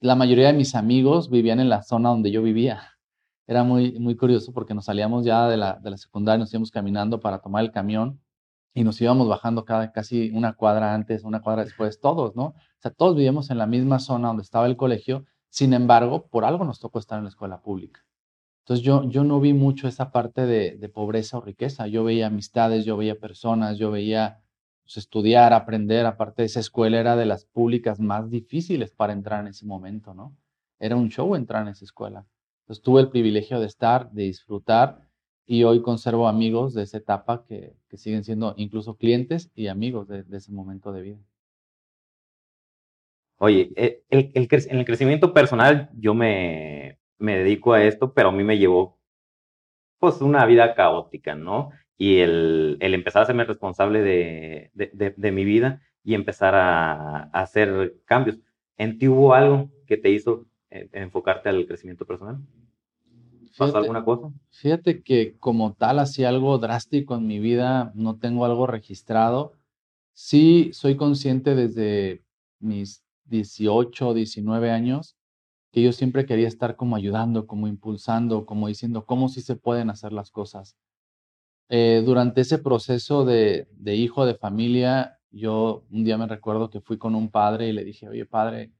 La 0.00 0.14
mayoría 0.14 0.48
de 0.48 0.52
mis 0.52 0.74
amigos 0.74 1.30
vivían 1.30 1.58
en 1.58 1.70
la 1.70 1.82
zona 1.82 2.10
donde 2.10 2.30
yo 2.30 2.42
vivía 2.42 2.97
era 3.48 3.64
muy, 3.64 3.98
muy 3.98 4.14
curioso 4.14 4.52
porque 4.52 4.74
nos 4.74 4.84
salíamos 4.84 5.24
ya 5.24 5.48
de 5.48 5.56
la, 5.56 5.80
de 5.82 5.90
la 5.90 5.96
secundaria, 5.96 6.38
nos 6.38 6.52
íbamos 6.52 6.70
caminando 6.70 7.18
para 7.18 7.38
tomar 7.40 7.64
el 7.64 7.72
camión 7.72 8.20
y 8.74 8.84
nos 8.84 9.00
íbamos 9.00 9.26
bajando 9.26 9.64
cada, 9.64 9.90
casi 9.90 10.30
una 10.30 10.52
cuadra 10.52 10.94
antes, 10.94 11.24
una 11.24 11.40
cuadra 11.40 11.64
después, 11.64 11.98
todos, 11.98 12.36
¿no? 12.36 12.44
O 12.44 12.80
sea, 12.80 12.90
todos 12.92 13.16
vivíamos 13.16 13.50
en 13.50 13.56
la 13.56 13.66
misma 13.66 14.00
zona 14.00 14.28
donde 14.28 14.42
estaba 14.42 14.66
el 14.66 14.76
colegio, 14.76 15.24
Sin 15.50 15.72
embargo, 15.72 16.28
por 16.28 16.44
algo 16.44 16.64
nos 16.64 16.78
tocó 16.78 16.98
estar 16.98 17.16
en 17.18 17.24
la 17.24 17.30
escuela 17.30 17.62
pública. 17.62 18.04
Entonces 18.60 18.84
yo, 18.84 19.04
yo 19.08 19.24
no 19.24 19.40
vi 19.40 19.54
mucho 19.54 19.88
esa 19.88 20.12
parte 20.12 20.44
de, 20.44 20.88
pobreza 20.90 21.38
o 21.38 21.40
riqueza. 21.40 21.86
Yo 21.86 22.04
veía 22.04 22.26
amistades, 22.26 22.84
yo 22.84 22.98
veía 22.98 23.18
personas, 23.18 23.78
yo 23.78 23.90
veía 23.90 24.42
pues, 24.82 24.98
estudiar, 24.98 25.54
aprender. 25.54 26.04
Aparte 26.04 26.42
de 26.42 26.46
esa 26.46 26.60
escuela 26.60 27.00
era 27.00 27.16
de 27.16 27.24
las 27.24 27.46
públicas 27.46 27.98
más 27.98 28.28
difíciles 28.28 28.92
para 28.92 29.14
entrar 29.14 29.40
en 29.40 29.48
ese 29.48 29.64
momento, 29.64 30.12
¿no? 30.12 30.36
Era 30.78 30.96
un 30.96 31.08
show 31.08 31.34
entrar 31.34 31.62
en 31.62 31.68
esa 31.68 31.86
escuela. 31.86 32.26
Entonces 32.68 32.84
tuve 32.84 33.00
el 33.00 33.08
privilegio 33.08 33.60
de 33.60 33.66
estar, 33.66 34.10
de 34.10 34.24
disfrutar 34.24 35.00
y 35.46 35.64
hoy 35.64 35.80
conservo 35.80 36.28
amigos 36.28 36.74
de 36.74 36.82
esa 36.82 36.98
etapa 36.98 37.46
que, 37.48 37.72
siguen 37.94 38.24
siendo 38.24 38.52
incluso 38.58 38.98
clientes 38.98 39.50
y 39.54 39.68
amigos 39.68 40.06
de, 40.06 40.22
ese 40.30 40.52
momento 40.52 40.92
de 40.92 41.00
vida. 41.00 41.18
Oye, 43.38 43.72
eh, 43.74 44.02
el, 44.10 44.32
en 44.34 44.78
el 44.78 44.84
crecimiento 44.84 45.32
personal 45.32 45.88
yo 45.94 46.12
me, 46.12 46.98
me 47.16 47.38
dedico 47.38 47.72
a 47.72 47.82
esto, 47.82 48.12
pero 48.12 48.28
a 48.28 48.32
mí 48.32 48.44
me 48.44 48.58
llevó 48.58 48.98
pues 49.98 50.20
una 50.20 50.44
vida 50.44 50.74
caótica, 50.74 51.34
¿no? 51.34 51.70
Y 51.96 52.18
el, 52.18 52.76
el 52.80 52.92
empezar 52.92 53.20
a 53.20 53.22
hacerme 53.22 53.44
responsable 53.44 54.02
de, 54.02 54.70
de, 54.74 55.14
de, 55.16 55.32
mi 55.32 55.46
vida 55.46 55.80
y 56.04 56.12
empezar 56.12 56.54
a, 56.54 57.30
a, 57.32 57.40
hacer 57.40 57.94
cambios. 58.04 58.38
¿En 58.76 58.98
ti 58.98 59.08
hubo 59.08 59.32
algo 59.32 59.70
que 59.86 59.96
te 59.96 60.10
hizo 60.10 60.47
eh, 60.70 60.88
enfocarte 60.92 61.48
al 61.48 61.66
crecimiento 61.66 62.04
personal? 62.04 62.38
¿Pasó 63.56 63.78
alguna 63.78 64.04
cosa? 64.04 64.30
Fíjate 64.50 65.02
que 65.02 65.36
como 65.38 65.74
tal, 65.74 65.98
así 65.98 66.24
algo 66.24 66.58
drástico 66.58 67.16
en 67.16 67.26
mi 67.26 67.38
vida, 67.38 67.92
no 67.94 68.18
tengo 68.18 68.44
algo 68.44 68.66
registrado. 68.66 69.54
Sí, 70.12 70.70
soy 70.72 70.96
consciente 70.96 71.54
desde 71.54 72.22
mis 72.60 73.04
18, 73.24 74.14
19 74.14 74.70
años 74.70 75.18
que 75.70 75.82
yo 75.82 75.92
siempre 75.92 76.26
quería 76.26 76.48
estar 76.48 76.76
como 76.76 76.96
ayudando, 76.96 77.46
como 77.46 77.68
impulsando, 77.68 78.46
como 78.46 78.68
diciendo 78.68 79.04
cómo 79.04 79.28
sí 79.28 79.42
se 79.42 79.56
pueden 79.56 79.90
hacer 79.90 80.12
las 80.12 80.30
cosas. 80.30 80.76
Eh, 81.68 82.02
durante 82.04 82.40
ese 82.40 82.58
proceso 82.58 83.24
de, 83.24 83.68
hijo 83.84 84.24
de 84.24 84.34
familia, 84.34 85.18
yo 85.30 85.84
un 85.90 86.04
día 86.04 86.16
me 86.16 86.26
recuerdo 86.26 86.70
que 86.70 86.80
fui 86.80 86.96
con 86.96 87.14
un 87.14 87.30
padre 87.30 87.68
y 87.68 87.72
le 87.72 87.84
dije, 87.84 88.08
oye 88.08 88.24
padre, 88.24 88.72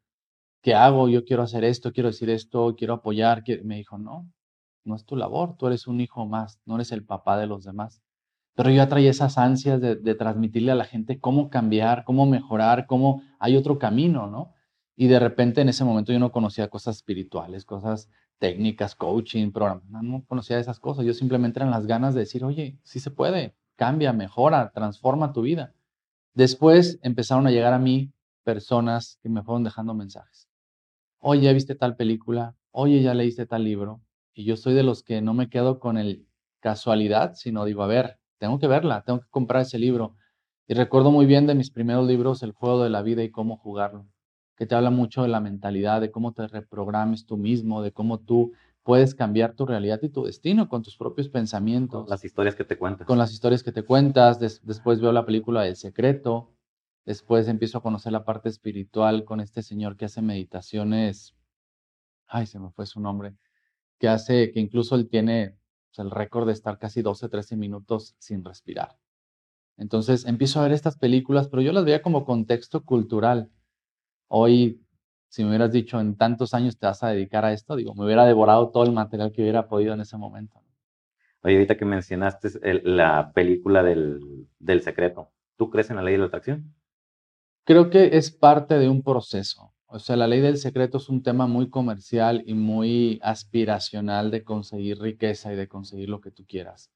¿qué 0.68 0.74
hago? 0.74 1.08
Yo 1.08 1.24
quiero 1.24 1.44
hacer 1.44 1.64
esto, 1.64 1.94
quiero 1.94 2.10
decir 2.10 2.28
esto, 2.28 2.76
quiero 2.76 2.92
apoyar. 2.92 3.42
Me 3.64 3.76
dijo, 3.76 3.96
no, 3.96 4.30
no 4.84 4.96
es 4.96 5.06
tu 5.06 5.16
labor, 5.16 5.56
tú 5.56 5.66
eres 5.66 5.86
un 5.86 5.98
hijo 5.98 6.26
más, 6.26 6.60
no 6.66 6.74
eres 6.74 6.92
el 6.92 7.06
papá 7.06 7.38
de 7.38 7.46
los 7.46 7.64
demás. 7.64 8.02
Pero 8.54 8.68
yo 8.68 8.76
ya 8.76 8.86
traía 8.86 9.08
esas 9.08 9.38
ansias 9.38 9.80
de, 9.80 9.96
de 9.96 10.14
transmitirle 10.14 10.70
a 10.70 10.74
la 10.74 10.84
gente 10.84 11.20
cómo 11.20 11.48
cambiar, 11.48 12.04
cómo 12.04 12.26
mejorar, 12.26 12.84
cómo 12.84 13.22
hay 13.38 13.56
otro 13.56 13.78
camino, 13.78 14.26
¿no? 14.26 14.52
Y 14.94 15.06
de 15.06 15.18
repente 15.18 15.62
en 15.62 15.70
ese 15.70 15.84
momento 15.84 16.12
yo 16.12 16.18
no 16.18 16.32
conocía 16.32 16.68
cosas 16.68 16.96
espirituales, 16.96 17.64
cosas 17.64 18.10
técnicas, 18.38 18.94
coaching, 18.94 19.52
programas, 19.52 19.86
no, 20.02 20.22
conocía 20.26 20.58
esas 20.58 20.78
cosas. 20.78 21.06
Yo 21.06 21.14
simplemente 21.14 21.60
eran 21.60 21.70
las 21.70 21.86
ganas 21.86 22.12
de 22.12 22.20
decir, 22.20 22.44
oye, 22.44 22.78
sí 22.82 23.00
se 23.00 23.10
puede, 23.10 23.54
cambia, 23.76 24.12
mejora, 24.12 24.70
transforma 24.74 25.32
tu 25.32 25.40
vida. 25.40 25.72
Después 26.34 26.98
empezaron 27.02 27.46
a 27.46 27.50
llegar 27.50 27.72
a 27.72 27.78
mí 27.78 28.12
personas 28.44 29.18
que 29.22 29.30
me 29.30 29.42
fueron 29.42 29.64
dejando 29.64 29.94
mensajes. 29.94 30.47
Oye, 31.20 31.42
ya 31.42 31.52
viste 31.52 31.74
tal 31.74 31.96
película, 31.96 32.56
oye, 32.70 33.02
ya 33.02 33.14
leíste 33.14 33.46
tal 33.46 33.64
libro. 33.64 34.00
Y 34.34 34.44
yo 34.44 34.56
soy 34.56 34.74
de 34.74 34.82
los 34.82 35.02
que 35.02 35.20
no 35.20 35.34
me 35.34 35.48
quedo 35.48 35.80
con 35.80 35.98
el 35.98 36.26
casualidad, 36.60 37.34
sino 37.34 37.64
digo, 37.64 37.82
a 37.82 37.86
ver, 37.86 38.18
tengo 38.38 38.58
que 38.58 38.68
verla, 38.68 39.02
tengo 39.02 39.20
que 39.20 39.28
comprar 39.30 39.62
ese 39.62 39.78
libro. 39.78 40.16
Y 40.66 40.74
recuerdo 40.74 41.10
muy 41.10 41.26
bien 41.26 41.46
de 41.46 41.54
mis 41.54 41.70
primeros 41.70 42.06
libros, 42.06 42.42
El 42.42 42.52
juego 42.52 42.82
de 42.84 42.90
la 42.90 43.02
vida 43.02 43.22
y 43.22 43.30
cómo 43.30 43.56
jugarlo 43.56 44.06
que 44.58 44.66
te 44.66 44.74
habla 44.74 44.90
mucho 44.90 45.22
de 45.22 45.28
la 45.28 45.40
mentalidad, 45.40 46.00
de 46.00 46.10
cómo 46.10 46.32
te 46.32 46.48
reprogrames 46.48 47.26
tú 47.26 47.36
mismo, 47.36 47.80
de 47.80 47.92
cómo 47.92 48.18
tú 48.18 48.52
puedes 48.82 49.14
cambiar 49.14 49.54
tu 49.54 49.64
realidad 49.64 50.00
y 50.02 50.08
tu 50.08 50.24
destino 50.24 50.68
con 50.68 50.82
tus 50.82 50.96
propios 50.96 51.28
pensamientos. 51.28 52.02
Con 52.02 52.10
las 52.10 52.24
historias 52.24 52.56
que 52.56 52.64
te 52.64 52.76
cuentas. 52.76 53.06
Con 53.06 53.18
las 53.18 53.32
historias 53.32 53.62
que 53.62 53.70
te 53.70 53.84
cuentas. 53.84 54.40
después 54.40 55.00
veo 55.00 55.12
la 55.12 55.24
película 55.24 55.66
El 55.66 55.76
Secreto. 55.76 56.50
Después 57.08 57.48
empiezo 57.48 57.78
a 57.78 57.82
conocer 57.82 58.12
la 58.12 58.26
parte 58.26 58.50
espiritual 58.50 59.24
con 59.24 59.40
este 59.40 59.62
señor 59.62 59.96
que 59.96 60.04
hace 60.04 60.20
meditaciones. 60.20 61.34
Ay, 62.26 62.44
se 62.44 62.58
me 62.58 62.68
fue 62.68 62.84
su 62.84 63.00
nombre. 63.00 63.34
Que 63.98 64.08
hace, 64.08 64.52
que 64.52 64.60
incluso 64.60 64.94
él 64.94 65.08
tiene 65.08 65.56
el 65.96 66.10
récord 66.10 66.46
de 66.46 66.52
estar 66.52 66.78
casi 66.78 67.00
12, 67.00 67.30
13 67.30 67.56
minutos 67.56 68.14
sin 68.18 68.44
respirar. 68.44 68.98
Entonces 69.78 70.26
empiezo 70.26 70.60
a 70.60 70.64
ver 70.64 70.72
estas 70.72 70.98
películas, 70.98 71.48
pero 71.48 71.62
yo 71.62 71.72
las 71.72 71.86
veía 71.86 72.02
como 72.02 72.26
contexto 72.26 72.84
cultural 72.84 73.50
Hoy, 74.30 74.84
si 75.28 75.42
me 75.42 75.48
hubieras 75.48 75.72
dicho 75.72 75.98
en 75.98 76.14
tantos 76.14 76.52
años 76.52 76.78
te 76.78 76.84
vas 76.86 77.02
a 77.02 77.08
dedicar 77.08 77.46
a 77.46 77.54
esto, 77.54 77.76
digo, 77.76 77.94
me 77.94 78.04
hubiera 78.04 78.26
devorado 78.26 78.68
todo 78.68 78.84
el 78.84 78.92
material 78.92 79.32
que 79.32 79.40
hubiera 79.40 79.66
podido 79.66 79.94
en 79.94 80.02
ese 80.02 80.18
momento. 80.18 80.62
Oye, 81.40 81.54
ahorita 81.54 81.78
que 81.78 81.86
mencionaste 81.86 82.50
la 82.84 83.32
película 83.32 83.82
del, 83.82 84.46
del 84.58 84.82
secreto, 84.82 85.32
¿tú 85.56 85.70
crees 85.70 85.88
en 85.88 85.96
la 85.96 86.02
ley 86.02 86.12
de 86.12 86.18
la 86.18 86.26
atracción? 86.26 86.74
Creo 87.68 87.90
que 87.90 88.16
es 88.16 88.30
parte 88.30 88.78
de 88.78 88.88
un 88.88 89.02
proceso. 89.02 89.74
O 89.88 89.98
sea, 89.98 90.16
la 90.16 90.26
ley 90.26 90.40
del 90.40 90.56
secreto 90.56 90.96
es 90.96 91.10
un 91.10 91.22
tema 91.22 91.46
muy 91.46 91.68
comercial 91.68 92.42
y 92.46 92.54
muy 92.54 93.20
aspiracional 93.22 94.30
de 94.30 94.42
conseguir 94.42 94.98
riqueza 94.98 95.52
y 95.52 95.56
de 95.56 95.68
conseguir 95.68 96.08
lo 96.08 96.22
que 96.22 96.30
tú 96.30 96.46
quieras. 96.46 96.90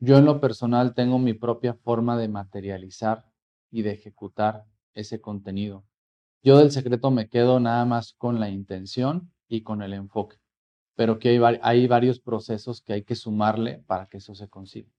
Yo 0.00 0.18
en 0.18 0.24
lo 0.24 0.40
personal 0.40 0.92
tengo 0.92 1.20
mi 1.20 1.34
propia 1.34 1.74
forma 1.74 2.18
de 2.18 2.26
materializar 2.26 3.26
y 3.70 3.82
de 3.82 3.92
ejecutar 3.92 4.64
ese 4.92 5.20
contenido. 5.20 5.84
Yo 6.42 6.58
del 6.58 6.72
secreto 6.72 7.12
me 7.12 7.28
quedo 7.28 7.60
nada 7.60 7.84
más 7.84 8.12
con 8.14 8.40
la 8.40 8.50
intención 8.50 9.32
y 9.46 9.62
con 9.62 9.82
el 9.82 9.92
enfoque, 9.92 10.38
pero 10.96 11.20
que 11.20 11.40
hay, 11.62 11.86
varios 11.86 12.18
procesos 12.18 12.82
que 12.82 12.92
hay 12.92 13.04
que 13.04 13.14
sumarle 13.14 13.84
para 13.86 14.06
que 14.06 14.16
eso 14.16 14.34
se 14.34 14.48
consiga. 14.48 14.90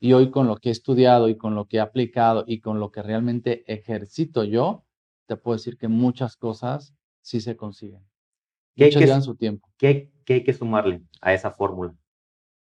Y 0.00 0.12
hoy 0.12 0.30
con 0.30 0.46
lo 0.46 0.56
que 0.56 0.68
he 0.68 0.72
estudiado 0.72 1.28
y 1.28 1.36
con 1.36 1.54
lo 1.54 1.66
que 1.66 1.78
he 1.78 1.80
aplicado 1.80 2.44
y 2.46 2.60
con 2.60 2.80
lo 2.80 2.90
que 2.90 3.02
realmente 3.02 3.64
ejercito 3.72 4.44
yo, 4.44 4.84
te 5.26 5.36
puedo 5.36 5.56
decir 5.56 5.78
que 5.78 5.88
muchas 5.88 6.36
cosas 6.36 6.94
sí 7.22 7.40
se 7.40 7.56
consiguen. 7.56 8.04
¿Qué 8.76 8.84
hay, 8.84 8.90
que, 8.90 9.20
su 9.20 9.36
tiempo. 9.36 9.68
¿qué, 9.78 10.12
hay 10.28 10.44
que 10.44 10.52
sumarle 10.52 11.02
a 11.20 11.32
esa 11.32 11.50
fórmula? 11.52 11.94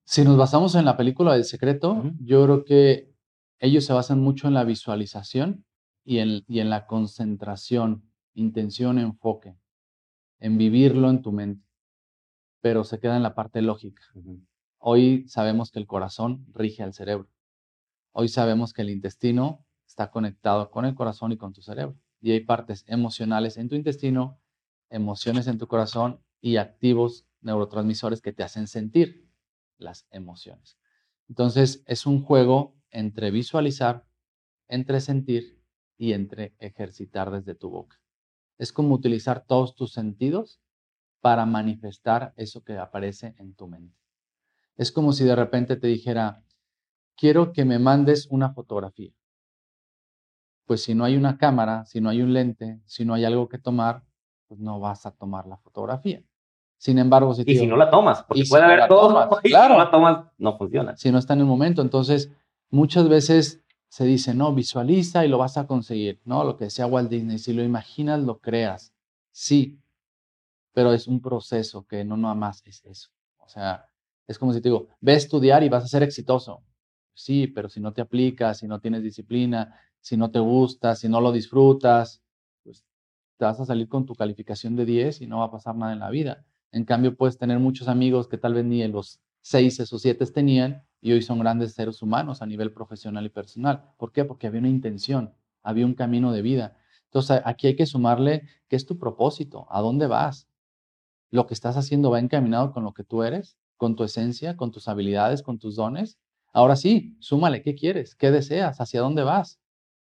Si 0.04 0.22
nos 0.22 0.36
basamos 0.36 0.76
en 0.76 0.84
la 0.84 0.96
película 0.96 1.34
del 1.34 1.44
secreto, 1.44 2.02
yo 2.20 2.44
creo 2.44 2.64
que 2.64 3.12
ellos 3.58 3.84
se 3.84 3.92
basan 3.92 4.20
mucho 4.20 4.46
en 4.46 4.54
la 4.54 4.62
visualización 4.62 5.64
y 6.04 6.18
en, 6.18 6.44
y 6.46 6.60
en 6.60 6.70
la 6.70 6.86
concentración 6.86 8.06
intención, 8.36 8.98
enfoque, 8.98 9.56
en 10.38 10.58
vivirlo 10.58 11.10
en 11.10 11.22
tu 11.22 11.32
mente, 11.32 11.66
pero 12.60 12.84
se 12.84 13.00
queda 13.00 13.16
en 13.16 13.22
la 13.22 13.34
parte 13.34 13.62
lógica. 13.62 14.02
Hoy 14.88 15.26
sabemos 15.26 15.72
que 15.72 15.80
el 15.80 15.88
corazón 15.88 16.46
rige 16.52 16.84
al 16.84 16.94
cerebro. 16.94 17.28
Hoy 18.12 18.28
sabemos 18.28 18.72
que 18.72 18.82
el 18.82 18.90
intestino 18.90 19.66
está 19.84 20.12
conectado 20.12 20.70
con 20.70 20.84
el 20.84 20.94
corazón 20.94 21.32
y 21.32 21.36
con 21.36 21.52
tu 21.52 21.60
cerebro. 21.60 21.98
Y 22.20 22.30
hay 22.30 22.44
partes 22.44 22.84
emocionales 22.86 23.56
en 23.56 23.68
tu 23.68 23.74
intestino, 23.74 24.40
emociones 24.88 25.48
en 25.48 25.58
tu 25.58 25.66
corazón 25.66 26.22
y 26.40 26.58
activos 26.58 27.26
neurotransmisores 27.40 28.20
que 28.20 28.32
te 28.32 28.44
hacen 28.44 28.68
sentir 28.68 29.28
las 29.76 30.06
emociones. 30.12 30.78
Entonces 31.28 31.82
es 31.86 32.06
un 32.06 32.22
juego 32.22 32.76
entre 32.92 33.32
visualizar, 33.32 34.06
entre 34.68 35.00
sentir 35.00 35.60
y 35.98 36.12
entre 36.12 36.54
ejercitar 36.60 37.32
desde 37.32 37.56
tu 37.56 37.70
boca. 37.70 38.00
Es 38.56 38.72
como 38.72 38.94
utilizar 38.94 39.46
todos 39.46 39.74
tus 39.74 39.92
sentidos 39.92 40.60
para 41.20 41.44
manifestar 41.44 42.34
eso 42.36 42.62
que 42.62 42.78
aparece 42.78 43.34
en 43.38 43.52
tu 43.56 43.66
mente. 43.66 44.05
Es 44.76 44.92
como 44.92 45.12
si 45.12 45.24
de 45.24 45.34
repente 45.34 45.76
te 45.76 45.86
dijera, 45.86 46.42
quiero 47.16 47.52
que 47.52 47.64
me 47.64 47.78
mandes 47.78 48.26
una 48.30 48.52
fotografía. 48.52 49.12
Pues 50.66 50.82
si 50.82 50.94
no 50.94 51.04
hay 51.04 51.16
una 51.16 51.38
cámara, 51.38 51.84
si 51.86 52.00
no 52.00 52.10
hay 52.10 52.22
un 52.22 52.32
lente, 52.32 52.80
si 52.86 53.04
no 53.04 53.14
hay 53.14 53.24
algo 53.24 53.48
que 53.48 53.58
tomar, 53.58 54.02
pues 54.48 54.60
no 54.60 54.80
vas 54.80 55.06
a 55.06 55.12
tomar 55.12 55.46
la 55.46 55.56
fotografía. 55.56 56.22
Sin 56.78 56.98
embargo, 56.98 57.32
si 57.32 57.42
y 57.46 57.56
si 57.56 57.66
no 57.66 57.76
la 57.76 57.90
tomas, 57.90 58.22
porque 58.24 58.44
puede 58.48 58.64
haber 58.64 58.86
todo, 58.86 59.08
claro, 59.42 59.74
si 59.74 59.78
no 59.78 59.84
la 59.84 59.90
tomas, 59.90 60.26
no 60.36 60.58
funciona. 60.58 60.96
Si 60.96 61.10
no 61.10 61.18
está 61.18 61.32
en 61.32 61.40
el 61.40 61.46
momento, 61.46 61.80
entonces 61.80 62.30
muchas 62.68 63.08
veces 63.08 63.62
se 63.88 64.04
dice, 64.04 64.34
no, 64.34 64.52
visualiza 64.52 65.24
y 65.24 65.28
lo 65.28 65.38
vas 65.38 65.56
a 65.56 65.66
conseguir. 65.66 66.20
No, 66.24 66.44
lo 66.44 66.56
que 66.56 66.64
decía 66.64 66.86
Walt 66.86 67.08
Disney, 67.08 67.38
si 67.38 67.54
lo 67.54 67.62
imaginas, 67.62 68.20
lo 68.20 68.40
creas. 68.40 68.92
Sí, 69.32 69.78
pero 70.72 70.92
es 70.92 71.06
un 71.06 71.22
proceso 71.22 71.86
que 71.86 72.04
no 72.04 72.18
nada 72.18 72.34
más 72.34 72.62
es 72.66 72.84
eso. 72.84 73.08
O 73.38 73.48
sea, 73.48 73.86
es 74.26 74.38
como 74.38 74.52
si 74.52 74.60
te 74.60 74.68
digo, 74.68 74.88
ve 75.00 75.12
a 75.12 75.16
estudiar 75.16 75.62
y 75.62 75.68
vas 75.68 75.84
a 75.84 75.88
ser 75.88 76.02
exitoso. 76.02 76.62
Sí, 77.14 77.46
pero 77.46 77.68
si 77.68 77.80
no 77.80 77.92
te 77.92 78.02
aplicas, 78.02 78.58
si 78.58 78.68
no 78.68 78.80
tienes 78.80 79.02
disciplina, 79.02 79.74
si 80.00 80.16
no 80.16 80.30
te 80.30 80.38
gusta, 80.38 80.94
si 80.96 81.08
no 81.08 81.20
lo 81.20 81.32
disfrutas, 81.32 82.22
pues 82.62 82.84
te 83.38 83.44
vas 83.44 83.58
a 83.60 83.64
salir 83.66 83.88
con 83.88 84.06
tu 84.06 84.14
calificación 84.14 84.76
de 84.76 84.84
10 84.84 85.22
y 85.22 85.26
no 85.26 85.38
va 85.38 85.46
a 85.46 85.50
pasar 85.50 85.76
nada 85.76 85.92
en 85.92 86.00
la 86.00 86.10
vida. 86.10 86.44
En 86.72 86.84
cambio, 86.84 87.16
puedes 87.16 87.38
tener 87.38 87.58
muchos 87.58 87.88
amigos 87.88 88.28
que 88.28 88.38
tal 88.38 88.54
vez 88.54 88.64
ni 88.64 88.82
en 88.82 88.92
los 88.92 89.20
6 89.42 89.92
o 89.92 89.98
7 89.98 90.26
tenían 90.26 90.82
y 91.00 91.12
hoy 91.12 91.22
son 91.22 91.38
grandes 91.38 91.74
seres 91.74 92.02
humanos 92.02 92.42
a 92.42 92.46
nivel 92.46 92.72
profesional 92.72 93.24
y 93.24 93.30
personal. 93.30 93.92
¿Por 93.96 94.12
qué? 94.12 94.24
Porque 94.24 94.46
había 94.46 94.60
una 94.60 94.68
intención, 94.68 95.32
había 95.62 95.86
un 95.86 95.94
camino 95.94 96.32
de 96.32 96.42
vida. 96.42 96.76
Entonces 97.04 97.40
aquí 97.44 97.68
hay 97.68 97.76
que 97.76 97.86
sumarle 97.86 98.48
qué 98.68 98.76
es 98.76 98.86
tu 98.86 98.98
propósito, 98.98 99.66
a 99.70 99.80
dónde 99.80 100.06
vas. 100.06 100.48
lo 101.30 101.46
que 101.46 101.54
estás 101.54 101.76
haciendo 101.76 102.10
va 102.10 102.20
encaminado 102.20 102.72
con 102.72 102.84
lo 102.84 102.92
que 102.94 103.04
tú 103.04 103.22
eres, 103.22 103.58
con 103.76 103.96
tu 103.96 104.04
esencia, 104.04 104.56
con 104.56 104.72
tus 104.72 104.88
habilidades, 104.88 105.42
con 105.42 105.58
tus 105.58 105.76
dones. 105.76 106.18
Ahora 106.52 106.76
sí, 106.76 107.16
súmale, 107.20 107.62
¿qué 107.62 107.74
quieres? 107.74 108.14
¿Qué 108.14 108.30
deseas? 108.30 108.80
¿Hacia 108.80 109.00
dónde 109.00 109.22
vas? 109.22 109.60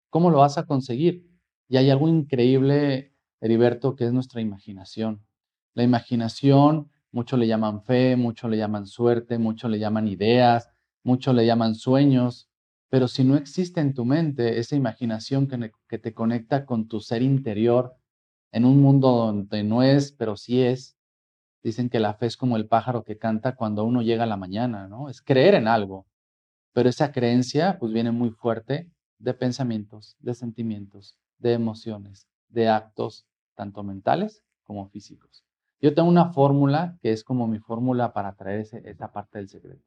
¿Cómo 0.09 0.29
lo 0.29 0.39
vas 0.39 0.57
a 0.57 0.65
conseguir? 0.65 1.27
Y 1.67 1.77
hay 1.77 1.89
algo 1.89 2.07
increíble, 2.07 3.15
Heriberto, 3.41 3.95
que 3.95 4.05
es 4.05 4.13
nuestra 4.13 4.41
imaginación. 4.41 5.25
La 5.73 5.83
imaginación, 5.83 6.91
muchos 7.11 7.39
le 7.39 7.47
llaman 7.47 7.81
fe, 7.81 8.15
muchos 8.15 8.49
le 8.51 8.57
llaman 8.57 8.85
suerte, 8.85 9.39
muchos 9.39 9.71
le 9.71 9.79
llaman 9.79 10.07
ideas, 10.07 10.69
muchos 11.03 11.33
le 11.33 11.45
llaman 11.45 11.75
sueños, 11.75 12.49
pero 12.89 13.07
si 13.07 13.23
no 13.23 13.35
existe 13.35 13.81
en 13.81 13.95
tu 13.95 14.05
mente 14.05 14.59
esa 14.59 14.75
imaginación 14.75 15.47
que, 15.47 15.71
que 15.87 15.97
te 15.97 16.13
conecta 16.13 16.65
con 16.65 16.87
tu 16.87 16.99
ser 16.99 17.23
interior 17.23 17.95
en 18.51 18.65
un 18.65 18.79
mundo 18.81 19.09
donde 19.09 19.63
no 19.63 19.81
es, 19.81 20.11
pero 20.11 20.37
sí 20.37 20.61
es, 20.61 20.92
dicen 21.63 21.89
que 21.89 21.99
la 21.99 22.13
fe 22.13 22.25
es 22.27 22.37
como 22.37 22.57
el 22.57 22.67
pájaro 22.67 23.03
que 23.03 23.17
canta 23.17 23.55
cuando 23.55 23.85
uno 23.85 24.01
llega 24.01 24.23
a 24.23 24.27
la 24.27 24.37
mañana, 24.37 24.87
¿no? 24.87 25.09
Es 25.09 25.21
creer 25.21 25.55
en 25.55 25.67
algo, 25.67 26.05
pero 26.73 26.89
esa 26.89 27.11
creencia 27.11 27.77
pues 27.79 27.93
viene 27.93 28.11
muy 28.11 28.29
fuerte 28.31 28.89
de 29.17 29.33
pensamientos, 29.33 30.17
de 30.19 30.33
sentimientos, 30.33 31.17
de 31.37 31.53
emociones, 31.53 32.27
de 32.49 32.69
actos, 32.69 33.25
tanto 33.55 33.83
mentales 33.83 34.43
como 34.63 34.87
físicos. 34.89 35.43
Yo 35.81 35.93
tengo 35.93 36.09
una 36.09 36.31
fórmula 36.33 36.97
que 37.01 37.11
es 37.11 37.23
como 37.23 37.47
mi 37.47 37.59
fórmula 37.59 38.13
para 38.13 38.33
traer 38.33 38.61
esa 38.61 39.11
parte 39.11 39.37
del 39.39 39.49
secreto. 39.49 39.83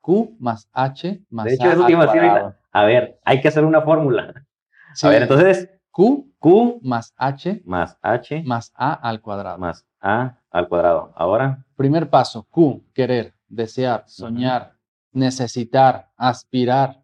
Q 0.00 0.36
más 0.38 0.68
H 0.72 1.24
más 1.30 1.46
De 1.46 1.54
hecho, 1.54 1.70
eso 1.70 1.84
a 1.84 1.86
decir 1.88 1.98
ahorita. 1.98 2.60
A 2.70 2.84
ver, 2.84 3.18
hay 3.24 3.40
que 3.40 3.48
hacer 3.48 3.64
una 3.64 3.82
fórmula. 3.82 4.46
Sí. 4.94 5.06
A 5.06 5.10
ver, 5.10 5.22
entonces, 5.22 5.68
Q 5.90 6.32
Q 6.38 6.80
más 6.82 7.12
H 7.16 7.62
más 7.64 7.98
H 8.02 8.42
más 8.44 8.72
A 8.76 8.92
al 8.92 9.20
cuadrado. 9.20 9.58
más 9.58 9.84
A 10.00 10.38
al 10.56 10.68
cuadrado. 10.68 11.12
Ahora, 11.14 11.64
Primer 11.76 12.08
paso, 12.08 12.46
Q, 12.50 12.82
querer, 12.94 13.34
desear, 13.48 14.04
soñar, 14.06 14.76
necesitar, 15.12 16.10
aspirar. 16.16 17.02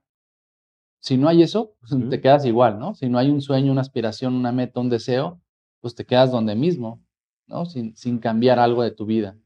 Si 1.00 1.16
no 1.18 1.28
hay 1.28 1.42
eso, 1.42 1.74
pues 1.80 1.92
te 2.08 2.20
quedas 2.20 2.46
igual, 2.46 2.78
¿no? 2.78 2.94
Si 2.94 3.08
no 3.08 3.18
hay 3.18 3.28
un 3.28 3.42
sueño, 3.42 3.72
una 3.72 3.80
aspiración, 3.80 4.34
una 4.34 4.52
meta, 4.52 4.80
un 4.80 4.88
deseo, 4.88 5.40
pues 5.80 5.94
te 5.94 6.06
quedas 6.06 6.30
donde 6.30 6.54
mismo, 6.54 7.02
¿no? 7.46 7.66
Sin, 7.66 7.96
sin 7.96 8.18
cambiar 8.18 8.58
algo 8.58 8.82
de 8.82 8.92
tu 8.92 9.04
vida. 9.04 9.36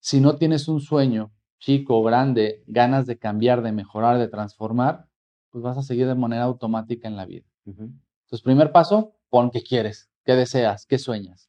Si 0.00 0.20
no 0.20 0.36
tienes 0.36 0.68
un 0.68 0.80
sueño 0.80 1.32
chico 1.58 1.98
o 1.98 2.02
grande, 2.02 2.62
ganas 2.66 3.06
de 3.06 3.18
cambiar, 3.18 3.62
de 3.62 3.72
mejorar, 3.72 4.18
de 4.18 4.28
transformar, 4.28 5.06
pues 5.50 5.62
vas 5.64 5.78
a 5.78 5.82
seguir 5.82 6.06
de 6.06 6.14
manera 6.14 6.44
automática 6.44 7.08
en 7.08 7.16
la 7.16 7.26
vida. 7.26 7.46
ujú, 7.64 7.84
Entonces, 8.24 8.42
primer 8.42 8.72
paso, 8.72 9.14
pon 9.30 9.50
qué 9.50 9.62
quieres, 9.62 10.10
qué 10.24 10.34
deseas, 10.34 10.86
qué 10.86 10.98
sueñas. 10.98 11.48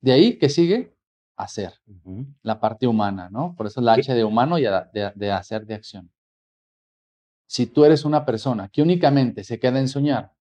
De 0.00 0.12
ahí, 0.12 0.38
¿qué 0.38 0.48
sigue? 0.48 0.95
Hacer, 1.36 1.74
la 2.42 2.58
parte 2.60 2.86
humana, 2.86 3.28
¿no? 3.30 3.54
Por 3.56 3.66
eso 3.66 3.80
es 3.80 3.84
la 3.84 3.94
¿Qué? 3.94 4.00
H 4.00 4.14
de 4.14 4.24
humano 4.24 4.58
y 4.58 4.62
de, 4.62 5.12
de 5.14 5.30
hacer, 5.30 5.66
de 5.66 5.74
acción. 5.74 6.10
Si 7.46 7.66
tú 7.66 7.84
eres 7.84 8.04
una 8.04 8.24
persona 8.24 8.68
que 8.68 8.82
únicamente 8.82 9.44
se 9.44 9.58
queda 9.58 9.78
en 9.78 9.88
soñar, 9.88 10.32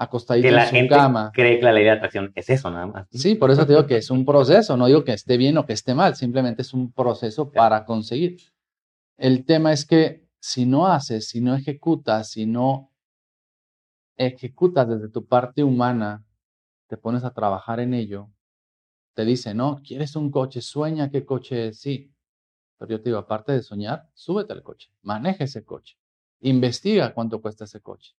acostadito 0.00 0.48
que 0.48 0.52
la 0.52 0.62
en 0.62 0.68
su 0.68 0.74
gente 0.74 0.94
cama, 0.94 1.30
cree 1.34 1.58
que 1.58 1.64
la 1.64 1.72
ley 1.72 1.84
de 1.84 1.90
atracción 1.90 2.32
es 2.34 2.48
eso 2.48 2.70
nada 2.70 2.86
más. 2.86 3.06
sí, 3.10 3.34
por 3.34 3.50
eso 3.50 3.66
te 3.66 3.74
digo 3.74 3.86
que 3.86 3.98
es 3.98 4.10
un 4.10 4.24
proceso, 4.26 4.76
no 4.76 4.86
digo 4.86 5.04
que 5.04 5.12
esté 5.12 5.36
bien 5.36 5.58
o 5.58 5.66
que 5.66 5.74
esté 5.74 5.94
mal, 5.94 6.16
simplemente 6.16 6.62
es 6.62 6.72
un 6.72 6.90
proceso 6.90 7.52
para 7.52 7.84
conseguir. 7.84 8.38
El 9.18 9.44
tema 9.44 9.72
es 9.72 9.84
que 9.84 10.24
si 10.40 10.64
no 10.64 10.86
haces, 10.86 11.28
si 11.28 11.42
no 11.42 11.54
ejecutas, 11.54 12.30
si 12.30 12.46
no 12.46 12.90
ejecutas 14.16 14.88
desde 14.88 15.10
tu 15.10 15.26
parte 15.26 15.62
humana, 15.62 16.24
te 16.88 16.96
pones 16.96 17.22
a 17.24 17.34
trabajar 17.34 17.78
en 17.78 17.92
ello, 17.92 18.30
te 19.14 19.24
dice, 19.24 19.54
no, 19.54 19.80
¿quieres 19.84 20.16
un 20.16 20.30
coche? 20.30 20.60
Sueña 20.60 21.10
qué 21.10 21.24
coche 21.24 21.68
es, 21.68 21.80
sí. 21.80 22.12
Pero 22.78 22.92
yo 22.92 23.02
te 23.02 23.10
digo, 23.10 23.18
aparte 23.18 23.52
de 23.52 23.62
soñar, 23.62 24.08
súbete 24.14 24.52
al 24.52 24.62
coche, 24.62 24.90
maneja 25.02 25.44
ese 25.44 25.64
coche, 25.64 25.98
investiga 26.40 27.12
cuánto 27.12 27.40
cuesta 27.42 27.64
ese 27.64 27.80
coche. 27.80 28.14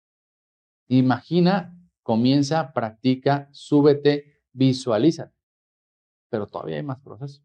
Imagina, 0.88 1.76
comienza, 2.02 2.72
practica, 2.72 3.48
súbete, 3.52 4.42
visualiza. 4.52 5.32
Pero 6.28 6.46
todavía 6.46 6.76
hay 6.76 6.82
más 6.82 7.00
proceso. 7.00 7.42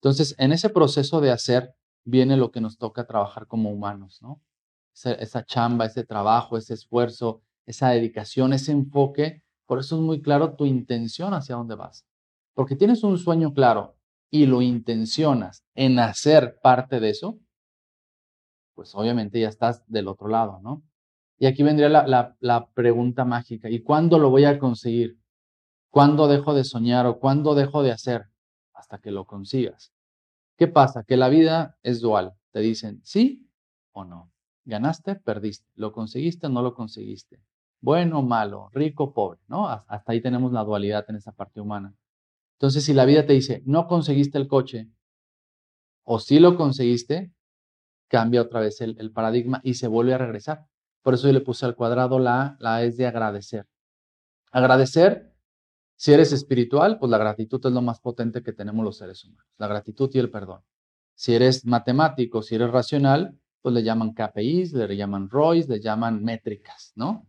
Entonces, 0.00 0.34
en 0.38 0.52
ese 0.52 0.68
proceso 0.68 1.20
de 1.20 1.30
hacer 1.30 1.74
viene 2.04 2.36
lo 2.36 2.50
que 2.50 2.60
nos 2.60 2.78
toca 2.78 3.06
trabajar 3.06 3.46
como 3.46 3.70
humanos, 3.70 4.20
¿no? 4.22 4.42
Esa, 4.94 5.14
esa 5.14 5.44
chamba, 5.44 5.86
ese 5.86 6.04
trabajo, 6.04 6.56
ese 6.56 6.74
esfuerzo, 6.74 7.42
esa 7.66 7.88
dedicación, 7.90 8.52
ese 8.52 8.72
enfoque. 8.72 9.42
Por 9.66 9.80
eso 9.80 9.96
es 9.96 10.02
muy 10.02 10.20
claro 10.20 10.54
tu 10.54 10.66
intención 10.66 11.34
hacia 11.34 11.56
dónde 11.56 11.74
vas. 11.74 12.06
Porque 12.54 12.76
tienes 12.76 13.02
un 13.04 13.18
sueño 13.18 13.52
claro 13.52 13.96
y 14.30 14.46
lo 14.46 14.62
intencionas 14.62 15.64
en 15.74 15.98
hacer 15.98 16.58
parte 16.62 17.00
de 17.00 17.10
eso, 17.10 17.38
pues 18.74 18.94
obviamente 18.94 19.40
ya 19.40 19.48
estás 19.48 19.84
del 19.86 20.08
otro 20.08 20.28
lado, 20.28 20.60
¿no? 20.62 20.82
Y 21.38 21.46
aquí 21.46 21.62
vendría 21.62 21.88
la, 21.88 22.36
la, 22.40 22.66
pregunta 22.74 23.24
mágica. 23.24 23.68
¿Y 23.68 23.82
cuándo 23.82 24.18
lo 24.18 24.30
voy 24.30 24.44
a 24.44 24.58
conseguir? 24.58 25.18
¿Cuándo 25.90 26.28
dejo 26.28 26.54
de 26.54 26.64
soñar 26.64 27.06
o 27.06 27.18
cuándo 27.18 27.54
dejo 27.54 27.82
de 27.82 27.92
hacer? 27.92 28.26
Hasta 28.72 28.98
que 28.98 29.10
lo 29.10 29.26
consigas. 29.26 29.92
¿Qué 30.56 30.68
pasa? 30.68 31.04
Que 31.04 31.16
la 31.16 31.28
vida 31.28 31.78
es 31.82 32.00
dual. 32.00 32.34
Te 32.52 32.60
dicen 32.60 33.00
sí 33.04 33.48
o 33.92 34.04
no. 34.04 34.32
Ganaste, 34.64 35.16
perdiste. 35.16 35.66
Lo 35.74 35.92
conseguiste 35.92 36.48
no 36.48 36.62
lo 36.62 36.74
conseguiste. 36.74 37.40
Bueno, 37.80 38.22
malo, 38.22 38.70
rico, 38.72 39.12
pobre, 39.12 39.40
¿no? 39.48 39.68
Has- 39.68 39.84
Hasta 39.88 40.12
ahí 40.12 40.20
tenemos 40.22 40.52
la 40.52 40.64
dualidad 40.64 41.04
en 41.08 41.16
esa 41.16 41.32
parte 41.32 41.60
humana. 41.60 41.94
Entonces, 42.54 42.84
si 42.84 42.94
la 42.94 43.04
vida 43.04 43.26
te 43.26 43.32
dice, 43.32 43.62
no 43.66 43.86
conseguiste 43.86 44.38
el 44.38 44.48
coche, 44.48 44.88
o 46.04 46.18
sí 46.20 46.38
lo 46.38 46.56
conseguiste, 46.56 47.32
cambia 48.08 48.42
otra 48.42 48.60
vez 48.60 48.80
el, 48.80 49.10
paradigma 49.12 49.60
y 49.64 49.74
se 49.74 49.88
vuelve 49.88 50.14
a 50.14 50.18
regresar. 50.18 50.66
Por 51.02 51.14
eso 51.14 51.26
yo 51.26 51.32
le 51.32 51.40
puse 51.40 51.66
al 51.66 51.74
cuadrado 51.74 52.18
la 52.18 52.56
la 52.60 52.82
es 52.82 52.96
de 52.96 53.06
agradecer. 53.06 53.66
Agradecer, 54.52 55.34
si 55.96 56.12
eres 56.12 56.32
espiritual, 56.32 56.98
pues 56.98 57.10
la 57.10 57.18
gratitud 57.18 57.64
es 57.64 57.72
lo 57.72 57.82
más 57.82 58.00
potente 58.00 58.42
que 58.42 58.52
tenemos 58.52 58.84
los 58.84 58.98
seres 58.98 59.24
humanos, 59.24 59.46
la 59.58 59.66
gratitud 59.66 60.10
y 60.12 60.18
el 60.18 60.30
perdón. 60.30 60.62
Si 61.14 61.34
eres 61.34 61.64
matemático, 61.64 62.42
si 62.42 62.54
eres 62.56 62.70
racional, 62.70 63.38
pues 63.62 63.74
le 63.74 63.82
llaman 63.82 64.12
KPIs, 64.12 64.74
le 64.74 64.96
llaman 64.96 65.30
ROIs, 65.30 65.68
le 65.68 65.80
llaman 65.80 66.22
métricas, 66.22 66.92
¿no? 66.96 67.26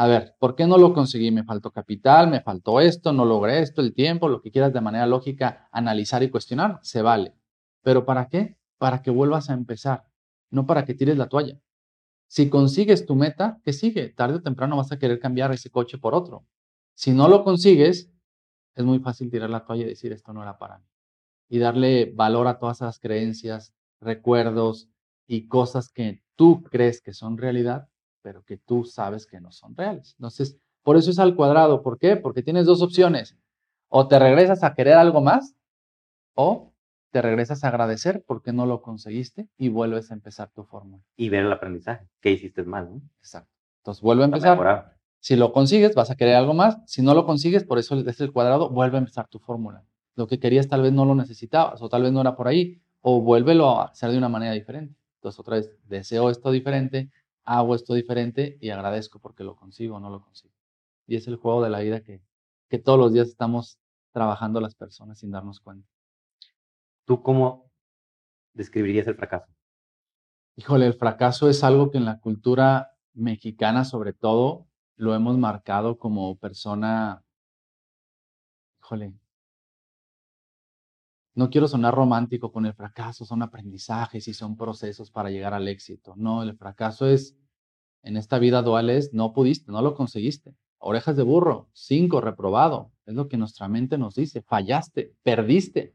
A 0.00 0.06
ver, 0.06 0.36
¿por 0.38 0.54
qué 0.54 0.64
no 0.64 0.78
lo 0.78 0.94
conseguí? 0.94 1.32
Me 1.32 1.42
faltó 1.42 1.72
capital, 1.72 2.28
me 2.28 2.40
faltó 2.40 2.78
esto, 2.78 3.12
no 3.12 3.24
logré 3.24 3.58
esto, 3.62 3.80
el 3.80 3.94
tiempo, 3.94 4.28
lo 4.28 4.40
que 4.40 4.52
quieras 4.52 4.72
de 4.72 4.80
manera 4.80 5.08
lógica, 5.08 5.68
analizar 5.72 6.22
y 6.22 6.30
cuestionar, 6.30 6.78
se 6.82 7.02
vale. 7.02 7.34
¿Pero 7.82 8.06
para 8.06 8.28
qué? 8.28 8.56
Para 8.78 9.02
que 9.02 9.10
vuelvas 9.10 9.50
a 9.50 9.54
empezar, 9.54 10.04
no 10.50 10.66
para 10.66 10.84
que 10.84 10.94
tires 10.94 11.18
la 11.18 11.28
toalla. 11.28 11.58
Si 12.28 12.48
consigues 12.48 13.06
tu 13.06 13.16
meta, 13.16 13.60
¿qué 13.64 13.72
sigue? 13.72 14.10
Tarde 14.10 14.36
o 14.36 14.40
temprano 14.40 14.76
vas 14.76 14.92
a 14.92 15.00
querer 15.00 15.18
cambiar 15.18 15.50
ese 15.50 15.68
coche 15.68 15.98
por 15.98 16.14
otro. 16.14 16.46
Si 16.94 17.10
no 17.10 17.26
lo 17.26 17.42
consigues, 17.42 18.08
es 18.76 18.84
muy 18.84 19.00
fácil 19.00 19.32
tirar 19.32 19.50
la 19.50 19.64
toalla 19.64 19.82
y 19.82 19.88
decir 19.88 20.12
esto 20.12 20.32
no 20.32 20.42
era 20.42 20.58
para 20.58 20.78
mí. 20.78 20.86
Y 21.48 21.58
darle 21.58 22.12
valor 22.14 22.46
a 22.46 22.60
todas 22.60 22.76
esas 22.76 23.00
creencias, 23.00 23.74
recuerdos 24.00 24.88
y 25.26 25.48
cosas 25.48 25.88
que 25.88 26.22
tú 26.36 26.62
crees 26.62 27.02
que 27.02 27.14
son 27.14 27.36
realidad, 27.36 27.88
pero 28.22 28.44
que 28.44 28.56
tú 28.56 28.84
sabes 28.84 29.26
que 29.26 29.40
no 29.40 29.52
son 29.52 29.76
reales. 29.76 30.14
Entonces, 30.18 30.58
por 30.82 30.96
eso 30.96 31.10
es 31.10 31.18
al 31.18 31.34
cuadrado. 31.34 31.82
¿Por 31.82 31.98
qué? 31.98 32.16
Porque 32.16 32.42
tienes 32.42 32.66
dos 32.66 32.82
opciones. 32.82 33.36
O 33.88 34.08
te 34.08 34.18
regresas 34.18 34.64
a 34.64 34.74
querer 34.74 34.94
algo 34.94 35.20
más 35.20 35.54
o 36.34 36.72
te 37.10 37.22
regresas 37.22 37.64
a 37.64 37.68
agradecer 37.68 38.22
porque 38.26 38.52
no 38.52 38.66
lo 38.66 38.82
conseguiste 38.82 39.48
y 39.56 39.70
vuelves 39.70 40.10
a 40.10 40.14
empezar 40.14 40.50
tu 40.50 40.64
fórmula. 40.64 41.02
Y 41.16 41.30
ver 41.30 41.46
el 41.46 41.52
aprendizaje. 41.52 42.06
¿Qué 42.20 42.30
hiciste 42.32 42.62
mal? 42.64 42.90
¿no? 42.90 43.02
Exacto. 43.18 43.50
Entonces 43.78 44.02
vuelve 44.02 44.22
a 44.22 44.26
empezar. 44.26 44.98
Si 45.20 45.34
lo 45.36 45.52
consigues, 45.52 45.94
vas 45.94 46.10
a 46.10 46.16
querer 46.16 46.36
algo 46.36 46.54
más. 46.54 46.78
Si 46.86 47.02
no 47.02 47.14
lo 47.14 47.26
consigues, 47.26 47.64
por 47.64 47.78
eso 47.78 47.98
es 47.98 48.20
el 48.20 48.32
cuadrado, 48.32 48.70
vuelve 48.70 48.98
a 48.98 49.00
empezar 49.00 49.26
tu 49.28 49.38
fórmula. 49.38 49.84
Lo 50.14 50.26
que 50.26 50.38
querías 50.38 50.68
tal 50.68 50.82
vez 50.82 50.92
no 50.92 51.04
lo 51.04 51.14
necesitabas 51.14 51.80
o 51.82 51.88
tal 51.88 52.02
vez 52.02 52.12
no 52.12 52.20
era 52.20 52.36
por 52.36 52.48
ahí 52.48 52.80
o 53.00 53.20
vuélvelo 53.20 53.80
a 53.80 53.84
hacer 53.86 54.10
de 54.10 54.18
una 54.18 54.28
manera 54.28 54.52
diferente. 54.52 54.94
Entonces 55.16 55.40
otra 55.40 55.56
vez, 55.56 55.70
deseo 55.84 56.30
esto 56.30 56.50
diferente, 56.50 57.10
hago 57.48 57.74
esto 57.74 57.94
diferente 57.94 58.58
y 58.60 58.68
agradezco 58.68 59.20
porque 59.20 59.42
lo 59.42 59.56
consigo 59.56 59.96
o 59.96 60.00
no 60.00 60.10
lo 60.10 60.20
consigo. 60.20 60.52
Y 61.06 61.16
es 61.16 61.26
el 61.28 61.36
juego 61.36 61.62
de 61.62 61.70
la 61.70 61.80
vida 61.80 62.02
que, 62.02 62.22
que 62.68 62.78
todos 62.78 62.98
los 62.98 63.12
días 63.14 63.28
estamos 63.28 63.78
trabajando 64.12 64.60
las 64.60 64.74
personas 64.74 65.18
sin 65.18 65.30
darnos 65.30 65.58
cuenta. 65.58 65.88
¿Tú 67.06 67.22
cómo 67.22 67.70
describirías 68.52 69.06
el 69.06 69.14
fracaso? 69.14 69.50
Híjole, 70.56 70.86
el 70.86 70.92
fracaso 70.92 71.48
es 71.48 71.64
algo 71.64 71.90
que 71.90 71.96
en 71.96 72.04
la 72.04 72.20
cultura 72.20 72.92
mexicana 73.14 73.86
sobre 73.86 74.12
todo 74.12 74.66
lo 74.96 75.14
hemos 75.14 75.38
marcado 75.38 75.98
como 75.98 76.36
persona, 76.36 77.24
híjole, 78.82 79.14
no 81.38 81.50
quiero 81.50 81.68
sonar 81.68 81.94
romántico 81.94 82.50
con 82.50 82.66
el 82.66 82.74
fracaso, 82.74 83.24
son 83.24 83.42
aprendizajes 83.42 84.26
y 84.26 84.34
son 84.34 84.56
procesos 84.56 85.12
para 85.12 85.30
llegar 85.30 85.54
al 85.54 85.68
éxito. 85.68 86.14
No, 86.16 86.42
el 86.42 86.56
fracaso 86.56 87.06
es, 87.06 87.36
en 88.02 88.16
esta 88.16 88.40
vida 88.40 88.60
dual 88.60 88.90
es, 88.90 89.14
no 89.14 89.32
pudiste, 89.32 89.70
no 89.70 89.80
lo 89.80 89.94
conseguiste. 89.94 90.56
Orejas 90.78 91.16
de 91.16 91.22
burro, 91.22 91.68
cinco, 91.72 92.20
reprobado. 92.20 92.90
Es 93.06 93.14
lo 93.14 93.28
que 93.28 93.36
nuestra 93.36 93.68
mente 93.68 93.98
nos 93.98 94.16
dice. 94.16 94.42
Fallaste, 94.42 95.14
perdiste. 95.22 95.94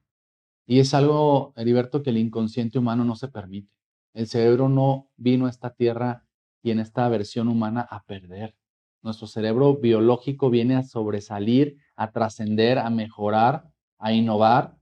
Y 0.65 0.79
es 0.79 0.93
algo, 0.93 1.51
Heriberto, 1.57 2.03
que 2.03 2.11
el 2.11 2.19
inconsciente 2.19 2.79
humano 2.79 3.03
no 3.03 3.17
se 3.17 3.27
permite. 3.27 3.69
El 4.13 4.27
cerebro 4.27 4.69
no 4.69 5.09
vino 5.17 5.47
a 5.47 5.49
esta 5.49 5.71
tierra 5.71 6.25
y 6.61 6.71
en 6.71 6.79
esta 6.79 7.09
versión 7.09 7.49
humana 7.49 7.85
a 7.91 8.05
perder. 8.05 8.55
Nuestro 9.01 9.27
cerebro 9.27 9.75
biológico 9.75 10.49
viene 10.49 10.77
a 10.77 10.83
sobresalir, 10.83 11.79
a 11.97 12.13
trascender, 12.13 12.79
a 12.79 12.89
mejorar, 12.89 13.69
a 13.97 14.13
innovar, 14.13 14.77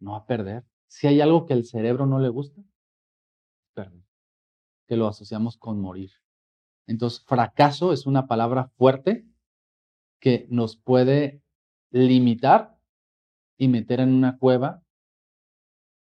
no 0.00 0.16
a 0.16 0.26
perder. 0.26 0.64
Si 0.86 1.06
hay 1.06 1.20
algo 1.20 1.46
que 1.46 1.54
el 1.54 1.64
cerebro 1.64 2.06
no 2.06 2.18
le 2.18 2.28
gusta, 2.28 2.62
perder. 3.74 4.02
Que 4.86 4.96
lo 4.96 5.06
asociamos 5.06 5.56
con 5.56 5.80
morir. 5.80 6.10
Entonces, 6.86 7.24
fracaso 7.24 7.92
es 7.92 8.06
una 8.06 8.26
palabra 8.26 8.68
fuerte 8.76 9.24
que 10.18 10.46
nos 10.50 10.76
puede 10.76 11.42
limitar 11.90 12.76
y 13.56 13.68
meter 13.68 14.00
en 14.00 14.12
una 14.12 14.38
cueva 14.38 14.82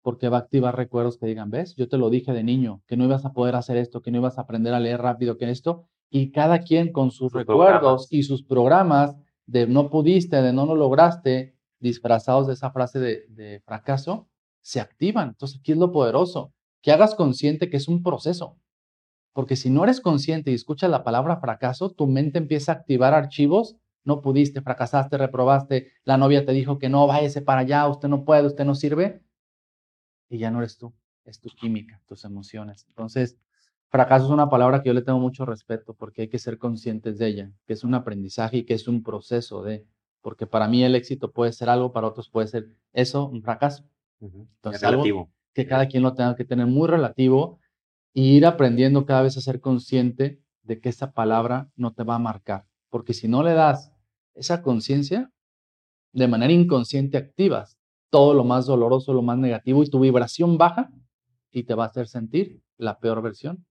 porque 0.02 0.28
va 0.28 0.38
a 0.38 0.40
activar 0.40 0.76
recuerdos 0.76 1.18
que 1.18 1.26
digan, 1.26 1.50
ves, 1.50 1.74
yo 1.76 1.88
te 1.88 1.98
lo 1.98 2.10
dije 2.10 2.32
de 2.32 2.42
niño, 2.42 2.82
que 2.86 2.96
no 2.96 3.04
ibas 3.04 3.24
a 3.24 3.32
poder 3.32 3.54
hacer 3.54 3.76
esto, 3.76 4.00
que 4.00 4.10
no 4.10 4.18
ibas 4.18 4.38
a 4.38 4.42
aprender 4.42 4.72
a 4.72 4.80
leer 4.80 5.00
rápido, 5.00 5.36
que 5.36 5.50
esto, 5.50 5.84
y 6.08 6.32
cada 6.32 6.60
quien 6.60 6.92
con 6.92 7.10
sus, 7.10 7.32
recuerdos 7.32 8.08
y 8.10 8.22
sus 8.22 8.42
programas 8.42 9.14
de 9.46 9.66
no 9.66 9.90
pudiste, 9.90 10.40
de 10.42 10.52
no 10.52 10.66
lo 10.66 10.74
lograste, 10.74 11.54
disfrazados 11.80 12.46
de 12.46 12.54
esa 12.54 12.70
frase 12.70 12.98
de, 13.00 13.62
fracaso, 13.64 14.28
se 14.62 14.80
activan. 14.80 15.30
Entonces 15.30 15.58
aquí 15.58 15.72
es 15.72 15.78
lo 15.78 15.92
poderoso, 15.92 16.52
que 16.82 16.92
hagas 16.92 17.14
consciente 17.14 17.68
que 17.68 17.78
es 17.78 17.88
un 17.88 18.02
proceso. 18.02 18.56
Porque 19.32 19.56
si 19.56 19.70
no 19.70 19.84
eres 19.84 20.00
consciente 20.00 20.50
y 20.50 20.54
escuchas 20.54 20.90
la 20.90 21.04
palabra 21.04 21.38
fracaso, 21.40 21.90
tu 21.90 22.06
mente 22.06 22.38
empieza 22.38 22.72
a 22.72 22.74
activar 22.76 23.14
archivos 23.14 23.76
no 24.04 24.22
pudiste, 24.22 24.62
fracasaste, 24.62 25.18
reprobaste, 25.18 25.92
la 26.04 26.16
novia 26.16 26.44
te 26.44 26.52
dijo 26.52 26.78
que 26.78 26.88
no, 26.88 27.06
váyase 27.06 27.42
para 27.42 27.60
allá, 27.60 27.86
usted 27.88 28.08
no 28.08 28.24
puede, 28.24 28.46
usted 28.46 28.64
no 28.64 28.74
sirve, 28.74 29.22
y 30.28 30.38
ya 30.38 30.50
no 30.50 30.58
eres 30.58 30.78
tú, 30.78 30.94
es 31.24 31.40
tu 31.40 31.50
química, 31.50 32.00
tus 32.06 32.24
emociones. 32.24 32.86
Entonces, 32.88 33.38
fracaso 33.88 34.26
es 34.26 34.30
una 34.30 34.48
palabra 34.48 34.82
que 34.82 34.88
yo 34.88 34.94
le 34.94 35.02
tengo 35.02 35.18
mucho 35.18 35.44
respeto 35.44 35.94
porque 35.94 36.22
hay 36.22 36.28
que 36.28 36.38
ser 36.38 36.58
conscientes 36.58 37.18
de 37.18 37.26
ella, 37.26 37.52
que 37.66 37.74
es 37.74 37.84
un 37.84 37.94
aprendizaje 37.94 38.58
y 38.58 38.64
que 38.64 38.74
es 38.74 38.88
un 38.88 39.02
proceso 39.02 39.62
de, 39.62 39.86
porque 40.20 40.46
para 40.46 40.68
mí 40.68 40.84
el 40.84 40.94
éxito 40.94 41.32
puede 41.32 41.52
ser 41.52 41.68
algo, 41.68 41.92
para 41.92 42.06
otros 42.06 42.28
puede 42.28 42.48
ser 42.48 42.68
eso, 42.92 43.26
un 43.26 43.42
fracaso. 43.42 43.84
Entonces, 44.20 44.82
algo 44.84 45.30
que 45.54 45.66
cada 45.66 45.88
quien 45.88 46.02
lo 46.02 46.14
tenga 46.14 46.36
que 46.36 46.44
tener 46.44 46.66
muy 46.66 46.88
relativo 46.88 47.58
y 48.12 48.36
ir 48.36 48.46
aprendiendo 48.46 49.06
cada 49.06 49.22
vez 49.22 49.36
a 49.36 49.40
ser 49.40 49.60
consciente 49.60 50.40
de 50.62 50.80
que 50.80 50.88
esa 50.88 51.12
palabra 51.12 51.70
no 51.76 51.94
te 51.94 52.04
va 52.04 52.16
a 52.16 52.18
marcar, 52.18 52.66
porque 52.90 53.14
si 53.14 53.28
no 53.28 53.42
le 53.42 53.54
das 53.54 53.92
esa 54.34 54.62
conciencia, 54.62 55.32
de 56.12 56.28
manera 56.28 56.52
inconsciente 56.52 57.16
activas 57.16 57.78
todo 58.10 58.34
lo 58.34 58.44
más 58.44 58.66
doloroso, 58.66 59.12
lo 59.12 59.22
más 59.22 59.38
negativo, 59.38 59.82
y 59.82 59.90
tu 59.90 60.00
vibración 60.00 60.58
baja 60.58 60.90
y 61.50 61.62
te 61.62 61.74
va 61.74 61.84
a 61.84 61.86
hacer 61.86 62.08
sentir 62.08 62.60
la 62.76 62.98
peor 62.98 63.22
versión 63.22 63.64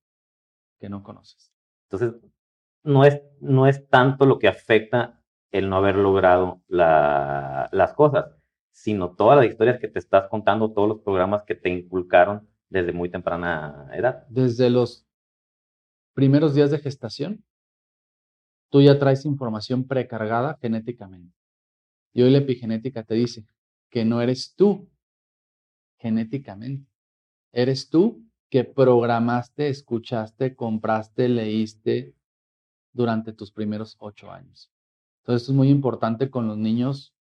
que 0.79 0.89
no 0.89 1.03
conoces. 1.03 1.51
Entonces, 1.89 2.21
no 2.83 3.03
es, 3.03 3.21
no 3.41 3.67
es 3.67 3.88
tanto 3.89 4.25
lo 4.25 4.39
que 4.39 4.47
afecta 4.47 5.18
el 5.51 5.69
no 5.69 5.77
haber 5.77 5.95
logrado 5.95 6.62
las 6.67 7.93
cosas, 7.93 8.35
sino 8.71 9.15
todas 9.15 9.38
las 9.38 9.47
historias 9.47 9.79
que 9.79 9.88
te 9.88 9.99
estás 9.99 10.27
contando, 10.29 10.71
todos 10.71 10.88
los 10.88 11.01
programas 11.01 11.43
que 11.43 11.55
te 11.55 11.69
inculcaron 11.69 12.47
desde 12.69 12.93
muy 12.93 13.09
temprana 13.09 13.89
edad. 13.93 14.25
Desde 14.29 14.69
los 14.69 15.05
primeros 16.13 16.53
días 16.53 16.71
de 16.71 16.79
gestación, 16.79 17.43
tú 18.69 18.81
ya 18.81 18.99
traes 18.99 19.25
información 19.25 19.88
precargada 19.88 20.57
genéticamente. 20.62 21.35
Y 22.13 22.21
hoy 22.21 22.31
la 22.31 22.39
epigenética 22.39 23.03
te 23.03 23.15
dice, 23.15 23.45
que 23.89 24.05
no 24.05 24.21
eres 24.21 24.53
tú 24.55 24.89
genéticamente. 25.97 26.89
Eres 27.51 27.89
tú 27.89 28.23
que 28.49 28.63
programaste, 28.63 29.69
escuchaste, 29.69 30.55
compraste, 30.55 31.27
leíste 31.27 32.15
durante 32.93 33.33
tus 33.33 33.51
primeros 33.51 33.95
ocho 33.99 34.31
años. 34.31 34.71
Entonces 35.19 35.49
es 35.49 35.55
muy 35.55 35.69
importante 35.69 36.29
con 36.29 36.47
los 36.47 36.58
niños 36.58 37.13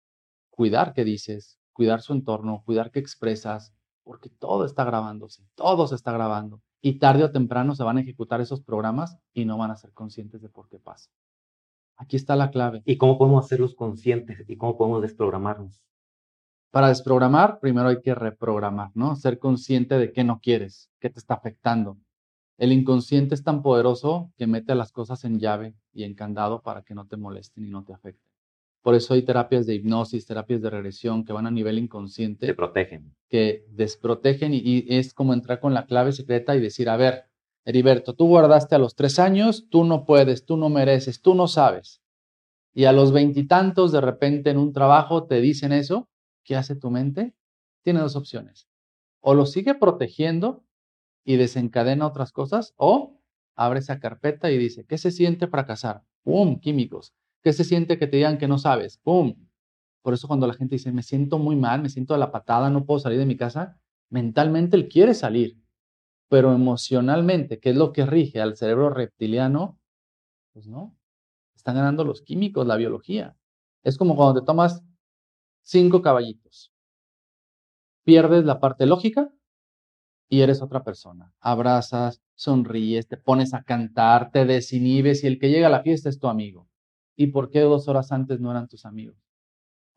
cuidar 0.50 0.92
qué 0.92 1.04
dices, 1.04 1.58
cuidar 1.72 2.02
su 2.02 2.12
entorno, 2.12 2.62
cuidar 2.64 2.90
qué 2.90 2.98
expresas, 2.98 3.74
porque 4.02 4.28
todo 4.28 4.64
está 4.64 4.84
grabándose, 4.84 5.44
todo 5.54 5.86
se 5.86 5.94
está 5.94 6.12
grabando. 6.12 6.62
Y 6.80 6.98
tarde 6.98 7.24
o 7.24 7.32
temprano 7.32 7.74
se 7.74 7.84
van 7.84 7.98
a 7.98 8.00
ejecutar 8.00 8.40
esos 8.40 8.60
programas 8.62 9.18
y 9.34 9.44
no 9.44 9.58
van 9.58 9.70
a 9.70 9.76
ser 9.76 9.92
conscientes 9.92 10.40
de 10.40 10.48
por 10.48 10.68
qué 10.68 10.78
pasa. 10.78 11.10
Aquí 11.96 12.16
está 12.16 12.36
la 12.36 12.50
clave. 12.50 12.82
¿Y 12.84 12.96
cómo 12.96 13.18
podemos 13.18 13.44
hacerlos 13.44 13.74
conscientes? 13.74 14.48
¿Y 14.48 14.56
cómo 14.56 14.76
podemos 14.76 15.02
desprogramarnos? 15.02 15.80
Para 16.70 16.88
desprogramar, 16.88 17.60
primero 17.60 17.88
hay 17.88 18.00
que 18.00 18.14
reprogramar, 18.14 18.90
¿no? 18.94 19.16
Ser 19.16 19.38
consciente 19.38 19.98
de 19.98 20.12
qué 20.12 20.22
no 20.22 20.40
quieres, 20.40 20.90
qué 21.00 21.10
te 21.10 21.18
está 21.18 21.34
afectando. 21.34 21.98
El 22.56 22.72
inconsciente 22.72 23.34
es 23.34 23.42
tan 23.42 23.62
poderoso 23.62 24.32
que 24.36 24.46
mete 24.46 24.74
las 24.74 24.92
cosas 24.92 25.24
en 25.24 25.38
llave 25.38 25.74
y 25.98 26.04
en 26.04 26.14
candado 26.14 26.62
para 26.62 26.82
que 26.82 26.94
no 26.94 27.06
te 27.06 27.16
molesten 27.16 27.64
y 27.64 27.70
no 27.70 27.84
te 27.84 27.92
afecten. 27.92 28.30
Por 28.82 28.94
eso 28.94 29.14
hay 29.14 29.22
terapias 29.22 29.66
de 29.66 29.74
hipnosis, 29.74 30.24
terapias 30.26 30.62
de 30.62 30.70
regresión 30.70 31.24
que 31.24 31.32
van 31.32 31.46
a 31.46 31.50
nivel 31.50 31.78
inconsciente. 31.78 32.46
Te 32.46 32.54
protegen. 32.54 33.14
Que 33.28 33.66
desprotegen 33.70 34.54
y, 34.54 34.60
y 34.64 34.86
es 34.96 35.12
como 35.12 35.34
entrar 35.34 35.58
con 35.58 35.74
la 35.74 35.86
clave 35.86 36.12
secreta 36.12 36.54
y 36.54 36.60
decir, 36.60 36.88
a 36.88 36.96
ver, 36.96 37.24
Heriberto, 37.64 38.14
tú 38.14 38.28
guardaste 38.28 38.76
a 38.76 38.78
los 38.78 38.94
tres 38.94 39.18
años, 39.18 39.66
tú 39.68 39.84
no 39.84 40.06
puedes, 40.06 40.46
tú 40.46 40.56
no 40.56 40.68
mereces, 40.68 41.20
tú 41.20 41.34
no 41.34 41.48
sabes. 41.48 42.00
Y 42.72 42.84
a 42.84 42.92
los 42.92 43.12
veintitantos, 43.12 43.90
de 43.90 44.00
repente 44.00 44.50
en 44.50 44.58
un 44.58 44.72
trabajo 44.72 45.26
te 45.26 45.40
dicen 45.40 45.72
eso, 45.72 46.08
¿qué 46.44 46.54
hace 46.54 46.76
tu 46.76 46.90
mente? 46.90 47.34
Tiene 47.82 47.98
dos 47.98 48.14
opciones. 48.14 48.68
O 49.20 49.34
lo 49.34 49.46
sigue 49.46 49.74
protegiendo 49.74 50.64
y 51.24 51.36
desencadena 51.36 52.06
otras 52.06 52.30
cosas, 52.30 52.72
o 52.76 53.17
abre 53.58 53.80
esa 53.80 53.98
carpeta 53.98 54.50
y 54.50 54.56
dice, 54.56 54.86
¿qué 54.86 54.96
se 54.98 55.10
siente 55.10 55.48
fracasar? 55.48 56.04
¡Pum! 56.22 56.60
Químicos. 56.60 57.12
¿Qué 57.42 57.52
se 57.52 57.64
siente 57.64 57.98
que 57.98 58.06
te 58.06 58.18
digan 58.18 58.38
que 58.38 58.46
no 58.46 58.56
sabes? 58.56 58.98
¡Pum! 58.98 59.34
Por 60.02 60.14
eso 60.14 60.28
cuando 60.28 60.46
la 60.46 60.54
gente 60.54 60.76
dice, 60.76 60.92
me 60.92 61.02
siento 61.02 61.38
muy 61.38 61.56
mal, 61.56 61.82
me 61.82 61.88
siento 61.88 62.14
de 62.14 62.20
la 62.20 62.30
patada, 62.30 62.70
no 62.70 62.86
puedo 62.86 63.00
salir 63.00 63.18
de 63.18 63.26
mi 63.26 63.36
casa, 63.36 63.80
mentalmente 64.10 64.76
él 64.76 64.88
quiere 64.88 65.12
salir, 65.12 65.60
pero 66.28 66.52
emocionalmente, 66.52 67.58
¿qué 67.58 67.70
es 67.70 67.76
lo 67.76 67.92
que 67.92 68.06
rige 68.06 68.40
al 68.40 68.56
cerebro 68.56 68.90
reptiliano? 68.90 69.78
Pues 70.52 70.68
no, 70.68 70.96
están 71.56 71.74
ganando 71.74 72.04
los 72.04 72.22
químicos, 72.22 72.64
la 72.66 72.76
biología. 72.76 73.36
Es 73.82 73.98
como 73.98 74.14
cuando 74.14 74.40
te 74.40 74.46
tomas 74.46 74.84
cinco 75.62 76.00
caballitos. 76.00 76.72
Pierdes 78.04 78.44
la 78.44 78.60
parte 78.60 78.86
lógica 78.86 79.32
y 80.28 80.42
eres 80.42 80.62
otra 80.62 80.84
persona. 80.84 81.34
Abrazas, 81.40 82.22
sonríes, 82.38 83.08
te 83.08 83.16
pones 83.16 83.52
a 83.52 83.64
cantar, 83.64 84.30
te 84.30 84.44
desinhibes 84.44 85.24
y 85.24 85.26
el 85.26 85.40
que 85.40 85.50
llega 85.50 85.66
a 85.66 85.70
la 85.70 85.82
fiesta 85.82 86.08
es 86.08 86.20
tu 86.20 86.28
amigo. 86.28 86.68
¿Y 87.16 87.28
por 87.28 87.50
qué 87.50 87.60
dos 87.60 87.88
horas 87.88 88.12
antes 88.12 88.38
no 88.38 88.52
eran 88.52 88.68
tus 88.68 88.86
amigos? 88.86 89.16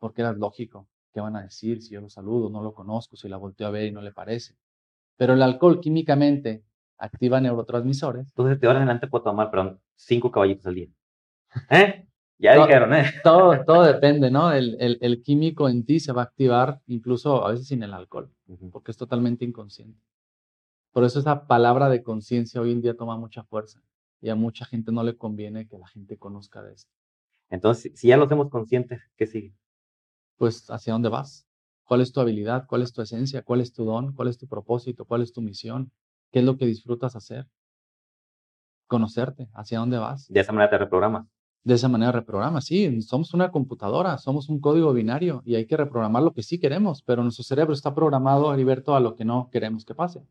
Porque 0.00 0.22
eras 0.22 0.36
lógico. 0.36 0.88
¿Qué 1.14 1.20
van 1.20 1.36
a 1.36 1.42
decir 1.42 1.82
si 1.82 1.94
yo 1.94 2.00
lo 2.00 2.10
saludo, 2.10 2.50
no 2.50 2.60
lo 2.62 2.74
conozco, 2.74 3.16
si 3.16 3.28
la 3.28 3.36
volteo 3.36 3.68
a 3.68 3.70
ver 3.70 3.86
y 3.86 3.92
no 3.92 4.02
le 4.02 4.10
parece? 4.12 4.56
Pero 5.16 5.34
el 5.34 5.42
alcohol 5.42 5.80
químicamente 5.80 6.64
activa 6.98 7.40
neurotransmisores. 7.40 8.26
Entonces, 8.26 8.58
de 8.58 8.66
ahora 8.66 8.80
en 8.80 8.88
adelante 8.88 9.06
puedo 9.06 9.22
tomar, 9.22 9.48
perdón, 9.48 9.80
cinco 9.94 10.32
caballitos 10.32 10.66
al 10.66 10.74
día. 10.74 10.88
¿Eh? 11.70 12.08
Ya 12.38 12.56
dijeron, 12.56 12.92
¿eh? 12.92 13.04
Todo, 13.22 13.62
todo 13.64 13.84
depende, 13.84 14.32
¿no? 14.32 14.50
El, 14.50 14.76
el, 14.80 14.98
el, 15.00 15.22
químico 15.22 15.68
en 15.68 15.84
ti 15.84 16.00
se 16.00 16.12
va 16.12 16.22
a 16.22 16.24
activar 16.24 16.80
incluso 16.88 17.46
a 17.46 17.52
veces 17.52 17.68
sin 17.68 17.84
el 17.84 17.94
alcohol, 17.94 18.32
porque 18.72 18.90
es 18.90 18.96
totalmente 18.96 19.44
inconsciente. 19.44 20.00
Por 20.92 21.04
eso 21.04 21.18
esa 21.18 21.46
palabra 21.46 21.88
de 21.88 22.02
conciencia 22.02 22.60
hoy 22.60 22.72
en 22.72 22.82
día 22.82 22.94
toma 22.94 23.16
mucha 23.16 23.42
fuerza 23.44 23.82
y 24.20 24.28
a 24.28 24.34
mucha 24.34 24.64
gente 24.66 24.92
no 24.92 25.02
le 25.02 25.16
conviene 25.16 25.66
que 25.66 25.78
la 25.78 25.88
gente 25.88 26.18
conozca 26.18 26.62
de 26.62 26.74
esto. 26.74 26.92
Entonces, 27.48 27.92
si 27.94 28.08
ya 28.08 28.16
lo 28.16 28.24
hacemos 28.24 28.50
conscientes, 28.50 29.00
¿qué 29.16 29.26
sigue? 29.26 29.54
Pues 30.36 30.70
hacia 30.70 30.92
dónde 30.92 31.08
vas, 31.08 31.46
cuál 31.84 32.02
es 32.02 32.12
tu 32.12 32.20
habilidad, 32.20 32.66
cuál 32.66 32.82
es 32.82 32.92
tu 32.92 33.02
esencia, 33.02 33.42
cuál 33.42 33.60
es 33.60 33.72
tu 33.72 33.84
don, 33.84 34.12
cuál 34.14 34.28
es 34.28 34.38
tu 34.38 34.46
propósito, 34.46 35.04
cuál 35.06 35.22
es 35.22 35.32
tu 35.32 35.40
misión, 35.40 35.92
qué 36.30 36.40
es 36.40 36.44
lo 36.44 36.56
que 36.56 36.66
disfrutas 36.66 37.16
hacer. 37.16 37.48
Conocerte, 38.86 39.48
hacia 39.54 39.78
dónde 39.78 39.98
vas. 39.98 40.28
De 40.28 40.40
esa 40.40 40.52
manera 40.52 40.70
te 40.70 40.78
reprogramas 40.78 41.26
de 41.64 41.74
esa 41.74 41.88
manera 41.88 42.12
reprograma. 42.12 42.60
Sí, 42.60 43.02
somos 43.02 43.34
una 43.34 43.50
computadora, 43.50 44.18
somos 44.18 44.48
un 44.48 44.60
código 44.60 44.92
binario 44.92 45.42
y 45.44 45.54
hay 45.54 45.66
que 45.66 45.76
reprogramar 45.76 46.22
lo 46.22 46.32
que 46.32 46.42
sí 46.42 46.58
queremos, 46.58 47.02
pero 47.02 47.22
nuestro 47.22 47.44
cerebro 47.44 47.72
está 47.72 47.94
programado, 47.94 48.52
Heriberto, 48.52 48.96
a 48.96 49.00
lo 49.00 49.14
que 49.14 49.24
no 49.24 49.48
queremos 49.50 49.84
que 49.84 49.94
pase. 49.94 50.26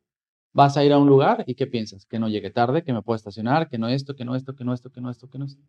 Vas 0.53 0.75
a 0.75 0.83
ir 0.83 0.91
a 0.91 0.97
un 0.97 1.07
lugar 1.07 1.43
y 1.47 1.55
¿qué 1.55 1.65
piensas? 1.65 2.05
Que 2.05 2.19
no 2.19 2.27
llegue 2.27 2.49
tarde, 2.49 2.83
que 2.83 2.91
me 2.91 3.01
pueda 3.01 3.15
estacionar, 3.15 3.69
que 3.69 3.77
no 3.77 3.87
esto, 3.87 4.15
que 4.15 4.25
no 4.25 4.35
esto, 4.35 4.53
que 4.55 4.65
no 4.65 4.73
esto, 4.73 4.91
que 4.91 4.99
no 4.99 5.09
esto, 5.09 5.29
que 5.29 5.39
no 5.39 5.45
esto. 5.45 5.63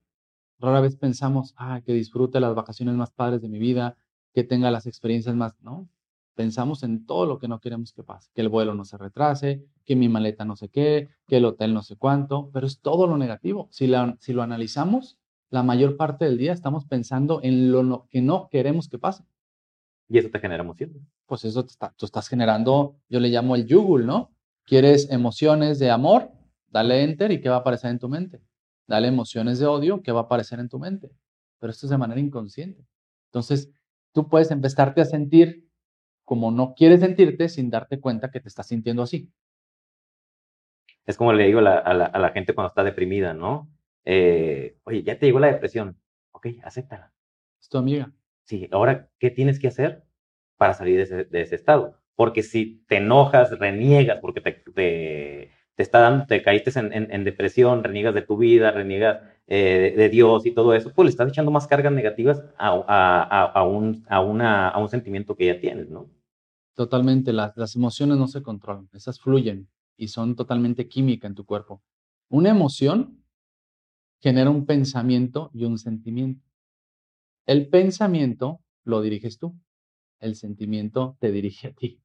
Rara 0.58 0.80
vez 0.80 0.96
pensamos, 0.96 1.54
ah, 1.56 1.80
que 1.84 1.92
disfrute 1.92 2.40
las 2.40 2.54
vacaciones 2.54 2.94
más 2.94 3.10
padres 3.10 3.42
de 3.42 3.48
mi 3.48 3.58
vida, 3.58 3.96
que 4.32 4.44
tenga 4.44 4.70
las 4.70 4.86
experiencias 4.86 5.34
más, 5.36 5.54
¿no? 5.60 5.88
Pensamos 6.34 6.82
en 6.82 7.04
todo 7.04 7.26
lo 7.26 7.38
que 7.38 7.46
no 7.46 7.60
queremos 7.60 7.92
que 7.92 8.02
pase, 8.02 8.30
que 8.34 8.40
el 8.40 8.48
vuelo 8.48 8.74
no 8.74 8.84
se 8.84 8.96
retrase, 8.96 9.64
que 9.84 9.96
mi 9.96 10.08
maleta 10.08 10.44
no 10.44 10.56
sé 10.56 10.68
qué, 10.68 11.10
que 11.26 11.36
el 11.36 11.44
hotel 11.44 11.74
no 11.74 11.82
sé 11.82 11.96
cuánto, 11.96 12.50
pero 12.52 12.66
es 12.66 12.80
todo 12.80 13.06
lo 13.06 13.18
negativo. 13.18 13.68
Si, 13.70 13.86
la, 13.86 14.16
si 14.18 14.32
lo 14.32 14.42
analizamos, 14.42 15.18
la 15.50 15.62
mayor 15.62 15.96
parte 15.96 16.24
del 16.24 16.38
día 16.38 16.52
estamos 16.52 16.86
pensando 16.86 17.40
en 17.42 17.70
lo 17.70 18.06
que 18.08 18.22
no 18.22 18.48
queremos 18.50 18.88
que 18.88 18.98
pase. 18.98 19.24
Y 20.08 20.18
eso 20.18 20.30
te 20.30 20.40
genera 20.40 20.62
emociones. 20.62 21.02
Pues 21.26 21.44
eso 21.44 21.64
tú 21.64 22.06
estás 22.06 22.28
generando, 22.28 22.96
yo 23.08 23.20
le 23.20 23.28
llamo 23.28 23.54
el 23.54 23.66
yugul, 23.66 24.06
¿no? 24.06 24.32
¿Quieres 24.64 25.10
emociones 25.10 25.78
de 25.78 25.90
amor? 25.90 26.30
Dale 26.68 27.02
enter 27.02 27.30
y 27.32 27.40
¿qué 27.40 27.48
va 27.48 27.56
a 27.56 27.58
aparecer 27.60 27.90
en 27.90 27.98
tu 27.98 28.08
mente? 28.08 28.40
Dale 28.86 29.08
emociones 29.08 29.58
de 29.58 29.66
odio, 29.66 30.02
¿qué 30.02 30.12
va 30.12 30.20
a 30.20 30.22
aparecer 30.24 30.60
en 30.60 30.68
tu 30.68 30.78
mente? 30.78 31.10
Pero 31.58 31.70
esto 31.70 31.86
es 31.86 31.90
de 31.90 31.98
manera 31.98 32.20
inconsciente. 32.20 32.84
Entonces, 33.26 33.70
tú 34.12 34.28
puedes 34.28 34.50
empezarte 34.50 35.00
a 35.00 35.04
sentir 35.04 35.68
como 36.24 36.50
no 36.50 36.74
quieres 36.74 37.00
sentirte 37.00 37.48
sin 37.48 37.70
darte 37.70 38.00
cuenta 38.00 38.30
que 38.30 38.40
te 38.40 38.48
estás 38.48 38.66
sintiendo 38.66 39.02
así. 39.02 39.30
Es 41.04 41.16
como 41.16 41.32
le 41.32 41.46
digo 41.46 41.58
a 41.58 41.62
la, 41.62 42.30
gente 42.30 42.54
cuando 42.54 42.68
está 42.68 42.84
deprimida, 42.84 43.34
¿no? 43.34 43.68
Eh, 44.04 44.78
oye, 44.84 45.02
ya 45.02 45.18
te 45.18 45.26
llegó 45.26 45.40
la 45.40 45.48
depresión. 45.48 45.98
Ok, 46.30 46.46
acéptala. 46.62 47.12
Es 47.60 47.68
tu 47.68 47.78
amiga. 47.78 48.12
Sí, 48.44 48.68
ahora, 48.72 49.08
¿qué 49.18 49.30
tienes 49.30 49.58
que 49.58 49.68
hacer 49.68 50.04
para 50.56 50.74
salir 50.74 51.06
de 51.06 51.40
ese, 51.40 51.54
estado? 51.54 52.01
Porque 52.14 52.42
si 52.42 52.84
te 52.86 52.96
enojas, 52.96 53.58
reniegas, 53.58 54.18
porque 54.20 54.40
te, 54.40 54.52
te, 54.74 55.50
está 55.76 56.00
dando, 56.00 56.26
te 56.26 56.42
caíste 56.42 56.70
en, 56.78 57.24
depresión, 57.24 57.82
reniegas 57.82 58.14
de 58.14 58.22
tu 58.22 58.36
vida, 58.36 58.70
reniegas 58.70 59.20
eh, 59.46 59.94
de, 59.96 60.08
Dios 60.08 60.46
y 60.46 60.52
todo 60.52 60.74
eso, 60.74 60.92
pues 60.94 61.06
le 61.06 61.10
estás 61.10 61.28
echando 61.28 61.50
más 61.50 61.66
cargas 61.66 61.92
negativas 61.92 62.42
a, 62.58 62.70
a, 62.86 63.44
a, 63.44 63.64
un, 63.64 64.04
a, 64.08 64.20
una, 64.20 64.68
a 64.68 64.78
un 64.78 64.88
sentimiento 64.88 65.34
que 65.34 65.46
ya 65.46 65.60
tienes, 65.60 65.88
¿no? 65.88 66.08
Totalmente, 66.74 67.32
las, 67.32 67.56
las 67.56 67.76
emociones 67.76 68.16
no 68.16 68.28
se 68.28 68.42
controlan, 68.42 68.88
esas 68.92 69.20
fluyen 69.20 69.68
y 69.96 70.08
son 70.08 70.36
totalmente 70.36 70.88
química 70.88 71.26
en 71.26 71.34
tu 71.34 71.44
cuerpo. 71.44 71.82
Una 72.28 72.50
emoción 72.50 73.22
genera 74.20 74.50
un 74.50 74.64
pensamiento 74.64 75.50
y 75.52 75.64
un 75.64 75.78
sentimiento. 75.78 76.46
El 77.44 77.68
pensamiento 77.68 78.60
lo 78.84 79.00
diriges 79.00 79.38
tú, 79.38 79.58
el 80.20 80.36
sentimiento 80.36 81.16
te 81.18 81.32
dirige 81.32 81.68
a 81.68 81.72
ti, 81.72 82.00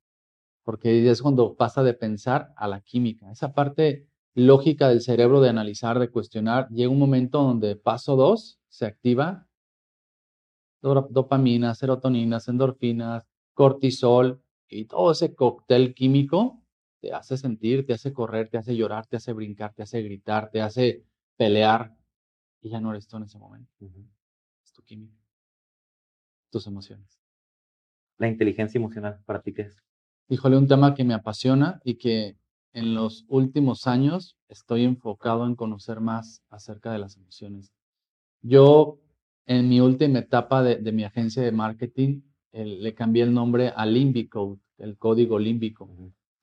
porque 0.67 1.09
es 1.09 1.21
cuando 1.21 1.55
pasa 1.55 1.81
de 1.81 1.93
pensar 1.93 2.51
a 2.57 2.67
la 2.67 2.81
química. 2.81 3.31
Esa 3.31 3.53
parte 3.53 4.05
lógica 4.33 4.89
del 4.89 4.99
cerebro 4.99 5.39
de 5.39 5.47
analizar, 5.47 5.97
de 5.97 6.11
cuestionar, 6.11 6.67
llega 6.67 6.91
un 6.91 6.99
momento 6.99 7.41
donde 7.41 7.77
paso 7.77 8.17
dos 8.17 8.59
se 8.67 8.85
activa 8.85 9.47
dopamina, 10.81 11.73
serotoninas, 11.73 12.49
endorfinas, 12.49 13.25
cortisol 13.53 14.43
y 14.67 14.83
todo 14.83 15.13
ese 15.13 15.33
cóctel 15.35 15.93
químico 15.95 16.61
te 16.99 17.13
hace 17.13 17.37
sentir, 17.37 17.85
te 17.85 17.93
hace 17.93 18.11
correr, 18.11 18.49
te 18.49 18.57
hace 18.57 18.75
llorar, 18.75 19.07
te 19.07 19.15
hace 19.15 19.31
brincar, 19.31 19.73
te 19.73 19.83
hace 19.83 20.01
gritar, 20.01 20.51
te 20.51 20.59
hace 20.59 21.05
pelear 21.37 21.95
y 22.61 22.71
ya 22.71 22.81
no 22.81 22.91
eres 22.91 23.07
tú 23.07 23.15
en 23.15 23.23
ese 23.23 23.39
momento. 23.39 23.71
Es 24.65 24.73
tu 24.73 24.83
química 24.83 25.15
tus 26.49 26.67
emociones. 26.67 27.21
La 28.17 28.27
inteligencia 28.27 28.79
emocional, 28.79 29.21
¿para 29.25 29.41
ti 29.41 29.53
qué 29.53 29.61
es? 29.61 29.87
Híjole, 30.29 30.57
un 30.57 30.67
tema 30.67 30.93
que 30.93 31.05
me 31.05 31.13
apasiona 31.13 31.79
y 31.85 31.95
que 31.95 32.35
en 32.73 32.93
los 32.93 33.23
últimos 33.29 33.87
años 33.87 34.35
estoy 34.49 34.83
enfocado 34.83 35.45
en 35.45 35.55
conocer 35.55 36.01
más 36.01 36.43
acerca 36.49 36.91
de 36.91 36.99
las 36.99 37.15
emociones. 37.15 37.71
Yo, 38.41 38.99
en 39.45 39.69
mi 39.69 39.79
última 39.79 40.19
etapa 40.19 40.63
de, 40.63 40.91
mi 40.91 41.05
agencia 41.05 41.41
de 41.41 41.53
marketing, 41.53 42.23
le 42.51 42.93
cambié 42.93 43.23
el 43.23 43.33
nombre 43.33 43.69
a 43.73 43.85
Limbico, 43.85 44.59
el 44.77 44.97
código 44.97 45.39
límbico. 45.39 45.89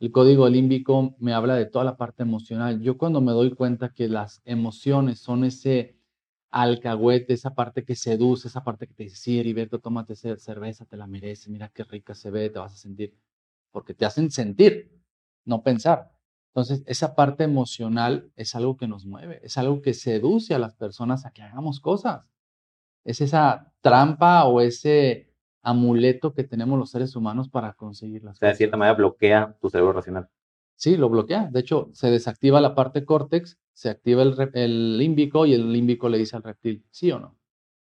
El 0.01 0.11
código 0.11 0.49
límbico 0.49 1.15
me 1.19 1.35
habla 1.35 1.55
de 1.55 1.67
toda 1.67 1.85
la 1.85 1.99
parte 1.99 2.23
emocional. 2.23 2.81
Yo 2.81 2.97
cuando 2.97 3.21
me 3.21 3.33
doy 3.33 3.51
cuenta 3.55 3.93
que 3.93 4.09
las 4.09 4.41
emociones 4.47 5.19
son 5.19 5.45
ese 5.45 5.99
alcahuete, 6.51 7.35
esa 7.35 7.55
parte 7.55 7.85
que 7.85 7.97
seduce, 7.97 8.49
esa 8.49 8.65
parte 8.65 8.87
que 8.87 8.95
te 8.95 9.03
dice, 9.05 9.17
sí, 9.17 9.39
Heriberto, 9.39 9.79
tómate 9.79 10.15
esa 10.15 10.37
cerveza, 10.39 10.87
te 10.87 10.97
la 10.97 11.07
mereces, 11.07 11.49
mira 11.49 11.69
qué 11.69 11.85
rica 11.85 12.15
se 12.15 12.31
ve, 12.31 12.49
te 12.49 12.59
vas 12.59 12.73
a 12.73 12.77
sentir, 12.77 13.15
porque 13.75 13.93
te 13.93 14.07
hacen 14.07 14.31
sentir, 14.31 14.89
no 15.45 15.65
pensar. 15.65 16.13
Entonces, 16.53 16.85
esa 16.87 17.17
parte 17.17 17.43
emocional 17.43 18.31
es 18.37 18.55
algo 18.55 18.77
que 18.77 18.87
nos 18.87 19.05
mueve, 19.05 19.41
es 19.43 19.59
algo 19.59 19.83
que 19.83 19.95
seduce 19.95 20.55
a 20.55 20.61
las 20.61 20.77
personas 20.77 21.27
a 21.27 21.33
que 21.33 21.43
hagamos 21.43 21.81
cosas. 21.81 22.25
Es 23.03 23.21
esa 23.21 23.73
trampa 23.81 24.45
o 24.45 24.61
ese 24.61 25.35
amuleto 25.61 26.35
que 26.35 26.45
tenemos 26.45 26.79
los 26.79 26.91
seres 26.91 27.17
humanos 27.17 27.49
para 27.49 27.73
conseguir 27.73 28.23
las 28.23 28.37
o 28.37 28.39
sea, 28.39 28.51
De 28.51 28.55
cierta 28.55 28.77
manera 28.77 28.97
bloquea 28.97 29.57
tu 29.61 29.69
cerebro 29.69 29.93
racional. 29.93 30.29
Sí, 30.77 30.97
lo 30.97 31.09
bloquea. 31.09 31.49
De 31.51 31.59
hecho, 31.59 31.91
se 31.95 32.13
desactiva 32.13 32.61
la 32.61 32.77
parte 32.77 33.05
córtex, 33.05 33.59
se 33.73 33.91
activa 33.91 34.23
el, 34.23 34.37
el 34.55 34.99
límbico 34.99 35.47
y 35.47 35.55
el 35.55 35.73
límbico 35.73 36.09
le 36.09 36.19
dice 36.19 36.37
al 36.37 36.45
reptil, 36.45 36.87
sí 36.93 37.11
o 37.11 37.19
no. 37.19 37.37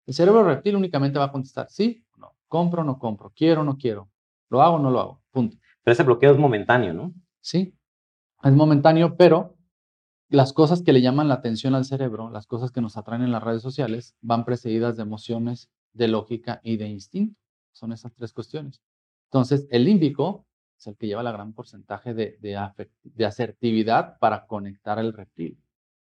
El 0.07 0.15
cerebro 0.15 0.45
reptil 0.45 0.77
únicamente 0.77 1.19
va 1.19 1.25
a 1.25 1.33
contestar 1.33 1.67
sí 1.69 2.05
o 2.15 2.19
no, 2.19 2.37
compro 2.47 2.83
o 2.83 2.85
no 2.85 2.97
compro, 2.97 3.33
quiero 3.35 3.63
o 3.63 3.65
no 3.65 3.77
quiero, 3.77 4.09
lo 4.51 4.63
hago 4.63 4.77
o 4.77 4.79
no 4.79 4.93
lo 4.93 5.01
hago, 5.01 5.23
punto. 5.33 5.57
Pero 5.83 5.93
ese 5.93 6.03
bloqueo 6.03 6.33
es 6.33 6.39
momentáneo, 6.39 6.93
¿no? 6.93 7.15
Sí, 7.41 7.75
es 8.43 8.53
momentáneo, 8.53 9.17
pero 9.17 9.57
las 10.29 10.53
cosas 10.53 10.83
que 10.83 10.93
le 10.93 11.03
llaman 11.03 11.29
la 11.29 11.35
atención 11.35 11.75
al 11.75 11.85
cerebro, 11.85 12.31
las 12.31 12.47
cosas 12.47 12.71
que 12.71 12.81
nos 12.81 12.97
atraen 12.97 13.23
en 13.23 13.33
las 13.33 13.43
redes 13.43 13.63
sociales, 13.63 14.15
van 14.21 14.45
precedidas 14.45 14.97
de 14.97 15.03
emociones, 15.03 15.71
de 15.93 16.09
lógica 16.09 16.61
y 16.63 16.77
de 16.77 16.89
instinto. 16.89 17.39
Son 17.73 17.93
esas 17.93 18.15
tres 18.15 18.33
cuestiones. 18.33 18.81
Entonces, 19.25 19.67
el 19.71 19.85
límbico 19.85 20.47
es 20.79 20.87
el 20.87 20.97
que 20.97 21.07
lleva 21.07 21.23
la 21.23 21.33
gran 21.33 21.53
porcentaje 21.53 22.15
de, 22.15 22.39
de, 22.41 23.25
asertividad 23.27 24.19
para 24.19 24.47
conectar 24.47 24.99
al 24.99 25.13
reptil. 25.13 25.59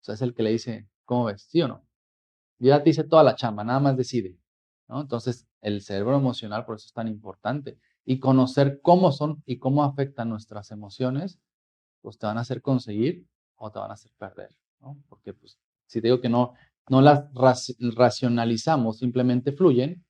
O 0.00 0.05
sea, 0.05 0.14
es 0.14 0.22
el 0.22 0.35
que 0.35 0.42
le 0.42 0.50
dice, 0.50 0.88
¿cómo 1.05 1.26
ves? 1.26 1.42
¿Sí 1.42 1.62
o 1.62 1.68
no? 1.68 1.87
Ya 2.59 2.83
te 2.83 2.90
dice 2.90 3.05
toda 3.05 3.22
la 3.22 3.35
chamba, 3.35 3.64
nada 3.64 3.81
más 3.81 3.96
decide. 3.96 4.38
Entonces, 4.88 5.46
el 5.61 5.83
cerebro 5.83 6.16
emocional 6.16 6.64
por 6.64 6.76
eso 6.76 6.87
es 6.87 6.92
tan 6.92 7.09
importante. 7.09 7.79
Y 8.07 8.21
conocer 8.21 8.81
cómo 8.81 9.12
son 9.12 9.42
y 9.45 9.59
cómo 9.59 9.85
afectan 9.85 10.31
nuestras 10.31 10.71
emociones, 10.71 11.38
pues 12.01 12.19
te 12.19 12.27
van 12.27 12.38
a 12.38 12.42
hacer 12.42 12.62
conseguir 12.62 13.27
o 13.57 13.71
te 13.71 13.79
van 13.79 13.90
a 13.90 13.95
hacer 13.95 14.12
perder. 14.16 14.51
¿no? 14.81 14.97
Porque 15.09 15.35
pues, 15.35 15.59
si 15.87 16.01
te 16.01 16.07
digo 16.07 16.21
que 16.21 16.29
no, 16.29 16.55
no 16.88 17.01
las 17.01 17.25
racionalizamos, 17.35 18.99
simplemente 18.99 19.53
fluyen, 19.53 20.05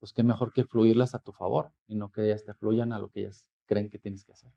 pues 0.00 0.12
qué 0.12 0.22
mejor 0.22 0.52
que 0.52 0.64
fluirlas 0.64 1.14
a 1.14 1.20
tu 1.20 1.32
favor 1.32 1.70
y 1.86 1.94
no 1.94 2.10
que 2.10 2.24
ellas 2.24 2.44
te 2.44 2.54
fluyan 2.54 2.92
a 2.92 2.98
lo 2.98 3.08
que 3.08 3.20
ellas 3.20 3.48
creen 3.66 3.88
que 3.88 3.98
tienes 3.98 4.24
que 4.24 4.32
hacer. 4.32 4.50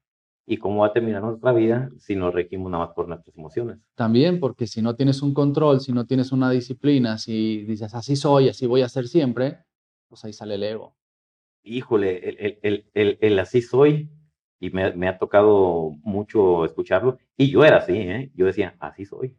¿Y 0.46 0.58
cómo 0.58 0.82
va 0.82 0.88
a 0.88 0.94
terminar 0.94 1.22
nuestra 1.22 1.54
vida 1.54 1.90
si 2.00 2.16
nos 2.16 2.34
regimos 2.34 2.72
nada 2.72 2.88
más 2.88 2.96
por 2.96 3.08
nuestras 3.08 3.38
emociones? 3.38 3.78
También, 3.96 4.40
porque 4.40 4.66
si 4.66 4.82
no 4.82 4.96
tienes 4.96 5.22
un 5.22 5.34
control, 5.34 5.82
si 5.82 5.94
no 5.94 6.06
tienes 6.06 6.32
una 6.32 6.50
disciplina, 6.50 7.18
si 7.18 7.64
dices 7.64 7.94
así 7.94 8.16
soy, 8.16 8.50
así 8.50 8.66
voy 8.66 8.82
a 8.82 8.90
ser 8.90 9.08
siempre, 9.08 9.60
pues 10.08 10.26
ahí 10.26 10.34
sale 10.34 10.56
el 10.56 10.64
ego. 10.64 10.96
Híjole, 11.64 12.30
el, 12.30 12.60
el, 12.62 12.90
el, 12.94 13.18
el 13.22 13.40
así 13.40 13.62
soy, 13.62 14.10
y 14.60 14.70
me, 14.72 15.08
ha 15.08 15.18
tocado 15.18 15.92
mucho 16.04 16.66
escucharlo, 16.66 17.18
y 17.38 17.52
yo 17.52 17.64
era 17.64 17.78
así, 17.78 17.94
¿eh? 17.98 18.32
yo 18.36 18.46
decía, 18.46 18.76
así 18.80 19.06
soy. 19.06 19.36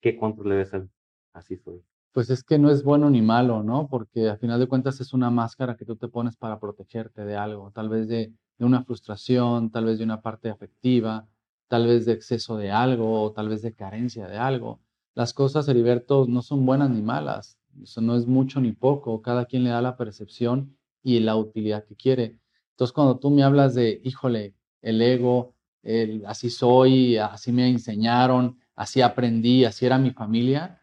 ¿Qué 0.00 0.16
control 0.16 0.50
debe 0.50 0.64
ser? 0.66 0.88
Así 1.32 1.56
soy 1.56 1.82
pues 2.16 2.30
es 2.30 2.42
que 2.42 2.58
no 2.58 2.70
es 2.70 2.82
bueno 2.82 3.10
ni 3.10 3.20
malo, 3.20 3.62
¿no? 3.62 3.88
Porque 3.88 4.30
al 4.30 4.38
final 4.38 4.58
de 4.58 4.66
cuentas 4.68 5.02
es 5.02 5.12
una 5.12 5.28
máscara 5.30 5.76
que 5.76 5.84
tú 5.84 5.96
te 5.96 6.08
pones 6.08 6.34
para 6.34 6.58
protegerte 6.58 7.26
de 7.26 7.36
algo, 7.36 7.72
tal 7.72 7.90
vez 7.90 8.08
de, 8.08 8.32
una 8.58 8.82
frustración, 8.84 9.70
tal 9.70 9.84
vez 9.84 9.98
de 9.98 10.04
una 10.04 10.22
parte 10.22 10.48
afectiva, 10.48 11.28
tal 11.68 11.86
vez 11.86 12.06
de 12.06 12.12
exceso 12.14 12.56
de 12.56 12.70
algo, 12.70 13.22
o 13.22 13.32
tal 13.32 13.50
vez 13.50 13.60
de 13.60 13.74
carencia 13.74 14.28
de 14.28 14.38
algo. 14.38 14.80
Las 15.14 15.34
cosas, 15.34 15.68
Heriberto, 15.68 16.24
no 16.26 16.40
son 16.40 16.64
buenas 16.64 16.88
ni 16.88 17.02
malas, 17.02 17.58
eso 17.82 18.00
no 18.00 18.16
es 18.16 18.26
mucho 18.26 18.62
ni 18.62 18.72
poco, 18.72 19.20
cada 19.20 19.44
quien 19.44 19.64
le 19.64 19.68
da 19.68 19.82
la 19.82 19.98
percepción 19.98 20.75
y 21.06 21.20
la 21.20 21.36
utilidad 21.36 21.84
que 21.84 21.94
quiere. 21.94 22.40
Entonces, 22.72 22.92
cuando 22.92 23.20
tú 23.20 23.30
me 23.30 23.44
hablas 23.44 23.76
de, 23.76 24.00
híjole, 24.02 24.56
el 24.82 25.00
ego, 25.00 25.54
el 25.84 26.26
así 26.26 26.50
soy, 26.50 27.16
así 27.16 27.52
me 27.52 27.68
enseñaron, 27.68 28.58
así 28.74 29.02
aprendí, 29.02 29.64
así 29.64 29.86
era 29.86 29.98
mi 29.98 30.10
familia, 30.10 30.82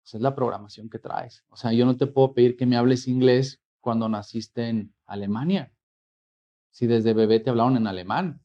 pues, 0.00 0.14
es 0.14 0.22
la 0.22 0.34
programación 0.34 0.88
que 0.88 0.98
traes. 0.98 1.44
O 1.50 1.56
sea, 1.56 1.74
yo 1.74 1.84
no 1.84 1.98
te 1.98 2.06
puedo 2.06 2.32
pedir 2.32 2.56
que 2.56 2.64
me 2.64 2.78
hables 2.78 3.06
inglés 3.08 3.60
cuando 3.80 4.08
naciste 4.08 4.70
en 4.70 4.94
Alemania. 5.04 5.70
Si 6.70 6.86
desde 6.86 7.12
bebé 7.12 7.38
te 7.38 7.50
hablaron 7.50 7.76
en 7.76 7.86
alemán. 7.86 8.40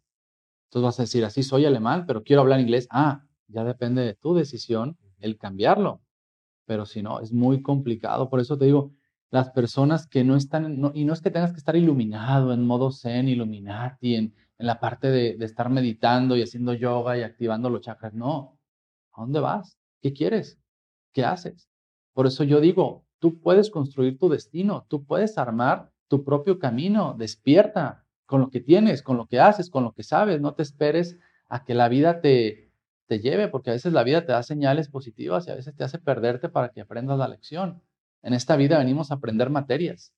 Entonces 0.66 0.84
vas 0.84 1.00
a 1.00 1.04
decir, 1.04 1.24
así 1.24 1.42
soy 1.42 1.64
alemán, 1.64 2.04
pero 2.06 2.24
quiero 2.24 2.42
hablar 2.42 2.60
inglés. 2.60 2.86
Ah, 2.92 3.24
ya 3.48 3.64
depende 3.64 4.02
de 4.02 4.14
tu 4.14 4.34
decisión 4.36 4.98
el 5.20 5.38
cambiarlo. 5.38 6.02
Pero 6.66 6.86
si 6.86 7.02
no, 7.02 7.22
es 7.22 7.32
muy 7.32 7.62
complicado. 7.62 8.30
Por 8.30 8.42
eso 8.42 8.58
te 8.58 8.66
digo, 8.66 8.92
las 9.34 9.50
personas 9.52 10.08
que 10.08 10.24
no 10.24 10.36
están, 10.36 10.92
y 10.94 11.06
no 11.06 11.14
es 11.14 11.22
que 11.22 11.32
tengas 11.32 11.52
que 11.52 11.58
estar 11.58 11.76
iluminado 11.76 12.54
en 12.54 12.66
modo 12.66 12.92
zen, 12.92 13.28
iluminati, 13.28 14.16
en, 14.16 14.34
en 14.58 14.68
la 14.68 14.80
parte 14.80 15.10
de, 15.10 15.38
de 15.38 15.46
estar 15.46 15.70
meditando 15.70 16.38
y 16.38 16.44
haciendo 16.44 16.74
yoga 16.74 17.18
y 17.18 17.24
activando 17.24 17.70
los 17.70 17.82
chakras. 17.82 18.14
No. 18.14 18.60
¿A 19.14 19.22
dónde 19.22 19.40
vas? 19.40 19.78
¿Qué 20.02 20.14
quieres? 20.14 20.60
¿qué 21.14 21.24
haces? 21.24 21.70
Por 22.14 22.28
eso 22.28 22.44
yo 22.44 22.60
digo, 22.60 23.06
tú 23.20 23.40
puedes 23.40 23.70
construir 23.70 24.18
tu 24.18 24.28
destino, 24.30 24.86
tú 24.90 25.06
puedes 25.06 25.38
armar 25.38 25.92
tu 26.10 26.24
propio 26.26 26.60
camino, 26.60 27.16
despierta 27.18 28.06
con 28.26 28.42
lo 28.42 28.50
que 28.50 28.60
tienes, 28.60 29.02
con 29.02 29.18
lo 29.18 29.28
que 29.28 29.40
haces, 29.40 29.70
con 29.70 29.84
lo 29.84 29.94
que 29.94 30.04
sabes, 30.04 30.42
no 30.42 30.54
te 30.54 30.64
esperes 30.64 31.18
a 31.48 31.64
que 31.64 31.74
la 31.74 31.88
vida 31.88 32.20
te, 32.20 32.72
te 33.08 33.20
lleve, 33.20 33.48
porque 33.48 33.70
a 33.70 33.74
veces 33.74 33.94
la 33.94 34.04
vida 34.04 34.26
te 34.26 34.32
da 34.32 34.44
señales 34.44 34.90
positivas 34.90 35.48
y 35.48 35.52
a 35.52 35.56
veces 35.56 35.76
te 35.76 35.84
hace 35.84 36.00
perderte 36.00 36.50
para 36.50 36.70
que 36.70 36.82
aprendas 36.82 37.18
la 37.18 37.28
lección. 37.28 37.82
En 38.24 38.34
esta 38.34 38.56
vida 38.56 38.78
venimos 38.78 39.12
a 39.12 39.16
aprender 39.16 39.50
materias. 39.50 40.14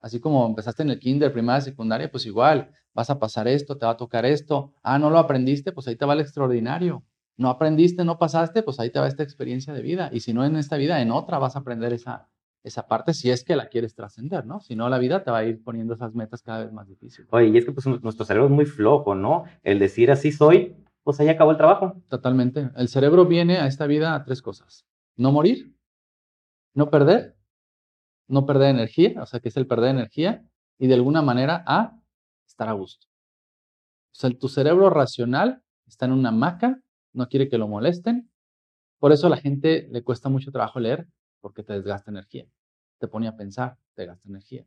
Así 0.00 0.20
como 0.20 0.46
empezaste 0.46 0.82
en 0.82 0.90
el 0.90 0.98
kinder, 0.98 1.32
primaria, 1.32 1.60
secundaria, 1.60 2.10
pues 2.10 2.26
igual, 2.26 2.70
vas 2.94 3.10
a 3.10 3.18
pasar 3.18 3.46
esto, 3.48 3.76
te 3.76 3.86
va 3.86 3.92
a 3.92 3.96
tocar 3.96 4.24
esto. 4.24 4.72
Ah, 4.82 4.98
no 4.98 5.10
lo 5.10 5.18
aprendiste, 5.18 5.72
pues 5.72 5.86
ahí 5.88 5.96
te 5.96 6.04
va 6.04 6.14
el 6.14 6.20
extraordinario. 6.20 7.04
No 7.36 7.48
aprendiste, 7.48 8.04
no 8.04 8.18
pasaste, 8.18 8.62
pues 8.62 8.78
ahí 8.80 8.90
te 8.90 9.00
va 9.00 9.08
esta 9.08 9.22
experiencia 9.22 9.72
de 9.72 9.82
vida. 9.82 10.10
Y 10.12 10.20
si 10.20 10.32
no 10.32 10.44
en 10.44 10.56
esta 10.56 10.76
vida, 10.76 11.00
en 11.00 11.10
otra 11.10 11.38
vas 11.38 11.56
a 11.56 11.60
aprender 11.60 11.92
esa, 11.92 12.28
esa 12.62 12.86
parte 12.86 13.14
si 13.14 13.30
es 13.30 13.44
que 13.44 13.56
la 13.56 13.68
quieres 13.68 13.94
trascender, 13.94 14.46
¿no? 14.46 14.60
Si 14.60 14.76
no, 14.76 14.88
la 14.88 14.98
vida 14.98 15.24
te 15.24 15.30
va 15.30 15.38
a 15.38 15.44
ir 15.44 15.62
poniendo 15.62 15.94
esas 15.94 16.14
metas 16.14 16.42
cada 16.42 16.64
vez 16.64 16.72
más 16.72 16.88
difíciles. 16.88 17.28
Oye, 17.32 17.48
y 17.48 17.56
es 17.56 17.64
que 17.64 17.72
pues 17.72 17.86
nuestro 17.86 18.24
cerebro 18.24 18.46
es 18.46 18.52
muy 18.52 18.66
flojo, 18.66 19.14
¿no? 19.14 19.44
El 19.62 19.78
decir 19.78 20.10
así 20.10 20.30
soy, 20.30 20.76
pues 21.02 21.18
ahí 21.20 21.28
acabó 21.28 21.50
el 21.50 21.56
trabajo. 21.56 21.94
Totalmente. 22.08 22.70
El 22.76 22.88
cerebro 22.88 23.26
viene 23.26 23.58
a 23.58 23.66
esta 23.66 23.86
vida 23.86 24.14
a 24.14 24.24
tres 24.24 24.42
cosas. 24.42 24.86
No 25.16 25.32
morir, 25.32 25.74
no 26.74 26.90
perder, 26.90 27.36
no 28.28 28.46
perder 28.46 28.70
energía, 28.70 29.22
o 29.22 29.26
sea, 29.26 29.40
que 29.40 29.48
es 29.48 29.56
el 29.56 29.66
perder 29.66 29.90
energía, 29.90 30.44
y 30.78 30.86
de 30.86 30.94
alguna 30.94 31.22
manera 31.22 31.62
a 31.66 31.98
estar 32.46 32.68
a 32.68 32.72
gusto. 32.72 33.06
O 34.12 34.14
sea, 34.14 34.30
tu 34.30 34.48
cerebro 34.48 34.90
racional 34.90 35.62
está 35.86 36.06
en 36.06 36.12
una 36.12 36.30
hamaca, 36.30 36.80
no 37.12 37.28
quiere 37.28 37.48
que 37.48 37.58
lo 37.58 37.68
molesten. 37.68 38.30
Por 38.98 39.12
eso 39.12 39.26
a 39.26 39.30
la 39.30 39.36
gente 39.36 39.88
le 39.90 40.02
cuesta 40.02 40.28
mucho 40.28 40.50
trabajo 40.52 40.80
leer, 40.80 41.08
porque 41.40 41.62
te 41.62 41.72
desgasta 41.72 42.10
energía. 42.10 42.46
Te 42.98 43.08
pone 43.08 43.28
a 43.28 43.36
pensar, 43.36 43.76
te 43.94 44.06
gasta 44.06 44.28
energía. 44.28 44.64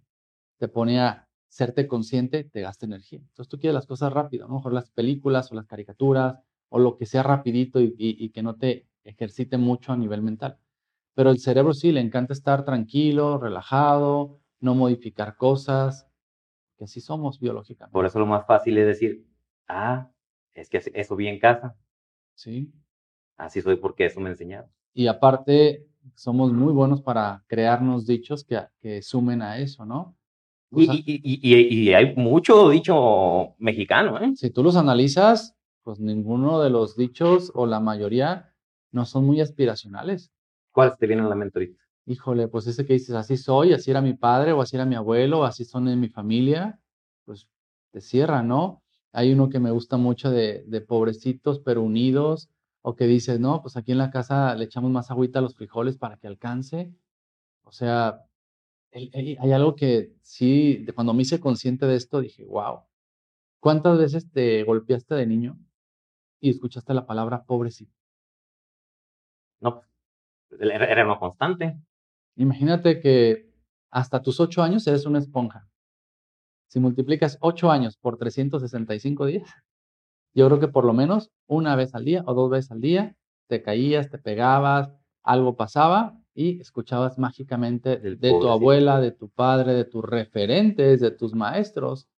Te 0.57 0.67
pone 0.67 0.99
a 0.99 1.27
serte 1.47 1.87
consciente, 1.87 2.43
te 2.43 2.61
gasta 2.61 2.85
energía. 2.85 3.19
Entonces 3.19 3.47
tú 3.47 3.57
quieres 3.57 3.75
las 3.75 3.87
cosas 3.87 4.11
rápido, 4.11 4.45
a 4.45 4.49
lo 4.49 4.55
mejor 4.55 4.73
las 4.73 4.89
películas 4.91 5.51
o 5.51 5.55
las 5.55 5.65
caricaturas 5.67 6.37
o 6.69 6.79
lo 6.79 6.97
que 6.97 7.05
sea 7.05 7.23
rapidito 7.23 7.79
y, 7.81 8.29
que 8.29 8.43
no 8.43 8.55
te 8.55 8.87
ejercite 9.03 9.57
mucho 9.57 9.93
a 9.93 9.97
nivel 9.97 10.21
mental. 10.21 10.57
Pero 11.15 11.31
el 11.31 11.39
cerebro 11.39 11.73
sí, 11.73 11.91
le 11.91 12.01
encanta 12.01 12.33
estar 12.33 12.63
tranquilo, 12.65 13.39
relajado, 13.39 14.39
no 14.59 14.75
modificar 14.75 15.37
cosas, 15.37 16.07
que 16.77 16.83
así 16.83 17.01
somos 17.01 17.39
biológicamente. 17.39 17.93
Por 17.93 18.05
eso 18.05 18.19
lo 18.19 18.25
más 18.25 18.45
fácil 18.45 18.77
es 18.77 18.85
decir, 18.85 19.25
ah, 19.67 20.11
es 20.53 20.69
que 20.69 20.81
eso 20.93 21.15
vi 21.15 21.27
en 21.27 21.39
casa. 21.39 21.75
Sí. 22.35 22.71
Así 23.37 23.61
soy 23.61 23.77
porque 23.77 24.05
eso 24.05 24.19
me 24.19 24.29
enseñaron. 24.29 24.69
Y 24.93 25.07
aparte, 25.07 25.87
somos 26.13 26.53
muy 26.53 26.73
buenos 26.73 27.01
para 27.01 27.43
crearnos 27.47 28.05
dichos 28.05 28.43
que, 28.43 28.61
que 28.79 29.01
sumen 29.01 29.41
a 29.41 29.57
eso, 29.57 29.85
¿no? 29.85 30.15
y, 30.71 31.93
hay 31.93 32.15
mucho 32.15 32.69
dicho 32.69 33.55
mexicano, 33.59 34.19
¿eh? 34.19 34.33
Si 34.35 34.49
tú 34.49 34.63
los 34.63 34.75
analizas, 34.75 35.55
pues 35.83 35.99
ninguno 35.99 36.61
de 36.61 36.69
los 36.69 36.95
dichos 36.95 37.51
o 37.55 37.65
la 37.65 37.79
mayoría 37.79 38.53
no 38.91 39.05
son 39.05 39.25
muy 39.25 39.41
aspiracionales. 39.41 40.31
¿Cuáles 40.75 40.97
te 40.97 41.07
vienen 41.07 41.25
a 41.25 41.29
la 41.29 41.35
mente 41.35 41.57
ahorita? 41.57 41.81
Híjole, 42.05 42.49
pues 42.49 42.67
ese 42.67 42.85
que 42.85 42.93
dices, 42.93 43.15
así 43.15 43.37
soy, 43.37 43.71
así 43.71 43.91
era 43.91 44.01
mi 44.01 44.13
padre, 44.13 44.51
o 44.51 44.61
así 44.61 44.75
era 44.75 44.85
mi 44.85 44.95
abuelo, 44.95 45.45
así 45.45 45.63
son 45.63 45.87
en 45.87 46.01
mi 46.01 46.09
familia, 46.09 46.81
pues 47.23 47.47
te 47.91 48.01
cierra, 48.01 48.43
¿no? 48.43 48.83
Hay 49.13 49.31
uno 49.31 49.47
que 49.47 49.61
me 49.61 49.71
gusta 49.71 49.95
mucho 49.95 50.29
de, 50.29 50.65
de 50.67 50.81
pobrecitos 50.81 51.61
pero 51.61 51.81
unidos, 51.81 52.49
o 52.81 52.93
que 52.93 53.07
dices, 53.07 53.39
no, 53.39 53.61
pues 53.61 53.77
aquí 53.77 53.93
en 53.93 53.99
la 53.99 54.11
casa 54.11 54.53
le 54.53 54.65
echamos 54.65 54.91
más 54.91 55.09
agüita 55.11 55.39
a 55.39 55.41
los 55.41 55.55
frijoles 55.55 55.97
para 55.97 56.17
que 56.17 56.27
alcance. 56.27 56.93
O 57.63 57.71
sea, 57.71 58.25
hay, 58.91 59.53
algo 59.53 59.77
que 59.77 60.13
sí, 60.21 60.85
cuando 60.93 61.13
me 61.13 61.21
hice 61.21 61.39
consciente 61.39 61.85
de 61.85 61.95
esto, 61.95 62.19
dije, 62.19 62.43
wow, 62.43 62.81
¿cuántas 63.61 63.97
veces 63.97 64.29
te 64.29 64.63
golpeaste 64.63 65.15
de 65.15 65.25
niño 65.25 65.57
y 66.41 66.49
escuchaste 66.49 66.93
la 66.93 67.05
palabra 67.05 67.45
pobrecito? 67.45 67.95
No, 69.61 69.81
era, 70.59 71.05
una 71.05 71.19
constante. 71.19 71.77
Imagínate 72.35 72.99
que 72.99 73.49
hasta 73.91 74.21
tus 74.21 74.39
ocho 74.39 74.61
años 74.61 74.85
eres 74.87 75.05
una 75.05 75.19
esponja. 75.19 75.67
Si 76.67 76.79
multiplicas 76.79 77.37
ocho 77.41 77.71
años 77.71 77.97
por 77.97 78.17
365 78.17 79.25
días, 79.25 79.49
yo 80.33 80.47
creo 80.47 80.59
que 80.59 80.67
por 80.67 80.83
lo 80.83 80.93
menos 80.93 81.31
una 81.47 81.75
vez 81.75 81.95
al 81.95 82.03
día 82.03 82.23
o 82.25 82.33
dos 82.33 82.49
veces 82.49 82.71
al 82.71 82.81
día 82.81 83.15
te 83.47 83.61
caías, 83.61 84.09
te 84.09 84.17
pegabas, 84.17 84.91
algo 85.23 85.55
pasaba 85.55 86.19
y 86.33 86.59
escuchabas 86.59 87.17
mágicamente 87.17 87.97
de 87.97 88.29
tu 88.31 88.49
abuela, 88.49 88.99
de 88.99 89.11
tu 89.11 89.29
padre, 89.29 89.73
de 89.73 89.85
tus 89.85 90.03
referentes, 90.03 90.99
de 90.99 91.11
tus 91.11 91.33
maestros, 91.33 92.09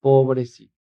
pobrecito. 0.00 0.74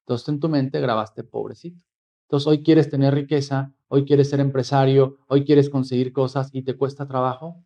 Entonces 0.00 0.28
en 0.28 0.40
tu 0.40 0.48
mente 0.48 0.80
grabaste 0.80 1.24
pobrecito. 1.24 1.80
Entonces 2.26 2.46
hoy 2.46 2.62
quieres 2.62 2.90
tener 2.90 3.14
riqueza, 3.14 3.72
hoy 3.92 4.04
quieres 4.04 4.30
ser 4.30 4.38
empresario, 4.40 5.18
hoy 5.26 5.44
quieres 5.44 5.68
conseguir 5.68 6.12
cosas 6.12 6.50
y 6.52 6.62
te 6.62 6.76
cuesta 6.76 7.08
trabajo 7.08 7.64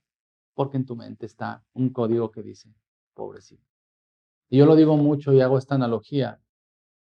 porque 0.55 0.79
en 0.79 0.87
tu 0.87 0.97
mente 0.97 1.27
está 1.27 1.63
un 1.75 1.91
código 1.91 2.31
que 2.31 2.43
dice 2.43 2.75
pobrecito. 3.13 3.63
Y 4.49 4.59
yo 4.59 4.67
lo 4.67 4.75
digo 4.75 4.97
mucho 4.97 5.33
y 5.33 5.43
hago 5.43 5.59
esta 5.59 5.75
analogía. 5.75 6.41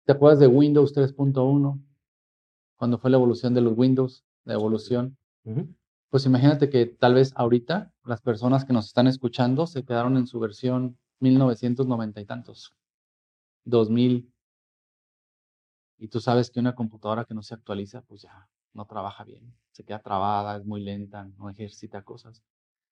¿Te 0.04 0.12
acuerdas 0.12 0.40
de 0.40 0.46
Windows 0.46 0.94
3.1? 0.94 1.82
Cuando 2.76 2.98
fue 2.98 3.10
la 3.10 3.16
evolución 3.16 3.54
de 3.54 3.62
los 3.62 3.76
Windows, 3.76 4.24
la 4.44 4.54
evolución. 4.54 5.16
Pues 6.10 6.26
imagínate 6.26 6.68
que 6.68 6.84
tal 6.84 7.14
vez 7.14 7.32
ahorita 7.34 7.92
las 8.04 8.20
personas 8.20 8.66
que 8.66 8.74
nos 8.74 8.86
están 8.86 9.06
escuchando 9.06 9.66
se 9.66 9.84
quedaron 9.84 10.18
en 10.18 10.26
su 10.26 10.38
versión 10.38 10.98
1990 11.20 12.20
y 12.20 12.24
tantos, 12.26 12.74
2000. 13.64 14.30
Y 15.96 16.08
tú 16.08 16.20
sabes 16.20 16.50
que 16.50 16.60
una 16.60 16.74
computadora 16.74 17.24
que 17.24 17.34
no 17.34 17.42
se 17.42 17.54
actualiza, 17.54 18.02
pues 18.02 18.22
ya 18.22 18.48
no 18.74 18.86
trabaja 18.86 19.24
bien, 19.24 19.54
se 19.72 19.84
queda 19.84 20.00
trabada, 20.00 20.56
es 20.56 20.64
muy 20.64 20.82
lenta, 20.82 21.24
no 21.38 21.48
ejercita 21.48 22.02
cosas. 22.02 22.42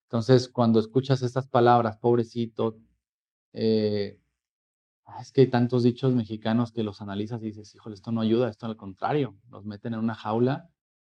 Entonces, 0.05 0.49
cuando 0.49 0.79
escuchas 0.79 1.23
estas 1.23 1.49
palabras, 1.49 1.97
pobrecito, 1.99 2.79
eh, 3.53 4.19
Ah, 5.05 5.21
es 5.21 5.33
que 5.33 5.43
hay 5.43 5.47
tantos 5.49 5.83
dichos 5.83 6.13
mexicanos 6.15 6.73
que 6.73 6.83
los 6.83 7.03
analizas 7.03 7.43
y 7.43 7.47
dices, 7.47 7.75
híjole, 7.75 7.95
esto 7.95 8.13
no 8.13 8.21
ayuda, 8.21 8.49
esto 8.49 8.67
al 8.67 8.77
contrario, 8.77 9.37
nos 9.51 9.65
meten 9.65 9.95
en 9.95 10.01
una 10.01 10.15
jaula. 10.15 10.71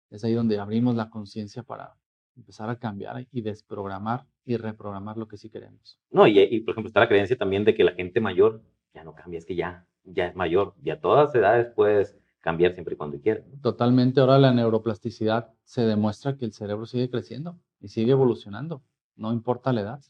Es 0.10 0.24
ahí 0.24 0.34
donde 0.34 0.60
abrimos 0.60 0.96
la 0.96 1.10
conciencia 1.10 1.64
para 1.64 1.96
empezar 2.36 2.70
a 2.70 2.78
cambiar 2.78 3.28
y 3.32 3.42
desprogramar 3.42 4.26
y 4.44 4.58
reprogramar 4.58 5.18
lo 5.18 5.28
que 5.28 5.38
sí 5.38 5.50
queremos. 5.50 6.00
No, 6.12 6.28
y, 6.28 6.60
por 6.62 6.74
ejemplo 6.74 6.90
está 6.90 7.00
la 7.00 7.08
creencia 7.08 7.38
también 7.38 7.64
de 7.64 7.74
que 7.74 7.84
la 7.84 7.94
gente 7.94 8.20
mayor 8.20 8.62
ya 8.94 9.04
no 9.04 9.14
cambia, 9.14 9.38
es 9.38 9.46
que 9.46 9.56
ya, 9.56 9.88
ya 10.04 10.28
es 10.28 10.36
mayor 10.36 10.76
y 10.84 10.90
a 10.90 11.00
todas 11.00 11.34
edades 11.36 11.72
puedes 11.74 12.18
cambiar 12.46 12.74
siempre 12.74 12.94
y 12.94 12.98
cuando 12.98 13.20
quieras. 13.20 13.44
Totalmente, 13.64 14.20
ahora 14.20 14.38
la 14.38 14.54
neuroplasticidad 14.54 15.52
se 15.64 15.82
demuestra 15.82 16.38
que 16.38 16.46
el 16.46 16.54
cerebro 16.54 16.86
sigue 16.86 17.10
creciendo 17.10 17.60
y 17.80 17.88
sigue 17.88 18.12
evolucionando, 18.12 18.84
no 19.16 19.34
importa 19.34 19.74
la 19.74 19.82
edad, 19.82 20.04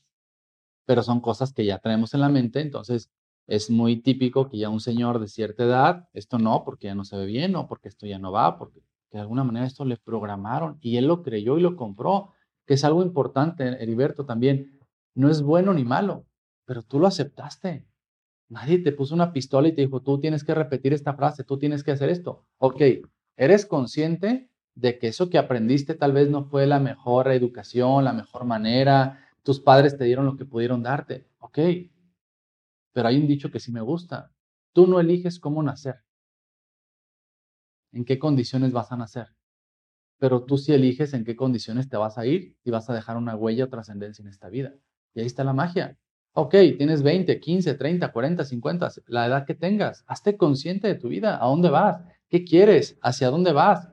pero 0.86 1.01
son 1.01 1.21
cosas 1.21 1.53
que 1.53 1.63
ya 1.63 1.79
tenemos 1.79 2.13
en 2.13 2.19
la 2.19 2.27
mente, 2.27 2.59
entonces 2.59 3.09
es 3.47 3.69
muy 3.69 4.01
típico 4.01 4.49
que 4.49 4.57
ya 4.57 4.67
un 4.67 4.81
señor 4.81 5.19
de 5.19 5.29
cierta 5.29 5.63
edad, 5.63 6.09
esto 6.11 6.38
no, 6.38 6.65
porque 6.65 6.88
ya 6.88 6.95
no 6.95 7.05
se 7.05 7.15
ve 7.15 7.25
bien, 7.25 7.55
o 7.55 7.69
porque 7.69 7.88
esto 7.88 8.05
ya 8.05 8.19
no 8.19 8.33
va, 8.33 8.57
porque 8.57 8.81
de 9.11 9.19
alguna 9.19 9.45
manera 9.45 9.65
esto 9.65 9.86
le 9.86 9.95
programaron 9.95 10.77
y 10.81 10.97
él 10.97 11.07
lo 11.07 11.23
creyó 11.23 11.57
y 11.57 11.61
lo 11.61 11.77
compró, 11.77 12.33
que 12.65 12.73
es 12.73 12.83
algo 12.83 13.01
importante, 13.01 13.81
Heriberto, 13.81 14.25
también. 14.25 14.77
No 15.13 15.29
es 15.29 15.41
bueno 15.41 15.73
ni 15.73 15.86
malo, 15.86 16.25
pero 16.65 16.83
tú 16.83 16.99
lo 16.99 17.07
aceptaste. 17.07 17.86
Nadie 18.50 18.80
te 18.80 18.91
puso 18.91 19.16
una 19.16 19.34
pistola 19.34 19.68
y 19.68 19.74
te 19.74 19.82
dijo, 19.82 20.02
tú 20.02 20.20
tienes 20.20 20.43
que 20.43 20.54
repetir 20.54 20.93
esta 20.93 21.14
frase, 21.14 21.43
tú 21.43 21.58
tienes 21.58 21.84
que 21.84 21.91
hacer 21.91 22.10
esto. 22.10 22.46
Ok, 22.58 22.82
eres 23.38 23.66
consciente 23.66 24.50
de 24.76 25.00
que 25.00 25.08
eso 25.08 25.30
que 25.30 25.38
aprendiste 25.38 25.96
tal 25.96 26.14
vez 26.14 26.30
no 26.30 26.43
fue 26.43 26.68
la 26.68 26.80
mejor 26.80 27.32
educación, 27.32 28.04
la 28.04 28.14
mejor 28.14 28.46
manera, 28.46 29.20
tus 29.43 29.60
padres 29.60 29.98
te 29.98 30.04
dieron 30.06 30.26
lo 30.26 30.38
que 30.38 30.46
pudieron 30.46 30.84
darte. 30.84 31.28
Ok, 31.39 31.60
pero 32.93 33.08
hay 33.08 33.18
un 33.18 33.28
dicho 33.28 33.52
que 33.52 33.60
sí 33.60 33.72
me 33.72 33.82
gusta. 33.82 34.32
Tú 34.74 34.88
no 34.88 35.00
eliges 35.00 35.39
cómo 35.39 35.62
nacer, 35.64 36.04
en 37.93 38.06
qué 38.06 38.20
condiciones 38.20 38.74
vas 38.74 38.91
a 38.91 38.98
nacer, 38.98 39.34
pero 40.20 40.43
tú 40.46 40.58
sí 40.58 40.74
eliges 40.74 41.14
en 41.14 41.26
qué 41.26 41.36
condiciones 41.36 41.89
te 41.89 41.98
vas 41.98 42.18
a 42.18 42.26
ir 42.26 42.58
y 42.64 42.72
vas 42.72 42.89
a 42.89 42.93
dejar 42.93 43.18
una 43.18 43.36
huella 43.36 43.66
o 43.66 43.70
trascendencia 43.70 44.24
en 44.24 44.30
esta 44.30 44.50
vida. 44.50 44.74
Y 45.14 45.22
ahí 45.22 45.26
está 45.26 45.43
la 45.43 45.54
magia. 45.54 45.98
Ok, 46.38 46.51
tienes 46.77 47.01
20, 47.01 47.39
15, 47.39 47.75
30, 47.75 48.11
40, 48.11 48.43
50, 48.43 48.89
la 49.07 49.25
edad 49.25 49.45
que 49.45 49.53
tengas. 49.53 50.03
Hazte 50.05 50.36
consciente 50.36 50.86
de 50.86 50.95
tu 50.95 51.07
vida. 51.07 51.41
¿A 51.41 51.47
dónde 51.47 51.69
vas? 51.69 52.01
¿Qué 52.27 52.43
quieres? 52.43 52.99
¿Hacia 53.01 53.29
dónde 53.29 53.53
vas? 53.53 53.88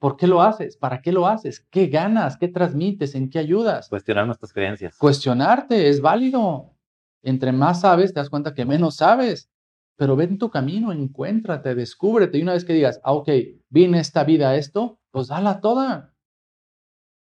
¿Por 0.00 0.16
qué 0.16 0.26
lo 0.26 0.42
haces? 0.42 0.76
¿Para 0.76 1.00
qué 1.00 1.12
lo 1.12 1.28
haces? 1.28 1.64
¿Qué 1.70 1.86
ganas? 1.86 2.36
¿Qué 2.36 2.48
transmites? 2.48 3.14
¿En 3.14 3.30
qué 3.30 3.38
ayudas? 3.38 3.88
Cuestionar 3.88 4.26
nuestras 4.26 4.52
creencias. 4.52 4.98
Cuestionarte 4.98 5.88
es 5.88 6.00
válido. 6.00 6.74
Entre 7.22 7.52
más 7.52 7.82
sabes, 7.82 8.12
te 8.12 8.18
das 8.18 8.28
cuenta 8.28 8.54
que 8.54 8.64
menos 8.64 8.96
sabes. 8.96 9.48
Pero 9.96 10.16
ven 10.16 10.36
tu 10.36 10.50
camino, 10.50 10.90
encuéntrate, 10.90 11.76
descúbrete. 11.76 12.38
Y 12.38 12.42
una 12.42 12.54
vez 12.54 12.64
que 12.64 12.72
digas, 12.72 13.00
ah, 13.04 13.12
ok, 13.12 13.28
vine 13.68 14.00
esta 14.00 14.24
vida 14.24 14.50
a 14.50 14.56
esto, 14.56 14.98
pues 15.12 15.28
dala 15.28 15.60
toda. 15.60 16.12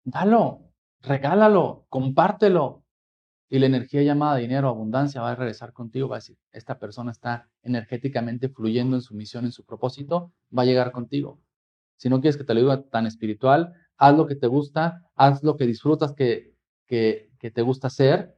Dalo, 0.04 0.74
regálalo, 1.02 1.86
compártelo. 1.88 2.84
Y 3.50 3.60
la 3.60 3.68
energía 3.68 4.04
llamada 4.04 4.38
dinero, 4.38 4.68
abundancia, 4.68 5.22
va 5.22 5.32
a 5.32 5.36
regresar 5.36 5.72
contigo. 5.72 6.10
Va 6.10 6.18
a 6.18 6.20
decir, 6.20 6.38
esta 6.52 6.80
persona 6.80 7.12
está 7.12 7.50
energéticamente 7.64 8.50
fluyendo 8.50 8.98
en 8.98 9.02
su 9.02 9.16
misión, 9.16 9.46
en 9.46 9.52
su 9.52 9.64
propósito, 9.64 10.34
va 10.56 10.64
a 10.64 10.66
llegar 10.66 10.92
contigo. 10.92 11.40
Si 11.98 12.10
no 12.10 12.22
quieres 12.22 12.38
que 12.38 12.44
te 12.44 12.54
lo 12.54 12.62
diga 12.62 12.84
tan 12.90 13.08
espiritual, 13.08 13.74
haz 13.98 14.16
lo 14.16 14.28
que 14.28 14.36
te 14.36 14.48
gusta, 14.48 15.04
haz 15.16 15.44
lo 15.44 15.58
que 15.58 15.66
disfrutas 15.66 16.14
que, 16.14 16.54
que, 16.88 17.30
te 17.40 17.62
gusta 17.62 17.88
hacer, 17.88 18.38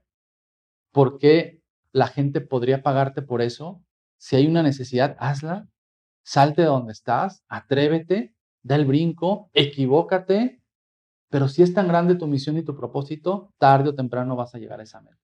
porque 0.92 1.62
la 1.92 2.08
gente 2.08 2.42
podría 2.42 2.84
pagarte 2.84 3.22
por 3.22 3.42
eso. 3.42 3.84
Si 4.18 4.36
hay 4.36 4.48
una 4.48 4.64
necesidad, 4.64 5.16
hazla, 5.20 5.68
salte 6.24 6.62
de 6.62 6.68
donde 6.68 6.94
estás, 6.94 7.44
atrévete, 7.48 8.36
da 8.62 8.76
el 8.76 8.86
brinco, 8.86 9.50
equivócate, 9.54 10.59
pero 11.30 11.48
si 11.48 11.64
es 11.64 11.74
tan 11.74 11.88
grande 11.88 12.16
tu 12.16 12.28
misión 12.28 12.58
y 12.58 12.64
tu 12.64 12.76
propósito, 12.76 13.54
tarde 13.58 13.90
o 13.90 13.96
temprano 13.96 14.36
vas 14.36 14.56
a 14.56 14.60
llegar 14.60 14.80
a 14.80 14.84
esa 14.84 15.02
meta. 15.02 15.18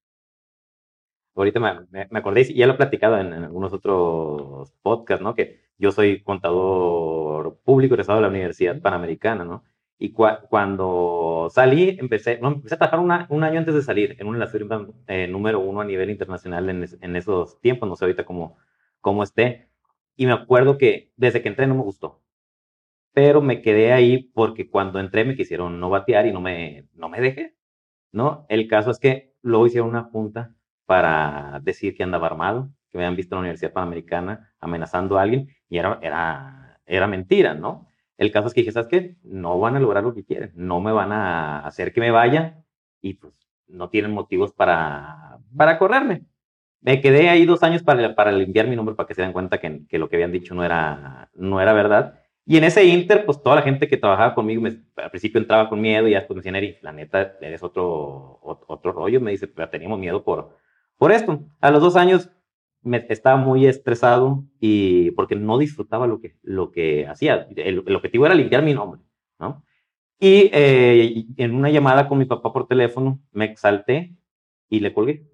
Ahorita 1.36 1.60
me, 1.60 2.08
me, 2.10 2.20
acordé, 2.20 2.42
y 2.42 2.54
ya 2.54 2.68
lo 2.68 2.74
he 2.74 2.78
platicado 2.78 3.18
en, 3.20 3.34
algunos 3.34 3.74
otros 3.74 4.72
podcasts, 4.82 5.22
¿no? 5.22 5.36
Que 5.36 5.66
yo 5.78 5.92
soy 5.92 6.24
contador 6.24 7.60
público 7.66 7.96
egresado 7.96 8.20
de 8.20 8.22
la 8.22 8.30
Universidad 8.30 8.80
Panamericana, 8.82 9.44
¿no? 9.44 9.64
Y 9.98 10.12
cuando 10.12 11.50
salí, 11.52 11.98
empecé, 12.00 12.38
no, 12.40 12.50
empecé 12.50 12.76
a 12.76 12.78
trabajar 12.80 13.28
un 13.30 13.44
año 13.44 13.60
antes 13.60 13.74
de 13.74 13.82
salir 13.82 14.16
en 14.20 14.28
una 14.28 14.40
de 14.40 14.46
las 14.46 14.52
firmas 14.52 14.88
eh, 15.08 15.28
número 15.28 15.60
uno 15.60 15.82
a 15.82 15.86
nivel 15.86 16.10
internacional 16.10 16.70
en, 16.70 16.86
en, 17.02 17.16
esos 17.16 17.60
tiempos, 17.62 17.88
no 17.88 17.96
sé 17.96 18.06
ahorita 18.06 18.26
cómo, 18.26 18.58
cómo 19.02 19.24
esté. 19.24 19.70
Y 20.18 20.26
me 20.26 20.34
acuerdo 20.34 20.78
que 20.78 21.12
desde 21.18 21.42
que 21.42 21.50
entré 21.50 21.68
no 21.68 21.76
me 21.76 21.84
gustó. 21.84 22.22
Pero 23.16 23.42
me 23.42 23.64
quedé 23.64 23.94
ahí 23.94 24.30
porque 24.34 24.70
cuando 24.70 25.00
entré 25.00 25.26
me 25.26 25.36
quisieron 25.36 25.80
no 25.80 25.90
batear 25.90 26.28
y 26.28 26.32
no 26.34 26.42
me, 26.42 26.88
no 26.94 27.10
me 27.10 27.20
dejé. 27.22 27.56
¿no? 28.16 28.46
El 28.50 28.68
caso 28.70 28.92
es 28.92 29.00
que 29.00 29.34
luego 29.42 29.68
hicieron 29.68 29.90
una 29.90 30.06
junta 30.06 30.56
para 30.86 31.60
decir 31.62 31.96
que 31.96 32.04
andaba 32.04 32.28
armado, 32.28 32.70
que 32.90 32.98
me 32.98 33.04
habían 33.04 33.18
visto 33.18 33.36
en 33.36 33.38
la 33.38 33.42
Universidad 33.42 33.74
Panamericana 33.74 34.54
amenazando 34.60 35.20
a 35.20 35.24
alguien 35.24 35.50
y 35.70 35.78
era, 35.78 36.00
era, 36.02 36.80
era 36.86 37.08
mentira, 37.08 37.54
¿no? 37.54 37.88
El 38.18 38.32
caso 38.32 38.48
es 38.48 38.54
que 38.54 38.62
dije, 38.62 38.72
¿sabes 38.72 38.88
qué? 38.88 39.18
No 39.24 39.60
van 39.60 39.76
a 39.76 39.82
lograr 39.82 40.04
lo 40.04 40.14
que 40.14 40.24
quieren, 40.24 40.54
no 40.56 40.80
me 40.80 40.94
van 40.94 41.12
a 41.12 41.60
hacer 41.68 41.92
que 41.92 42.00
me 42.00 42.12
vaya 42.12 42.64
y 43.02 43.16
pues 43.16 43.34
no 43.68 43.90
tienen 43.90 44.12
motivos 44.12 44.54
para, 44.54 45.40
para 45.56 45.78
correrme. 45.78 46.24
Me 46.80 47.02
quedé 47.02 47.30
ahí 47.30 47.46
dos 47.46 47.64
años 47.64 47.84
para, 47.84 48.16
para 48.16 48.32
limpiar 48.32 48.68
mi 48.68 48.78
nombre 48.78 48.96
para 48.96 49.08
que 49.08 49.16
se 49.16 49.24
den 49.24 49.34
cuenta 49.34 49.58
que, 49.60 49.86
que, 49.88 50.00
lo 50.00 50.08
que 50.08 50.16
habían 50.16 50.32
dicho 50.32 50.56
no 50.56 50.64
era, 50.64 51.30
no 51.34 51.60
era 51.60 51.74
verdad. 51.74 52.22
Y 52.48 52.58
en 52.58 52.64
ese 52.64 52.84
inter, 52.86 53.26
pues 53.26 53.42
toda 53.42 53.56
la 53.56 53.62
gente 53.64 53.88
que 53.88 53.98
trabajaba 53.98 54.36
conmigo, 54.36 54.62
me, 54.62 54.70
al 54.98 55.10
principio 55.10 55.42
entraba 55.42 55.68
con 55.68 55.82
miedo 55.82 56.08
y 56.08 56.12
ya 56.12 56.20
después 56.20 56.36
me 56.36 56.42
decían, 56.42 56.56
Eri, 56.56 56.78
la 56.82 56.92
neta, 56.92 57.38
eres 57.42 57.64
otro, 57.64 58.40
otro 58.42 58.92
rollo. 58.92 59.20
Me 59.20 59.32
dice, 59.32 59.48
pero 59.48 59.70
teníamos 59.70 60.00
miedo 60.00 60.24
por, 60.24 60.56
por 60.98 61.12
esto. 61.12 61.44
A 61.60 61.72
los 61.72 61.82
dos 61.82 61.96
años 61.96 62.30
me, 62.84 63.06
estaba 63.10 63.38
muy 63.38 63.66
estresado 63.66 64.46
y 64.60 65.12
porque 65.12 65.36
no 65.36 65.58
disfrutaba 65.58 66.06
lo 66.08 66.22
que, 66.22 66.38
lo 66.44 66.72
que 66.72 67.08
hacía. 67.08 67.48
El, 67.56 67.80
objetivo 67.96 68.28
era 68.28 68.36
limpiar 68.36 68.64
mi 68.64 68.76
nombre, 68.76 69.02
¿no? 69.40 69.64
Y 70.20 70.50
eh, 70.54 71.26
en 71.38 71.56
una 71.56 71.70
llamada 71.72 72.08
con 72.08 72.20
mi 72.20 72.26
papá 72.26 72.54
por 72.54 72.68
teléfono 72.68 73.20
me 73.32 73.46
exalté 73.46 74.16
y 74.70 74.80
le 74.82 74.94
colgué. 74.94 75.28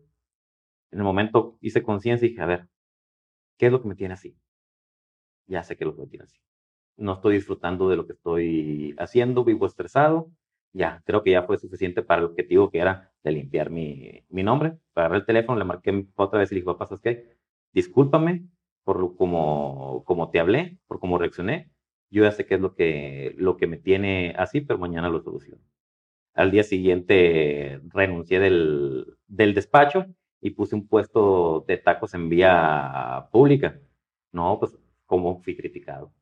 En 0.92 1.00
el 1.00 1.04
momento 1.04 1.58
hice 1.62 1.84
conciencia 1.84 2.26
y 2.26 2.30
dije, 2.30 2.42
a 2.42 2.46
ver, 2.46 2.68
¿qué 3.58 3.68
es 3.68 3.72
lo 3.72 3.82
que 3.82 3.90
me 3.90 3.96
tiene 3.96 4.14
así? 4.14 4.36
Ya 5.48 5.64
sé 5.64 5.76
qué 5.76 5.84
es 5.84 5.88
lo 5.88 5.96
que 5.96 6.02
me 6.02 6.08
tiene 6.08 6.24
así. 6.24 6.40
No 6.98 7.14
estoy 7.14 7.36
disfrutando 7.36 7.90
de 7.90 7.96
lo 7.96 8.06
que 8.06 8.14
estoy 8.14 8.96
haciendo, 9.00 9.44
vivo 9.44 9.66
estresado. 9.66 10.32
Ya, 10.74 11.02
creo 11.06 11.24
que 11.24 11.32
ya 11.32 11.44
fue 11.44 11.58
suficiente 11.58 12.02
para 12.04 12.20
el 12.22 12.28
objetivo 12.28 12.70
que 12.70 12.80
era 12.80 13.12
de 13.24 13.32
limpiar 13.32 13.70
mi, 13.70 14.24
mi 14.30 14.44
nombre. 14.44 14.78
Agarré 14.96 15.18
el 15.18 15.26
teléfono, 15.26 15.58
le 15.60 15.66
marqué 15.66 16.06
otra 16.16 16.40
vez 16.40 16.52
y 16.52 16.56
le 16.56 16.62
dije, 16.62 16.66
papá, 16.72 16.86
¿sabes 16.88 17.02
qué? 17.02 17.38
discúlpame 17.74 18.46
por 18.84 19.00
lo, 19.00 19.16
como, 19.16 20.04
como 20.06 20.30
te 20.30 20.40
hablé, 20.40 20.78
por 20.88 21.00
cómo 21.00 21.18
reaccioné. 21.18 21.72
Yo 22.10 22.24
ya 22.24 22.32
sé 22.32 22.46
qué 22.46 22.56
es 22.56 22.62
lo 22.62 22.76
que, 22.76 23.34
lo 23.38 23.56
que 23.58 23.68
me 23.68 23.78
tiene 23.78 24.34
así, 24.38 24.62
pero 24.62 24.80
mañana 24.80 25.10
lo 25.10 25.22
soluciono. 25.22 25.62
Al 26.34 26.52
día 26.52 26.64
siguiente 26.64 27.82
renuncié 27.90 28.40
del, 28.40 29.18
del 29.28 29.54
despacho 29.54 30.06
y 30.42 30.52
puse 30.52 30.76
un 30.76 30.88
puesto 30.88 31.66
de 31.68 31.78
tacos 31.78 32.14
en 32.14 32.30
vía 32.30 33.28
pública. 33.32 33.80
No, 34.32 34.60
pues, 34.60 34.78
¿cómo 35.06 35.42
fui 35.42 35.56
criticado? 35.58 36.14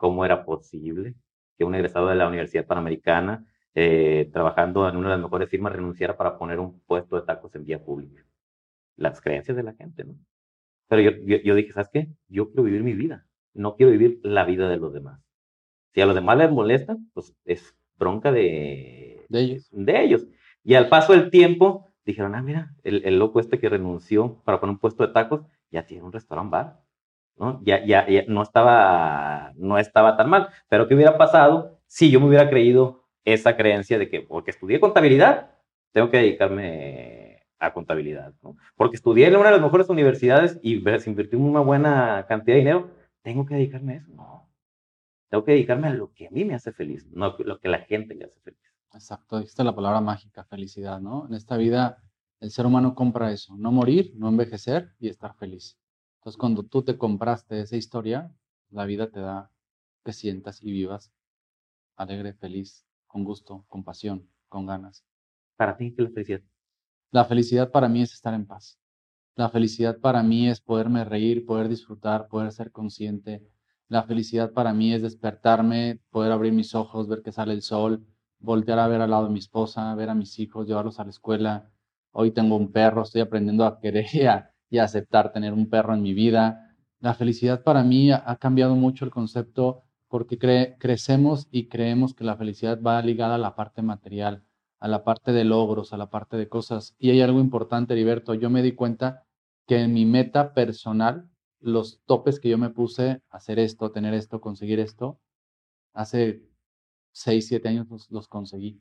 ¿Cómo 0.00 0.24
era 0.24 0.46
posible 0.46 1.14
que 1.58 1.64
un 1.64 1.74
egresado 1.74 2.06
de 2.06 2.14
la 2.14 2.26
Universidad 2.26 2.64
Panamericana, 2.64 3.44
eh, 3.74 4.30
trabajando 4.32 4.88
en 4.88 4.96
una 4.96 5.10
de 5.10 5.16
las 5.16 5.22
mejores 5.22 5.50
firmas, 5.50 5.74
renunciara 5.74 6.16
para 6.16 6.38
poner 6.38 6.58
un 6.58 6.80
puesto 6.80 7.16
de 7.16 7.26
tacos 7.26 7.54
en 7.54 7.66
vía 7.66 7.84
pública? 7.84 8.24
Las 8.96 9.20
creencias 9.20 9.54
de 9.58 9.62
la 9.62 9.74
gente, 9.74 10.04
¿no? 10.04 10.14
Pero 10.88 11.02
yo, 11.02 11.36
yo, 11.36 11.54
dije, 11.54 11.72
¿sabes 11.72 11.90
qué? 11.92 12.08
Yo 12.28 12.46
quiero 12.46 12.62
vivir 12.62 12.82
mi 12.82 12.94
vida, 12.94 13.26
no 13.52 13.76
quiero 13.76 13.92
vivir 13.92 14.20
la 14.22 14.46
vida 14.46 14.70
de 14.70 14.78
los 14.78 14.94
demás. 14.94 15.20
Si 15.92 16.00
a 16.00 16.06
los 16.06 16.14
demás 16.14 16.38
les 16.38 16.50
molesta, 16.50 16.96
pues 17.12 17.36
es 17.44 17.76
bronca 17.98 18.32
de, 18.32 19.26
de 19.28 19.40
ellos. 19.40 19.68
De 19.70 20.02
ellos. 20.02 20.26
Y 20.64 20.76
al 20.76 20.88
paso 20.88 21.12
del 21.12 21.30
tiempo, 21.30 21.84
dijeron, 22.06 22.34
ah, 22.36 22.42
mira, 22.42 22.74
el, 22.84 23.04
el 23.04 23.18
loco 23.18 23.38
este 23.38 23.58
que 23.58 23.68
renunció 23.68 24.40
para 24.44 24.60
poner 24.60 24.72
un 24.72 24.80
puesto 24.80 25.06
de 25.06 25.12
tacos, 25.12 25.42
ya 25.70 25.84
tiene 25.84 26.04
un 26.04 26.12
restaurant 26.12 26.50
bar. 26.50 26.80
¿No? 27.36 27.60
Ya, 27.64 27.84
ya, 27.84 28.08
ya 28.08 28.24
no, 28.28 28.42
estaba, 28.42 29.52
no 29.56 29.78
estaba 29.78 30.16
tan 30.16 30.30
mal. 30.30 30.48
Pero 30.68 30.88
¿qué 30.88 30.94
hubiera 30.94 31.16
pasado 31.18 31.80
si 31.86 32.10
yo 32.10 32.20
me 32.20 32.26
hubiera 32.26 32.48
creído 32.48 33.04
esa 33.24 33.56
creencia 33.56 33.98
de 33.98 34.08
que 34.08 34.20
porque 34.20 34.50
estudié 34.50 34.80
contabilidad, 34.80 35.50
tengo 35.92 36.10
que 36.10 36.18
dedicarme 36.18 37.42
a 37.58 37.72
contabilidad, 37.72 38.34
¿no? 38.42 38.56
Porque 38.76 38.96
estudié 38.96 39.26
en 39.26 39.36
una 39.36 39.46
de 39.46 39.56
las 39.56 39.62
mejores 39.62 39.88
universidades 39.88 40.58
y 40.62 40.80
se 40.80 41.10
invirtió 41.10 41.38
una 41.38 41.60
buena 41.60 42.24
cantidad 42.28 42.54
de 42.54 42.60
dinero, 42.60 42.90
tengo 43.22 43.44
que 43.44 43.54
dedicarme 43.54 43.94
a 43.94 43.96
eso, 43.96 44.10
no. 44.12 44.50
Tengo 45.28 45.44
que 45.44 45.52
dedicarme 45.52 45.88
a 45.88 45.94
lo 45.94 46.12
que 46.12 46.26
a 46.26 46.30
mí 46.30 46.44
me 46.44 46.54
hace 46.54 46.72
feliz, 46.72 47.06
no 47.12 47.26
a 47.26 47.36
lo 47.38 47.60
que 47.60 47.68
la 47.68 47.80
gente 47.80 48.14
le 48.14 48.24
hace 48.24 48.40
feliz. 48.40 48.60
Exacto, 48.92 49.38
dijiste 49.38 49.62
la 49.62 49.74
palabra 49.74 50.00
mágica, 50.00 50.44
felicidad, 50.44 51.00
¿no? 51.00 51.26
En 51.28 51.34
esta 51.34 51.56
vida 51.56 52.02
el 52.40 52.50
ser 52.50 52.64
humano 52.64 52.94
compra 52.94 53.30
eso, 53.30 53.54
no 53.56 53.70
morir, 53.70 54.12
no 54.16 54.28
envejecer 54.28 54.94
y 54.98 55.08
estar 55.08 55.34
feliz. 55.34 55.78
Entonces 56.20 56.38
cuando 56.38 56.62
tú 56.64 56.82
te 56.82 56.98
compraste 56.98 57.62
esa 57.62 57.76
historia, 57.76 58.30
la 58.68 58.84
vida 58.84 59.10
te 59.10 59.20
da 59.20 59.50
que 60.04 60.12
sientas 60.12 60.62
y 60.62 60.70
vivas 60.70 61.10
alegre, 61.96 62.34
feliz, 62.34 62.86
con 63.06 63.24
gusto, 63.24 63.64
con 63.68 63.84
pasión, 63.84 64.28
con 64.48 64.66
ganas. 64.66 65.02
Para 65.56 65.76
ti, 65.78 65.94
¿qué 65.94 66.02
es 66.02 66.08
la 66.08 66.14
felicidad? 66.14 66.40
La 67.10 67.24
felicidad 67.24 67.70
para 67.70 67.88
mí 67.88 68.02
es 68.02 68.12
estar 68.12 68.34
en 68.34 68.46
paz. 68.46 68.78
La 69.34 69.48
felicidad 69.48 69.98
para 69.98 70.22
mí 70.22 70.48
es 70.48 70.60
poderme 70.60 71.04
reír, 71.04 71.46
poder 71.46 71.68
disfrutar, 71.68 72.28
poder 72.28 72.52
ser 72.52 72.70
consciente. 72.70 73.42
La 73.88 74.02
felicidad 74.02 74.52
para 74.52 74.74
mí 74.74 74.92
es 74.92 75.00
despertarme, 75.00 76.00
poder 76.10 76.32
abrir 76.32 76.52
mis 76.52 76.74
ojos, 76.74 77.08
ver 77.08 77.22
que 77.22 77.32
sale 77.32 77.54
el 77.54 77.62
sol, 77.62 78.06
voltear 78.38 78.78
a 78.78 78.88
ver 78.88 79.00
al 79.00 79.10
lado 79.10 79.24
de 79.24 79.32
mi 79.32 79.38
esposa, 79.38 79.94
ver 79.94 80.10
a 80.10 80.14
mis 80.14 80.38
hijos, 80.38 80.66
llevarlos 80.66 81.00
a 81.00 81.04
la 81.04 81.10
escuela. 81.10 81.70
Hoy 82.12 82.30
tengo 82.30 82.56
un 82.56 82.72
perro, 82.72 83.02
estoy 83.02 83.22
aprendiendo 83.22 83.64
a 83.64 83.80
querer 83.80 84.06
y 84.70 84.78
aceptar 84.78 85.32
tener 85.32 85.52
un 85.52 85.68
perro 85.68 85.92
en 85.92 86.02
mi 86.02 86.14
vida. 86.14 86.74
La 87.00 87.14
felicidad 87.14 87.62
para 87.62 87.82
mí 87.84 88.10
ha, 88.12 88.36
cambiado 88.36 88.76
mucho 88.76 89.04
el 89.04 89.10
concepto 89.10 89.82
porque 90.08 90.38
crecemos 90.78 91.48
y 91.50 91.68
creemos 91.68 92.14
que 92.14 92.24
la 92.24 92.36
felicidad 92.36 92.80
va 92.80 93.02
ligada 93.02 93.34
a 93.34 93.38
la 93.38 93.54
parte 93.54 93.82
material 93.82 94.44
a 94.80 94.88
la 94.88 95.04
parte 95.04 95.32
de 95.32 95.44
logros, 95.44 95.92
a 95.92 95.98
la 95.98 96.10
parte 96.10 96.36
de 96.36 96.48
cosas. 96.48 96.96
Y 96.98 97.10
hay 97.10 97.20
algo 97.20 97.38
importante, 97.38 97.92
Heriberto, 97.92 98.34
yo 98.34 98.50
me 98.50 98.62
di 98.62 98.72
cuenta 98.72 99.26
que 99.66 99.78
en 99.78 99.92
mi 99.92 100.06
meta 100.06 100.54
personal, 100.54 101.30
los 101.60 102.00
topes 102.06 102.40
que 102.40 102.48
yo 102.48 102.56
me 102.56 102.70
puse, 102.70 103.22
hacer 103.28 103.58
esto, 103.58 103.92
tener 103.92 104.14
esto, 104.14 104.40
conseguir 104.40 104.80
esto, 104.80 105.20
hace 105.92 106.42
seis, 107.12 107.46
siete 107.46 107.68
años 107.68 108.10
los, 108.10 108.26
conseguí. 108.26 108.80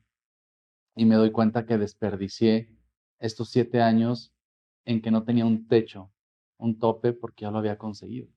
Y 0.95 1.05
me 1.05 1.15
doy 1.15 1.31
cuenta 1.31 1.65
que 1.65 1.77
desperdicié 1.77 2.73
estos 3.19 3.49
siete 3.49 3.81
años 3.81 4.33
en 4.89 5.03
que 5.03 5.11
no 5.11 5.23
tenía 5.23 5.45
un 5.45 5.67
techo, 5.67 6.11
un 6.57 6.79
tope, 6.79 7.13
porque 7.13 7.43
ya 7.43 7.51
lo 7.51 7.59
había 7.59 7.77
conseguido. 7.77 8.27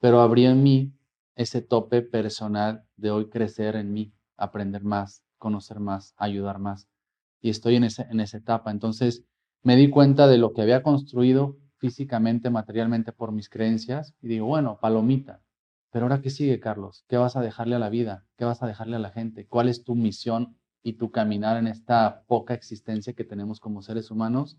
Pero 0.00 0.22
abrí 0.22 0.46
en 0.46 0.62
mí 0.62 0.94
ese 1.34 1.60
tope 1.60 2.00
personal 2.00 2.86
de 2.96 3.10
hoy 3.10 3.28
crecer 3.28 3.76
en 3.76 3.92
mí, 3.92 4.14
aprender 4.38 4.84
más, 4.84 5.22
conocer 5.36 5.78
más, 5.78 6.14
ayudar 6.16 6.58
más. 6.60 6.88
Y 7.42 7.50
estoy 7.50 7.76
en, 7.76 7.84
ese, 7.84 8.06
en 8.10 8.20
esa 8.20 8.38
etapa. 8.38 8.70
Entonces 8.70 9.24
me 9.62 9.76
di 9.76 9.90
cuenta 9.90 10.26
de 10.28 10.38
lo 10.38 10.54
que 10.54 10.62
había 10.62 10.82
construido 10.82 11.58
físicamente, 11.76 12.48
materialmente 12.48 13.12
por 13.12 13.32
mis 13.32 13.50
creencias 13.50 14.14
y 14.22 14.28
digo, 14.28 14.46
bueno, 14.46 14.78
palomita. 14.80 15.42
Pero 15.90 16.06
ahora, 16.06 16.22
¿qué 16.22 16.30
sigue, 16.30 16.58
Carlos? 16.58 17.04
¿Qué 17.06 17.18
vas 17.18 17.36
a 17.36 17.42
dejarle 17.42 17.76
a 17.76 17.78
la 17.80 17.90
vida? 17.90 18.24
¿Qué 18.38 18.46
vas 18.46 18.62
a 18.62 18.66
dejarle 18.66 18.96
a 18.96 19.00
la 19.00 19.10
gente? 19.10 19.46
¿Cuál 19.46 19.68
es 19.68 19.84
tu 19.84 19.94
misión 19.94 20.56
y 20.82 20.94
tu 20.94 21.10
caminar 21.10 21.58
en 21.58 21.66
esta 21.66 22.22
poca 22.26 22.54
existencia 22.54 23.12
que 23.12 23.24
tenemos 23.24 23.60
como 23.60 23.82
seres 23.82 24.10
humanos? 24.10 24.56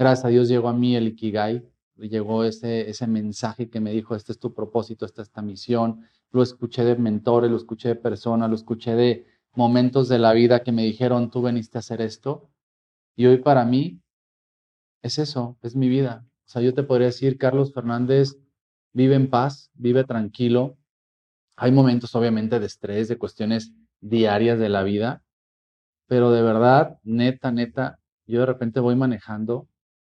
Gracias 0.00 0.24
a 0.24 0.28
Dios 0.28 0.48
llegó 0.48 0.70
a 0.70 0.72
mí 0.72 0.96
el 0.96 1.08
Ikigai, 1.08 1.62
llegó 1.98 2.42
ese, 2.44 2.88
ese 2.88 3.06
mensaje 3.06 3.68
que 3.68 3.80
me 3.80 3.92
dijo, 3.92 4.14
este 4.14 4.32
es 4.32 4.38
tu 4.38 4.54
propósito, 4.54 5.04
esta 5.04 5.20
es 5.20 5.28
esta 5.28 5.42
misión. 5.42 6.06
Lo 6.30 6.42
escuché 6.42 6.86
de 6.86 6.96
mentores, 6.96 7.50
lo 7.50 7.58
escuché 7.58 7.88
de 7.88 7.96
personas, 7.96 8.48
lo 8.48 8.56
escuché 8.56 8.94
de, 8.94 9.26
momentos 9.52 10.08
de 10.08 10.18
la 10.18 10.32
vida 10.32 10.62
que 10.62 10.72
me 10.72 10.84
dijeron, 10.84 11.30
tú 11.30 11.42
veniste 11.42 11.76
a 11.76 11.80
hacer 11.80 12.00
esto. 12.00 12.48
Y 13.14 13.26
hoy 13.26 13.42
para 13.42 13.66
mí 13.66 14.00
es 15.02 15.18
eso, 15.18 15.58
es 15.60 15.76
mi 15.76 15.90
vida. 15.90 16.24
O 16.46 16.48
sea, 16.48 16.62
yo 16.62 16.72
te 16.72 16.82
podría 16.82 17.08
decir, 17.08 17.36
Carlos 17.36 17.74
Fernández, 17.74 18.38
vive 18.94 19.16
en 19.16 19.28
paz, 19.28 19.70
vive 19.74 20.04
tranquilo, 20.04 20.78
Hay 21.56 21.72
momentos, 21.72 22.14
obviamente, 22.14 22.58
de 22.58 22.64
estrés, 22.64 23.08
de 23.08 23.18
cuestiones 23.18 23.74
diarias 24.00 24.58
de 24.58 24.70
la 24.70 24.82
vida, 24.82 25.22
pero 26.06 26.32
de 26.32 26.40
verdad, 26.40 26.98
neta, 27.02 27.52
neta, 27.52 27.98
yo 28.26 28.40
de 28.40 28.46
repente 28.46 28.80
voy 28.80 28.96
manejando 28.96 29.68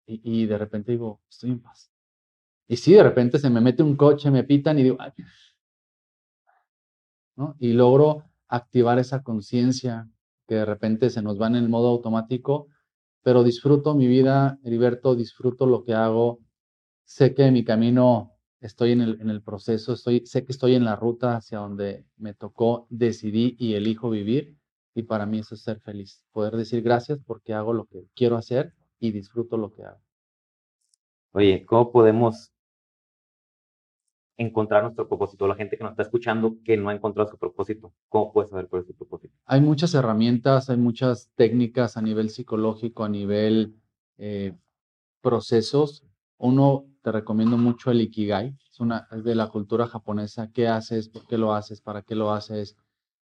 y, 0.07 0.45
de 0.45 0.57
repente 0.57 0.91
digo, 0.91 1.21
estoy 1.29 1.51
en 1.51 1.61
paz. 1.61 1.91
Y 2.67 2.77
sí, 2.77 2.93
de 2.93 3.03
repente 3.03 3.39
se 3.39 3.49
me 3.49 3.61
mete 3.61 3.83
un 3.83 3.95
coche, 3.95 4.31
me 4.31 4.43
pitan 4.43 4.79
y 4.79 4.83
digo, 4.83 4.97
¿no? 7.35 7.55
Y 7.59 7.73
logro 7.73 8.23
activar 8.47 8.99
esa 8.99 9.23
conciencia 9.23 10.09
que 10.47 10.55
de 10.55 10.65
repente 10.65 11.09
se 11.09 11.21
nos 11.21 11.41
va 11.41 11.47
en 11.47 11.55
el 11.55 11.69
modo 11.69 11.89
automático, 11.89 12.67
pero 13.23 13.43
disfruto 13.43 13.95
mi 13.95 14.07
vida, 14.07 14.59
Heriberto, 14.63 15.15
disfruto 15.15 15.65
lo 15.65 15.83
que 15.83 15.93
hago, 15.93 16.39
sé 17.03 17.33
que 17.33 17.49
mi 17.51 17.63
camino 17.63 18.31
estoy 18.61 18.91
en 18.91 19.01
el, 19.01 19.21
en 19.21 19.29
el 19.29 19.41
proceso, 19.41 19.93
estoy, 19.93 20.25
sé 20.25 20.45
que 20.45 20.51
estoy 20.51 20.75
en 20.75 20.85
la 20.85 20.95
ruta 20.95 21.35
hacia 21.35 21.59
donde 21.59 22.05
me 22.17 22.33
tocó, 22.33 22.87
decidí 22.89 23.55
y 23.59 23.73
elijo 23.73 24.09
vivir, 24.09 24.55
y 24.93 25.03
para 25.03 25.25
mí 25.25 25.39
eso 25.39 25.55
es 25.55 25.61
ser 25.61 25.79
feliz, 25.81 26.23
poder 26.31 26.55
decir 26.55 26.81
gracias 26.81 27.19
porque 27.25 27.53
hago 27.53 27.73
lo 27.73 27.85
que 27.85 28.07
quiero 28.15 28.37
hacer 28.37 28.73
disfruto 29.11 29.57
lo 29.57 29.71
que 29.71 29.83
hago. 29.83 29.99
Oye, 31.31 31.65
¿cómo 31.65 31.91
podemos 31.91 32.53
encontrar 34.37 34.83
nuestro 34.83 35.07
propósito? 35.07 35.47
La 35.47 35.55
gente 35.55 35.77
que 35.77 35.83
nos 35.83 35.91
está 35.91 36.03
escuchando 36.03 36.57
que 36.63 36.77
no 36.77 36.89
ha 36.89 36.93
encontrado 36.93 37.29
su 37.29 37.37
propósito, 37.37 37.93
¿cómo 38.09 38.31
puede 38.31 38.47
saber 38.47 38.67
cuál 38.67 38.81
es 38.81 38.87
su 38.87 38.95
propósito? 38.95 39.33
Hay 39.45 39.61
muchas 39.61 39.93
herramientas, 39.93 40.69
hay 40.69 40.77
muchas 40.77 41.31
técnicas 41.35 41.97
a 41.97 42.01
nivel 42.01 42.29
psicológico, 42.29 43.03
a 43.03 43.09
nivel 43.09 43.75
eh, 44.17 44.53
procesos. 45.21 46.05
Uno, 46.37 46.85
te 47.01 47.11
recomiendo 47.11 47.57
mucho 47.57 47.91
el 47.91 48.01
Ikigai, 48.01 48.57
es, 48.71 48.79
una, 48.79 49.07
es 49.11 49.23
de 49.23 49.35
la 49.35 49.47
cultura 49.47 49.87
japonesa. 49.87 50.51
¿Qué 50.51 50.67
haces? 50.67 51.09
¿Por 51.09 51.27
qué 51.27 51.37
lo 51.37 51.53
haces? 51.53 51.81
¿Para 51.81 52.01
qué 52.01 52.15
lo 52.15 52.31
haces? 52.31 52.77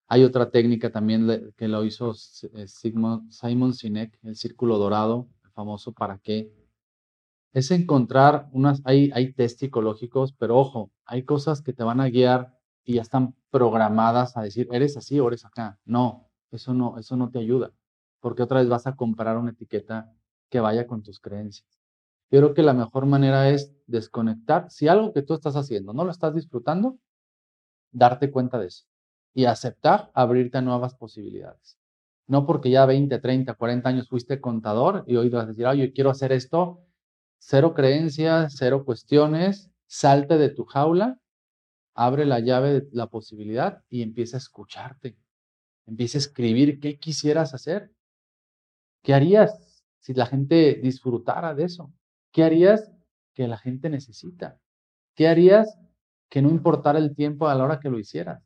Hay 0.08 0.24
otra 0.24 0.52
técnica 0.52 0.92
también 0.92 1.54
que 1.58 1.68
lo 1.68 1.84
hizo 1.84 2.14
eh, 2.54 2.68
Simon 2.68 3.74
Sinek, 3.74 4.20
el 4.22 4.36
círculo 4.36 4.78
dorado, 4.78 5.28
famoso 5.54 5.94
para 5.94 6.18
qué 6.20 6.52
es 7.54 7.70
encontrar 7.70 8.50
unas, 8.52 8.82
hay, 8.84 9.12
hay 9.14 9.32
test 9.34 9.60
psicológicos, 9.60 10.34
pero 10.34 10.58
ojo, 10.58 10.92
hay 11.06 11.24
cosas 11.24 11.62
que 11.62 11.72
te 11.72 11.84
van 11.84 12.02
a 12.02 12.10
guiar 12.10 12.58
y 12.84 12.96
ya 12.96 13.04
están 13.04 13.36
programadas 13.52 14.36
a 14.36 14.42
decir, 14.42 14.68
eres 14.72 14.98
así 14.98 15.20
o 15.20 15.28
eres 15.28 15.46
acá. 15.46 15.80
No, 15.86 16.30
eso 16.52 16.74
no, 16.74 16.98
eso 16.98 17.16
no 17.16 17.30
te 17.30 17.40
ayuda, 17.40 17.72
porque 18.20 18.42
otra 18.42 18.60
vez 18.60 18.70
vas 18.70 18.88
a 18.88 18.96
comprar 18.96 19.38
una 19.38 19.52
etiqueta 19.52 20.12
que 20.50 20.60
vaya 20.60 20.88
con 20.88 21.04
tus 21.04 21.20
creencias. 21.20 21.80
Yo 22.32 22.40
creo 22.40 22.54
que 22.56 22.64
la 22.64 22.74
mejor 22.74 23.06
manera 23.06 23.50
es 23.50 23.72
desconectar. 23.86 24.72
Si 24.72 24.88
algo 24.88 25.14
que 25.14 25.22
tú 25.22 25.36
estás 25.36 25.56
haciendo 25.56 25.94
no 25.94 26.04
lo 26.04 26.12
estás 26.12 26.34
disfrutando, 26.34 26.98
darte 27.92 28.32
cuenta 28.32 28.58
de 28.58 28.68
eso 28.68 28.86
y 29.36 29.46
aceptar 29.46 30.10
abrirte 30.16 30.60
nuevas 30.64 30.96
posibilidades. 30.96 31.78
No 32.28 32.46
porque 32.46 32.70
ya 32.70 32.86
20, 32.86 33.20
30, 33.20 33.54
40 33.54 33.90
años 33.90 34.10
fuiste 34.10 34.40
contador 34.40 35.04
y 35.08 35.16
hoy 35.18 35.30
vas 35.30 35.46
a 35.46 35.48
decir, 35.48 35.66
yo 35.76 35.94
quiero 35.94 36.10
hacer 36.10 36.32
esto 36.32 36.84
Cero 37.46 37.74
creencias, 37.74 38.56
cero 38.58 38.86
cuestiones, 38.86 39.70
salte 39.86 40.38
de 40.38 40.48
tu 40.48 40.64
jaula, 40.64 41.20
abre 41.94 42.26
la 42.26 42.40
llave 42.40 42.88
la 42.94 43.08
posibilidad 43.08 43.84
y 43.90 44.02
empieza 44.02 44.38
a 44.38 44.40
escucharte. 44.40 45.18
Empieza 45.86 46.18
a 46.18 46.20
escribir 46.20 46.80
qué 46.80 46.98
quisieras 46.98 47.54
hacer. 47.54 47.92
¿Qué 49.02 49.14
harías 49.14 49.84
si 50.00 50.14
la 50.14 50.26
gente 50.26 50.80
disfrutara 50.82 51.54
de 51.54 51.66
eso? 51.66 51.92
¿Qué 52.32 52.46
harías 52.46 52.94
que 53.34 53.50
la 53.50 53.58
gente 53.58 53.90
necesita? 53.90 54.58
¿Qué 55.14 55.28
harías 55.28 55.78
que 56.30 56.42
no 56.42 56.50
importara 56.50 56.98
el 56.98 57.14
tiempo 57.14 57.50
a 57.50 57.56
la 57.56 57.66
hora 57.66 57.82
que 57.82 57.90
lo 57.90 58.00
hicieras? 58.00 58.42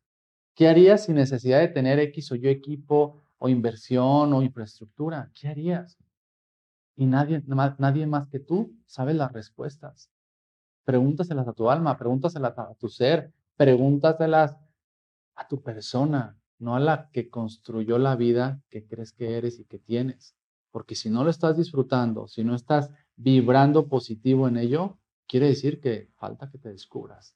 ¿Qué 0.56 0.68
harías 0.68 1.06
sin 1.06 1.16
necesidad 1.16 1.60
de 1.60 1.68
tener 1.68 2.00
X 2.00 2.32
o 2.32 2.36
Y 2.36 2.48
equipo 2.48 3.27
o 3.38 3.50
inversión 3.50 4.34
o 4.34 4.42
infraestructura? 4.42 5.32
¿Qué 5.34 5.48
harías? 5.48 5.98
y 6.98 7.06
nadie, 7.06 7.44
nadie 7.78 8.08
más 8.08 8.28
que 8.28 8.40
tú 8.40 8.76
sabe 8.88 9.14
las 9.14 9.32
respuestas. 9.32 10.10
Pregúntaselas 10.84 11.48
a 11.48 11.54
tu 11.54 11.70
alma, 11.70 11.98
pregúntaselas 11.98 12.58
a 12.58 12.74
tu 12.74 12.90
ser, 12.90 13.32
pregúntaselas 13.56 14.58
a 15.36 15.48
tu 15.48 15.62
persona, 15.62 16.38
no 16.58 16.76
a 16.76 16.80
la 16.80 17.10
que 17.12 17.30
construyó 17.30 18.00
la 18.00 18.16
vida 18.16 18.62
que 18.70 18.86
crees 18.86 19.14
que 19.14 19.38
eres 19.38 19.60
y 19.60 19.66
que 19.66 19.78
tienes. 19.78 20.36
Porque 20.72 20.96
si 20.96 21.10
no 21.10 21.24
lo 21.24 21.30
estás 21.30 21.56
disfrutando, 21.56 22.28
si 22.28 22.44
no 22.44 22.56
estás 22.56 22.92
vibrando 23.16 23.88
positivo 23.88 24.48
en 24.48 24.58
ello, 24.58 24.98
quiere 25.28 25.48
decir 25.48 25.80
que 25.80 26.10
falta 26.16 26.50
que 26.50 26.58
te 26.58 26.70
descubras. 26.70 27.36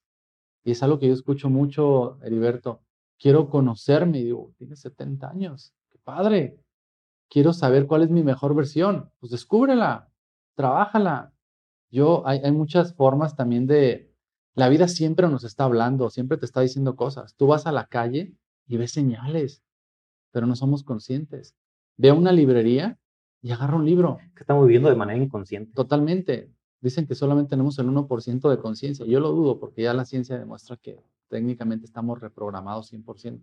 Y 0.63 0.71
es 0.71 0.81
algo 0.81 0.97
que 0.97 1.07
yo 1.07 1.13
escucho 1.13 1.49
mucho, 1.49 2.19
Heriberto. 2.23 2.81
Quiero 3.19 3.49
conocerme 3.49 4.19
digo, 4.19 4.53
tienes 4.57 4.79
70 4.79 5.29
años, 5.29 5.75
padre, 6.03 6.59
quiero 7.29 7.53
saber 7.53 7.87
cuál 7.87 8.03
es 8.03 8.09
mi 8.09 8.23
mejor 8.23 8.55
versión. 8.55 9.11
Pues 9.19 9.31
descúbrela, 9.31 10.09
trabájala. 10.55 11.33
Yo, 11.89 12.25
hay, 12.25 12.39
hay 12.43 12.51
muchas 12.51 12.95
formas 12.95 13.35
también 13.35 13.67
de, 13.67 14.11
la 14.53 14.67
vida 14.67 14.87
siempre 14.87 15.27
nos 15.29 15.43
está 15.43 15.63
hablando, 15.63 16.09
siempre 16.09 16.37
te 16.37 16.45
está 16.45 16.61
diciendo 16.61 16.95
cosas. 16.95 17.35
Tú 17.35 17.47
vas 17.47 17.65
a 17.67 17.71
la 17.71 17.85
calle 17.85 18.35
y 18.67 18.77
ves 18.77 18.91
señales, 18.91 19.63
pero 20.31 20.45
no 20.45 20.55
somos 20.55 20.83
conscientes. 20.83 21.55
Ve 21.97 22.09
a 22.09 22.13
una 22.13 22.33
librería 22.33 22.99
y 23.41 23.51
agarra 23.51 23.77
un 23.77 23.85
libro. 23.85 24.17
Que 24.35 24.41
estamos 24.41 24.65
viviendo 24.65 24.89
de 24.89 24.95
manera 24.95 25.23
inconsciente. 25.23 25.71
Totalmente. 25.73 26.51
Dicen 26.81 27.07
que 27.07 27.15
solamente 27.15 27.51
tenemos 27.51 27.79
el 27.79 27.87
1% 27.87 28.49
de 28.49 28.57
conciencia. 28.57 29.05
Yo 29.05 29.19
lo 29.19 29.31
dudo 29.31 29.59
porque 29.59 29.83
ya 29.83 29.93
la 29.93 30.03
ciencia 30.03 30.37
demuestra 30.37 30.75
que 30.75 30.99
técnicamente 31.29 31.85
estamos 31.85 32.19
reprogramados 32.19 32.91
100%. 32.91 33.41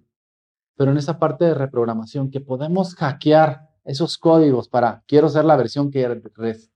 Pero 0.79 0.93
en 0.93 0.97
esa 0.97 1.19
parte 1.19 1.45
de 1.45 1.55
reprogramación 1.55 2.31
que 2.31 2.41
podemos 2.41 2.95
hackear 2.95 3.69
esos 3.85 4.17
códigos 4.17 4.69
para 4.69 5.03
quiero 5.09 5.29
ser 5.29 5.45
la 5.45 5.57
versión 5.57 5.91
que 5.91 6.23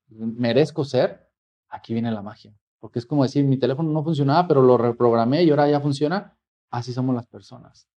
merezco 0.08 0.84
ser, 0.84 1.30
aquí 1.68 1.92
viene 1.92 2.10
la 2.10 2.20
magia. 2.20 2.52
Porque 2.80 2.98
es 2.98 3.06
como 3.06 3.22
decir, 3.22 3.44
mi 3.44 3.58
teléfono 3.58 3.92
no 3.92 4.02
funcionaba, 4.02 4.48
pero 4.48 4.60
lo 4.60 4.76
reprogramé 4.76 5.44
y 5.44 5.50
ahora 5.50 5.70
ya 5.70 5.80
funciona. 5.80 6.36
Así 6.68 6.92
somos 6.92 7.14
las 7.14 7.28
personas. 7.28 7.88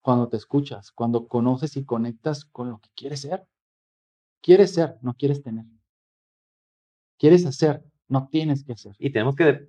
Cuando 0.00 0.28
te 0.28 0.38
escuchas, 0.38 0.92
cuando 0.92 1.28
conoces 1.28 1.76
y 1.76 1.84
conectas 1.84 2.46
con 2.46 2.70
lo 2.70 2.78
que 2.78 2.88
quieres 2.96 3.20
ser. 3.20 3.46
Quieres 4.40 4.72
ser, 4.72 4.96
no 5.02 5.12
quieres 5.12 5.42
tener. 5.42 5.66
Quieres 7.18 7.44
hacer, 7.44 7.84
no 8.08 8.28
tienes 8.30 8.64
que 8.64 8.72
hacer. 8.72 8.96
Y 8.98 9.12
tenemos 9.12 9.36
que 9.36 9.66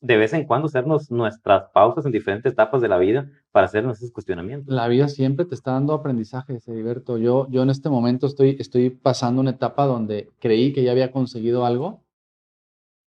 de 0.00 0.16
vez 0.16 0.32
en 0.32 0.44
cuando 0.44 0.66
hacernos 0.66 1.10
nuestras 1.10 1.70
pausas 1.72 2.06
en 2.06 2.12
diferentes 2.12 2.52
etapas 2.52 2.80
de 2.80 2.88
la 2.88 2.98
vida 2.98 3.30
para 3.50 3.66
hacer 3.66 3.84
nuestros 3.84 4.12
cuestionamientos. 4.12 4.72
La 4.72 4.86
vida 4.88 5.08
siempre 5.08 5.44
te 5.44 5.54
está 5.54 5.72
dando 5.72 5.92
aprendizaje, 5.92 6.58
Heriberto. 6.66 7.18
Yo, 7.18 7.48
yo 7.50 7.62
en 7.62 7.70
este 7.70 7.88
momento 7.88 8.26
estoy, 8.26 8.56
estoy 8.58 8.90
pasando 8.90 9.40
una 9.40 9.50
etapa 9.50 9.86
donde 9.86 10.30
creí 10.38 10.72
que 10.72 10.84
ya 10.84 10.92
había 10.92 11.10
conseguido 11.10 11.64
algo 11.64 12.04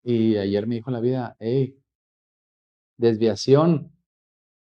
y 0.03 0.37
ayer 0.37 0.67
me 0.67 0.75
dijo 0.75 0.91
la 0.91 0.99
vida, 0.99 1.37
hey, 1.39 1.77
desviación, 2.97 3.91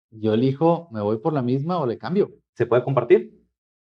yo 0.10 0.34
elijo, 0.34 0.90
me 0.92 1.02
voy 1.02 1.18
por 1.18 1.34
la 1.34 1.42
misma 1.42 1.78
o 1.80 1.86
le 1.86 1.98
cambio. 1.98 2.32
¿Se 2.54 2.66
puede 2.66 2.84
compartir? 2.84 3.46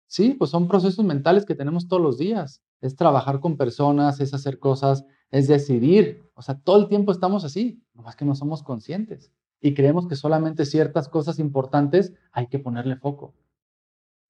Sí, 0.08 0.36
pues 0.38 0.52
son 0.52 0.68
procesos 0.68 1.04
mentales 1.04 1.46
que 1.46 1.56
tenemos 1.56 1.88
todos 1.88 2.02
los 2.02 2.18
días. 2.18 2.62
Es 2.82 2.96
trabajar 2.96 3.40
con 3.40 3.58
personas, 3.58 4.20
es 4.20 4.34
hacer 4.34 4.60
cosas, 4.60 5.06
es 5.34 5.48
decidir. 5.48 6.30
O 6.36 6.44
sea, 6.44 6.60
todo 6.60 6.78
el 6.78 6.88
tiempo 6.88 7.12
estamos 7.12 7.44
así, 7.44 7.84
nomás 7.96 8.16
que 8.16 8.24
no 8.24 8.36
somos 8.36 8.62
conscientes. 8.62 9.32
Y 9.60 9.74
creemos 9.74 10.08
que 10.08 10.16
solamente 10.16 10.64
ciertas 10.64 11.10
cosas 11.10 11.40
importantes 11.40 12.14
hay 12.32 12.48
que 12.48 12.60
ponerle 12.60 12.98
foco. 12.98 13.34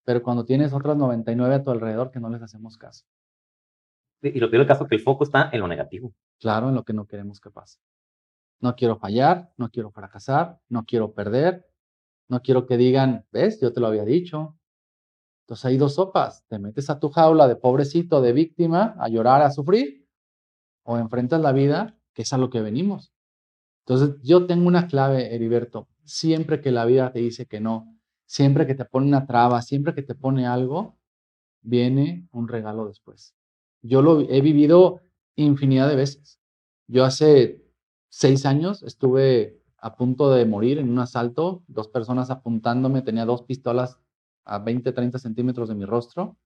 Pero 0.06 0.24
cuando 0.24 0.46
tienes 0.46 0.72
otras 0.72 0.96
99 0.96 1.56
a 1.56 1.64
tu 1.64 1.72
alrededor 1.72 2.10
que 2.10 2.22
no 2.22 2.30
les 2.30 2.42
hacemos 2.42 2.78
caso. 2.78 3.06
Y 4.22 4.40
lo 4.40 4.50
peor 4.50 4.62
del 4.62 4.68
caso 4.68 4.84
es 4.84 4.90
que 4.90 4.96
el 4.96 5.02
foco 5.02 5.26
está 5.26 5.50
en 5.52 5.60
lo 5.60 5.68
negativo. 5.68 6.14
Claro, 6.40 6.70
en 6.70 6.76
lo 6.76 6.84
que 6.84 6.94
no 6.94 7.06
queremos 7.06 7.42
que 7.42 7.52
pase. 7.52 7.80
No 8.62 8.74
quiero 8.76 8.96
fallar, 8.96 9.52
no 9.58 9.70
quiero 9.70 9.92
fracasar, 9.92 10.62
no 10.70 10.86
quiero 10.86 11.14
perder, 11.14 11.68
no 12.30 12.42
quiero 12.42 12.66
que 12.66 12.78
digan, 12.78 13.26
ves, 13.30 13.60
yo 13.60 13.74
te 13.74 13.82
lo 13.82 13.88
había 13.88 14.06
dicho, 14.06 14.58
entonces 15.42 15.66
hay 15.66 15.76
dos 15.76 15.96
sopas. 15.96 16.46
Te 16.48 16.60
metes 16.60 16.90
a 16.90 16.98
tu 16.98 17.10
jaula 17.10 17.50
de 17.50 17.58
pobrecito, 17.58 18.22
de 18.22 18.32
víctima, 18.32 18.96
a 18.98 19.10
llorar, 19.10 19.42
a 19.42 19.52
sufrir, 19.52 20.03
o 20.84 20.98
enfrentas 20.98 21.42
la 21.42 21.52
vida, 21.52 21.98
que 22.14 22.22
es 22.22 22.34
a 22.34 22.38
lo 22.38 22.50
que 22.50 22.62
venimos. 22.62 23.14
Entonces 23.86 24.16
yo 24.22 24.46
tengo 24.46 24.68
una 24.68 24.88
clave, 24.88 25.36
Heriberto. 25.36 25.88
Siempre 26.06 26.62
que 26.62 26.72
la 26.72 26.86
vida 26.86 27.12
te 27.12 27.20
dice 27.20 27.46
que 27.46 27.60
no, 27.60 27.98
siempre 28.26 28.68
que 28.68 28.76
te 28.76 28.86
pone 28.86 29.08
una 29.08 29.26
traba, 29.26 29.62
siempre 29.62 29.94
que 29.94 30.04
te 30.04 30.16
pone 30.16 30.46
algo, 30.48 30.98
viene 31.62 32.28
un 32.32 32.48
regalo 32.48 32.88
después. 32.88 33.36
Yo 33.82 34.02
lo 34.02 34.22
he 34.22 34.42
vivido 34.42 35.02
infinidad 35.36 35.90
de 35.90 35.96
veces. 35.96 36.40
Yo 36.88 37.04
hace 37.06 37.62
seis 38.10 38.46
años 38.46 38.84
estuve 38.84 39.62
a 39.78 39.96
punto 39.98 40.32
de 40.32 40.46
morir 40.46 40.78
en 40.78 40.90
un 40.90 41.00
asalto, 41.00 41.64
dos 41.68 41.90
personas 41.90 42.30
apuntándome, 42.30 43.02
tenía 43.02 43.26
dos 43.26 43.44
pistolas 43.44 44.00
a 44.46 44.60
20, 44.60 44.94
30 44.94 45.20
centímetros 45.20 45.68
de 45.68 45.76
mi 45.76 45.86
rostro. 45.86 46.38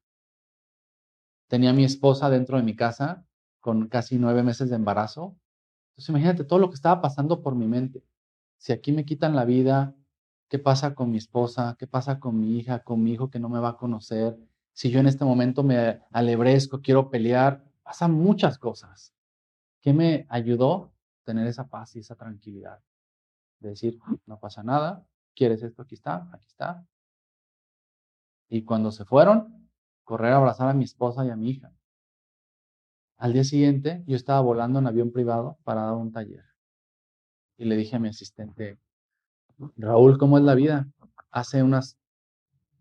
Tenía 1.48 1.74
mi 1.74 1.84
esposa 1.84 2.30
dentro 2.30 2.58
de 2.58 2.64
mi 2.64 2.76
casa 2.76 3.27
con 3.68 3.90
casi 3.90 4.18
nueve 4.18 4.44
meses 4.44 4.70
de 4.70 4.78
embarazo. 4.78 5.36
Entonces 5.90 6.08
imagínate 6.08 6.46
todo 6.46 6.60
lo 6.60 6.70
que 6.70 6.76
estaba 6.76 7.02
pasando 7.02 7.42
por 7.42 7.54
mi 7.54 7.68
mente. 7.68 8.02
Si 8.58 8.72
aquí 8.72 8.94
me 8.94 9.04
quitan 9.04 9.36
la 9.36 9.44
vida, 9.44 9.94
¿Qué 10.50 10.60
pasa 10.60 10.96
con 10.96 11.12
mi 11.12 11.18
esposa? 11.18 11.76
¿Qué 11.78 11.88
pasa 11.88 12.20
con 12.20 12.40
mi 12.40 12.58
hija, 12.58 12.80
con 12.84 13.04
mi 13.04 13.12
hijo 13.12 13.30
que 13.30 13.40
no 13.40 13.50
me 13.50 13.60
va 13.60 13.70
a 13.70 13.78
conocer? 13.78 14.38
Si 14.72 14.90
yo 14.90 15.00
en 15.02 15.08
este 15.08 15.26
momento 15.26 15.62
me 15.62 16.02
alebrezco, 16.12 16.82
quiero 16.82 17.10
pelear, 17.10 17.66
pasan 17.84 18.14
muchas 18.14 18.58
cosas. 18.58 19.14
¿Qué 19.82 19.92
me 19.92 20.26
ayudó? 20.30 20.94
Tener 21.26 21.48
esa 21.48 21.68
paz 21.68 21.98
y 21.98 22.00
esa 22.00 22.16
tranquilidad. 22.16 22.80
De 23.60 23.70
decir, 23.70 24.00
no 24.26 24.40
pasa 24.40 24.64
nada, 24.64 25.06
quieres 25.36 25.62
esto, 25.64 25.82
aquí 25.82 25.96
está, 25.96 26.30
aquí 26.32 26.48
está. 26.48 26.88
Y 28.48 28.64
cuando 28.64 28.92
se 28.94 29.04
fueron, 29.04 29.70
correr 30.06 30.32
a 30.32 30.38
abrazar 30.38 30.70
a 30.70 30.74
mi 30.74 30.86
esposa 30.86 31.26
y 31.26 31.30
a 31.30 31.36
mi 31.36 31.50
hija. 31.50 31.74
Al 33.18 33.34
día 33.34 33.44
siguiente, 33.44 34.04
yo 34.06 34.16
estaba 34.16 34.42
volando 34.42 34.78
en 34.78 34.86
avión 34.86 35.12
privado 35.12 35.58
para 35.64 35.82
dar 35.82 35.96
un 35.96 36.12
taller. 36.12 36.46
Y 37.58 37.66
le 37.66 37.76
dije 37.76 37.96
a 37.96 38.00
mi 38.00 38.10
asistente, 38.10 38.78
Raúl, 39.76 40.20
¿cómo 40.20 40.38
es 40.38 40.44
la 40.44 40.54
vida? 40.54 40.88
Hace 41.32 41.64
unas 41.64 41.98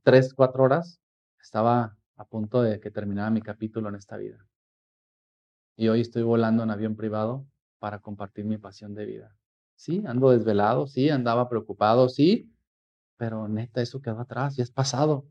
tres, 0.02 0.34
cuatro 0.34 0.64
horas 0.64 1.00
estaba 1.40 1.96
a 2.16 2.24
punto 2.26 2.60
de 2.60 2.80
que 2.80 2.90
terminara 2.90 3.30
mi 3.30 3.40
capítulo 3.40 3.88
en 3.88 3.94
esta 3.94 4.18
vida. 4.18 4.46
Y 5.74 5.88
hoy 5.88 6.02
estoy 6.02 6.22
volando 6.22 6.62
en 6.62 6.70
avión 6.70 6.96
privado 6.96 7.46
para 7.78 8.00
compartir 8.00 8.44
mi 8.44 8.58
pasión 8.58 8.94
de 8.94 9.06
vida. 9.06 9.36
Sí, 9.74 10.02
ando 10.06 10.30
desvelado, 10.30 10.86
sí, 10.86 11.08
andaba 11.08 11.48
preocupado, 11.48 12.10
sí, 12.10 12.52
pero 13.16 13.48
neta, 13.48 13.80
eso 13.80 14.02
quedó 14.02 14.20
atrás, 14.20 14.56
ya 14.56 14.62
es 14.62 14.70
pasado. 14.70 15.26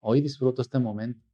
Hoy 0.00 0.20
disfruto 0.20 0.62
este 0.62 0.78
momento. 0.78 1.27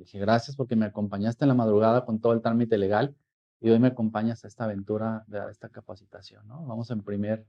Dije, 0.00 0.18
gracias 0.18 0.56
porque 0.56 0.76
me 0.76 0.86
acompañaste 0.86 1.44
en 1.44 1.48
la 1.48 1.54
madrugada 1.54 2.06
con 2.06 2.20
todo 2.22 2.32
el 2.32 2.40
trámite 2.40 2.78
legal 2.78 3.14
y 3.60 3.68
hoy 3.68 3.78
me 3.78 3.88
acompañas 3.88 4.42
a 4.44 4.48
esta 4.48 4.64
aventura 4.64 5.24
de 5.26 5.40
esta 5.50 5.68
capacitación, 5.68 6.48
¿no? 6.48 6.64
Vamos 6.64 6.90
en 6.90 7.02
primer 7.02 7.44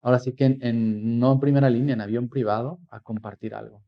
ahora 0.00 0.18
sí 0.18 0.32
que 0.32 0.46
en, 0.46 1.18
no 1.18 1.32
en 1.32 1.40
primera 1.40 1.68
línea, 1.68 1.92
en 1.92 2.00
avión 2.00 2.30
privado, 2.30 2.80
a 2.88 3.00
compartir 3.00 3.54
algo. 3.54 3.84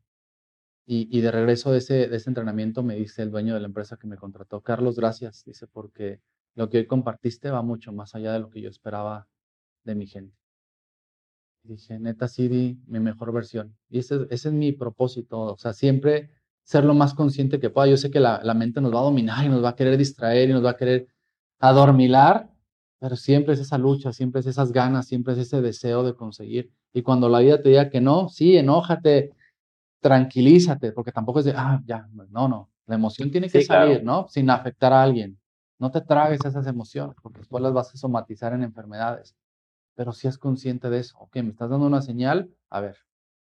Y, 0.87 1.19
de 1.21 1.31
regreso 1.31 1.71
de 1.71 1.79
ese, 1.79 2.07
de 2.07 2.15
ese 2.15 2.29
entrenamiento 2.29 2.83
me 2.83 2.95
dice 2.95 3.23
el 3.23 3.31
dueño 3.31 3.55
de 3.55 3.59
la 3.59 3.65
empresa 3.65 3.97
que 3.97 4.05
me 4.05 4.17
contrató, 4.17 4.61
Carlos, 4.61 4.95
gracias, 4.97 5.43
dice, 5.43 5.65
porque 5.65 6.21
lo 6.53 6.69
que 6.69 6.77
hoy 6.77 6.85
compartiste 6.85 7.49
va 7.49 7.63
mucho 7.63 7.91
más 7.91 8.13
allá 8.13 8.31
de 8.33 8.39
lo 8.39 8.51
que 8.51 8.61
yo 8.61 8.69
esperaba 8.69 9.27
de 9.83 9.95
mi 9.95 10.05
gente. 10.05 10.37
dije, 11.63 11.97
neta, 11.99 12.27
Siri, 12.27 12.79
mi 12.85 12.99
mejor 12.99 13.33
versión. 13.33 13.75
Y 13.89 13.97
ese, 13.97 14.27
ese, 14.29 14.49
es 14.49 14.53
mi 14.53 14.71
propósito, 14.73 15.41
o 15.41 15.57
sea, 15.57 15.73
siempre 15.73 16.29
ser 16.65 16.83
lo 16.83 16.93
más 16.93 17.13
consciente 17.13 17.59
que 17.59 17.69
pueda. 17.69 17.87
Yo 17.87 17.95
sé 17.95 18.11
que 18.11 18.19
la, 18.19 18.41
la 18.43 18.53
mente 18.53 18.81
nos 18.81 18.93
va 18.93 18.99
a 18.99 19.03
dominar 19.03 19.45
y 19.45 19.49
nos 19.49 19.63
va 19.63 19.69
a 19.69 19.75
querer 19.75 19.97
distraer 19.97 20.49
y 20.49 20.53
nos 20.53 20.65
va 20.65 20.71
a 20.71 20.77
querer 20.77 21.07
adormilar, 21.59 22.49
pero 22.99 23.15
siempre 23.15 23.53
es 23.53 23.59
esa 23.59 23.77
lucha, 23.77 24.11
siempre 24.11 24.41
es 24.41 24.47
esas 24.47 24.71
ganas, 24.71 25.07
siempre 25.07 25.33
es 25.33 25.39
ese 25.39 25.61
deseo 25.61 26.03
de 26.03 26.15
conseguir. 26.15 26.71
Y 26.91 27.03
cuando 27.03 27.29
la 27.29 27.39
vida 27.39 27.61
te 27.61 27.69
diga 27.69 27.89
que 27.89 28.01
no, 28.01 28.29
sí, 28.29 28.57
enójate, 28.57 29.31
tranquilízate, 30.01 30.91
porque 30.91 31.11
tampoco 31.11 31.39
es 31.39 31.45
de, 31.45 31.53
ah, 31.55 31.81
ya, 31.85 32.07
no, 32.11 32.47
no. 32.47 32.69
La 32.87 32.95
emoción 32.95 33.31
tiene 33.31 33.49
que 33.49 33.63
salir, 33.63 34.03
¿no? 34.03 34.27
Sin 34.29 34.49
afectar 34.49 34.91
a 34.91 35.03
alguien. 35.03 35.39
No 35.77 35.91
te 35.91 36.01
tragues 36.01 36.43
esas 36.45 36.65
emociones, 36.67 37.15
porque 37.21 37.39
después 37.39 37.61
las 37.61 37.73
vas 37.73 37.93
a 37.93 37.97
somatizar 37.97 38.53
en 38.53 38.63
enfermedades. 38.63 39.35
Pero 39.95 40.11
si 40.13 40.27
es 40.27 40.37
consciente 40.37 40.89
de 40.89 40.99
eso, 40.99 41.17
ok, 41.19 41.35
me 41.37 41.49
estás 41.49 41.69
dando 41.69 41.85
una 41.85 42.01
señal, 42.01 42.49
a 42.69 42.81
ver, 42.81 42.97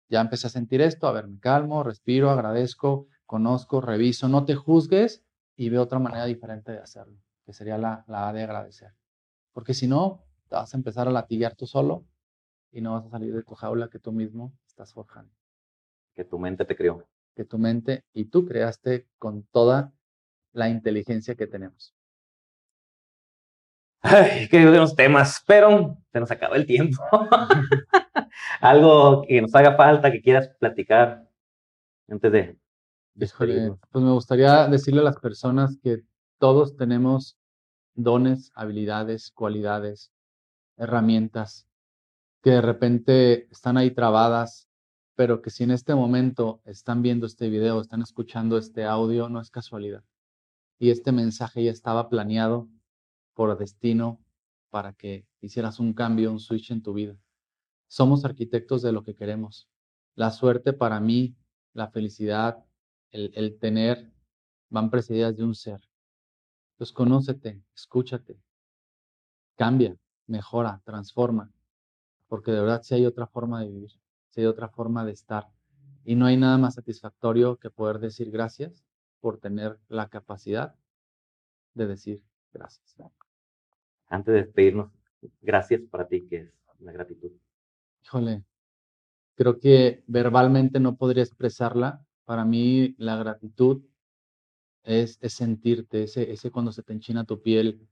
ya 0.09 0.21
empecé 0.21 0.47
a 0.47 0.51
sentir 0.51 0.81
esto, 0.81 1.09
a 1.09 1.13
ver, 1.13 1.27
me 1.27 1.39
calmo, 1.41 1.83
respiro, 1.83 2.31
agradezco, 2.31 3.09
conozco, 3.25 3.81
reviso, 3.81 4.29
no 4.29 4.45
te 4.45 4.55
juzgues 4.55 5.25
y 5.57 5.69
ve 5.69 5.79
otra 5.79 5.99
manera 5.99 6.25
diferente 6.27 6.73
de 6.73 6.79
hacerlo, 6.79 7.19
que 7.45 7.53
sería 7.53 7.79
la, 7.79 8.05
la 8.07 8.33
de 8.33 8.45
agradecer. 8.45 8.93
Porque 9.53 9.75
si 9.75 9.87
no, 9.89 10.25
te 10.49 10.57
vas 10.57 10.73
a 10.73 10.77
empezar 10.77 11.09
a 11.09 11.11
latigar 11.11 11.55
tú 11.55 11.67
solo 11.67 12.05
y 12.71 12.81
no 12.81 12.93
vas 12.93 13.07
a 13.07 13.11
salir 13.11 13.35
de 13.35 13.43
tu 13.43 13.55
jaula 13.55 13.89
que 13.89 13.99
tú 13.99 14.13
mismo 14.13 14.53
estás 14.67 14.93
forjando. 14.93 15.33
Que 16.15 16.25
tu 16.25 16.39
mente 16.39 16.65
te 16.65 16.77
creó. 16.77 17.07
Que 17.35 17.45
tu 17.45 17.59
mente 17.59 18.05
y 18.13 18.27
tú 18.27 18.47
creaste 18.47 19.07
con 19.19 19.45
toda 19.45 19.93
la 20.53 20.69
inteligencia 20.69 21.35
que 21.35 21.47
tenemos. 21.47 21.95
Ay, 24.01 24.49
qué 24.49 24.65
buenos 24.65 24.95
temas, 24.95 25.43
pero 25.47 25.99
se 26.13 26.21
nos 26.21 26.31
acaba 26.31 26.57
el 26.57 26.67
tiempo. 26.67 27.03
Algo 28.61 29.23
que 29.23 29.41
nos 29.41 29.55
haga 29.55 29.77
falta, 29.77 30.13
que 30.13 30.23
quieras 30.23 30.49
platicar 30.59 31.29
antes 32.09 32.33
de... 32.33 32.59
pues 33.91 34.05
me 34.05 34.13
gustaría 34.13 34.69
decirle 34.69 35.01
a 35.01 35.05
las 35.05 35.19
personas 35.19 35.79
que 35.83 36.03
todos 36.39 36.77
tenemos 36.77 37.39
dones, 37.95 38.53
habilidades, 38.55 39.31
cualidades, 39.31 40.13
herramientas 40.77 41.67
que 42.47 42.53
de 42.53 42.61
repente 42.61 43.49
están 43.51 43.77
ahí 43.77 43.91
trabadas, 43.91 44.69
pero 45.17 45.43
que 45.43 45.51
si 45.51 45.65
en 45.65 45.73
este 45.73 45.97
momento 45.97 46.61
están 46.65 47.03
viendo 47.03 47.27
este 47.27 47.49
video, 47.49 47.81
están 47.81 48.03
escuchando 48.03 48.57
este 48.57 48.85
audio, 48.85 49.29
no 49.29 49.41
es 49.41 49.51
casualidad. 49.51 50.05
Y 50.79 50.91
este 50.91 51.11
mensaje 51.11 51.65
ya 51.65 51.73
estaba 51.73 52.09
planeado 52.09 52.69
por 53.35 53.59
destino 53.59 54.21
para 54.71 54.93
que 54.93 55.27
hicieras 55.41 55.81
un 55.81 55.93
cambio, 55.93 56.31
un 56.31 56.39
switch 56.39 56.71
en 56.71 56.85
tu 56.85 56.93
vida. 56.93 57.17
Somos 57.89 58.25
arquitectos 58.25 58.83
de 58.83 58.93
lo 58.93 59.03
que 59.03 59.15
queremos. 59.15 59.69
La 60.15 60.31
suerte 60.31 60.73
para 60.73 61.01
mí, 61.01 61.37
la 61.73 61.89
felicidad, 61.89 62.65
el, 63.11 63.59
tener, 63.59 64.13
van 64.69 64.91
precedidas 64.91 65.37
de 65.37 65.45
un 65.45 65.55
ser. 65.55 65.81
Entonces, 66.73 66.93
conócete, 66.93 67.63
escúchate, 67.75 68.39
cambia, 69.57 69.97
mejora, 70.27 70.83
transforma, 70.85 71.53
porque 72.29 72.51
de 72.51 72.61
verdad 72.61 72.83
si 72.83 72.95
hay 72.95 73.07
otra 73.07 73.27
forma 73.27 73.61
de 73.61 73.69
vivir, 73.69 73.93
si 74.31 74.41
hay 74.41 74.47
otra 74.47 74.69
forma 74.69 75.05
de 75.05 75.13
estar. 75.13 75.49
Y 76.05 76.15
no 76.15 76.27
hay 76.27 76.37
nada 76.37 76.59
más 76.59 76.75
satisfactorio 76.75 77.57
que 77.57 77.71
poder 77.71 77.99
decir 77.99 78.31
gracias 78.31 78.85
por 79.21 79.39
tener 79.39 79.79
la 79.89 80.09
capacidad 80.09 80.75
de 81.75 81.87
decir 81.87 82.23
gracias. 82.53 82.95
Antes 84.09 84.35
de 84.35 84.43
despedirnos, 84.45 84.93
gracias 85.41 85.83
para 85.91 86.07
ti, 86.07 86.27
que 86.29 86.37
es 86.37 86.53
la 86.79 86.93
gratitud. 86.93 87.33
Híjole, 88.07 88.45
creo 89.35 89.59
que 89.59 90.05
verbalmente 90.07 90.79
no 90.79 90.97
podría 90.97 91.25
expresarla. 91.25 92.07
Para 92.25 92.45
mí 92.45 92.95
la 92.99 93.17
gratitud 93.17 93.83
es, 94.85 95.19
sentirte, 95.23 96.05
ese, 96.05 96.31
ese 96.31 96.53
cuando 96.53 96.71
se 96.71 96.85
te 96.85 96.93
enchina 96.93 97.25
tu 97.25 97.43
piel, 97.43 97.89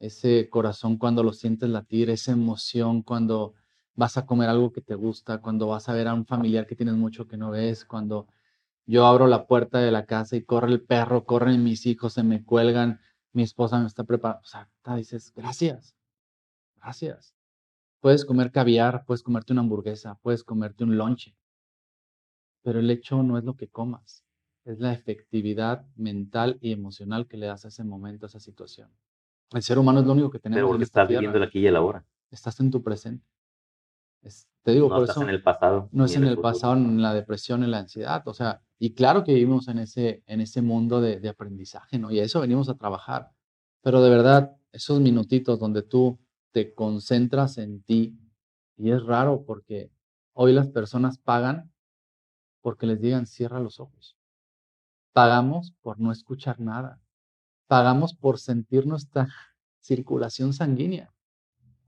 ese 0.00 0.50
corazón 0.50 0.98
cuando 0.98 1.22
lo 1.22 1.32
sientes 1.32 1.70
latir, 1.70 2.10
esa 2.10 2.32
emoción 2.32 3.00
cuando 3.00 3.54
vas 3.94 4.18
a 4.18 4.26
comer 4.26 4.50
algo 4.50 4.70
que 4.70 4.82
te 4.82 4.96
gusta, 4.96 5.40
cuando 5.40 5.68
vas 5.68 5.88
a 5.88 5.94
ver 5.94 6.08
a 6.08 6.14
un 6.14 6.26
familiar 6.26 6.66
que 6.66 6.76
tienes 6.76 6.96
mucho 6.96 7.26
que 7.26 7.38
no 7.38 7.50
ves, 7.50 7.86
cuando 7.86 8.28
yo 8.84 9.06
abro 9.06 9.26
la 9.28 9.46
puerta 9.46 9.78
de 9.78 9.90
la 9.90 10.04
casa 10.04 10.36
y 10.36 10.42
corre 10.42 10.72
el 10.72 10.82
perro, 10.82 11.24
corren 11.24 11.64
mis 11.64 11.86
hijos, 11.86 12.12
se 12.12 12.22
me 12.22 12.44
cuelgan, 12.44 13.00
mi 13.32 13.44
esposa 13.44 13.80
me 13.80 13.86
está 13.86 14.04
preparando, 14.04 14.42
o 14.42 14.46
sea, 14.46 14.68
dices, 14.94 15.32
gracias, 15.34 15.96
gracias. 16.76 17.33
Puedes 18.04 18.26
comer 18.26 18.52
caviar, 18.52 19.06
puedes 19.06 19.22
comerte 19.22 19.54
una 19.54 19.62
hamburguesa, 19.62 20.18
puedes 20.20 20.44
comerte 20.44 20.84
un 20.84 20.98
lonche, 20.98 21.34
pero 22.60 22.78
el 22.78 22.90
hecho 22.90 23.22
no 23.22 23.38
es 23.38 23.44
lo 23.44 23.56
que 23.56 23.68
comas, 23.68 24.26
es 24.66 24.78
la 24.78 24.92
efectividad 24.92 25.86
mental 25.96 26.58
y 26.60 26.72
emocional 26.72 27.26
que 27.26 27.38
le 27.38 27.46
das 27.46 27.64
a 27.64 27.68
ese 27.68 27.82
momento, 27.82 28.26
a 28.26 28.28
esa 28.28 28.40
situación. 28.40 28.90
El 29.52 29.62
ser 29.62 29.78
humano 29.78 30.00
es 30.00 30.06
lo 30.06 30.12
único 30.12 30.30
que 30.30 30.38
tenemos. 30.38 30.58
Pero 30.58 30.68
porque 30.68 30.84
estás 30.84 31.08
viviendo 31.08 31.42
aquí 31.42 31.60
y 31.60 31.66
el 31.66 31.76
ahora. 31.76 32.04
Estás 32.30 32.60
en 32.60 32.70
tu 32.70 32.82
presente. 32.82 33.26
te 34.62 34.72
digo, 34.72 34.90
no 34.90 34.96
por 34.96 35.04
estás 35.04 35.22
en 35.22 35.30
el 35.30 35.42
pasado. 35.42 35.88
No 35.90 36.04
es 36.04 36.14
en 36.14 36.24
el, 36.24 36.36
pasado, 36.36 36.74
en 36.74 37.00
la 37.00 37.14
depresión, 37.14 37.64
en 37.64 37.70
la 37.70 37.78
ansiedad. 37.78 38.22
O 38.28 38.34
sea, 38.34 38.60
y 38.78 38.92
claro 38.92 39.24
que 39.24 39.32
vivimos 39.32 39.66
en 39.68 39.78
ese, 39.78 40.22
en 40.26 40.42
ese 40.42 40.60
mundo 40.60 41.00
de, 41.00 41.20
de 41.20 41.30
aprendizaje, 41.30 41.98
¿no? 41.98 42.10
Y 42.10 42.20
a 42.20 42.24
eso 42.24 42.42
venimos 42.42 42.68
a 42.68 42.76
trabajar. 42.76 43.30
Pero 43.80 44.02
de 44.02 44.10
verdad, 44.10 44.54
esos 44.72 45.00
minutitos 45.00 45.58
donde 45.58 45.80
tú 45.80 46.18
te 46.54 46.72
concentras 46.72 47.58
en 47.58 47.82
ti, 47.82 48.16
y 48.76 48.92
es 48.92 49.02
raro 49.02 49.44
porque 49.44 49.90
hoy 50.34 50.52
las 50.52 50.68
personas 50.68 51.18
pagan 51.18 51.72
porque 52.60 52.86
les 52.86 53.00
digan 53.00 53.26
cierra 53.26 53.58
los 53.58 53.80
ojos. 53.80 54.16
Pagamos 55.12 55.72
por 55.82 55.98
no 55.98 56.12
escuchar 56.12 56.60
nada. 56.60 57.00
Pagamos 57.66 58.14
por 58.14 58.38
sentir 58.38 58.86
nuestra 58.86 59.28
circulación 59.80 60.52
sanguínea. 60.52 61.12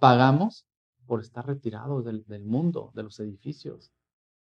Pagamos 0.00 0.66
por 1.06 1.20
estar 1.20 1.46
retirados 1.46 2.04
del, 2.04 2.44
mundo, 2.44 2.90
de 2.92 3.04
los 3.04 3.20
edificios. 3.20 3.92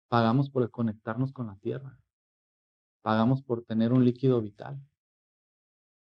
Pagamos 0.10 0.50
por 0.50 0.70
conectarnos 0.70 1.32
con 1.32 1.48
la 1.48 1.56
tierra. 1.56 1.98
Pagamos 3.02 3.42
por 3.42 3.64
tener 3.64 3.94
un 3.94 4.04
líquido 4.04 4.42
vital. 4.42 4.86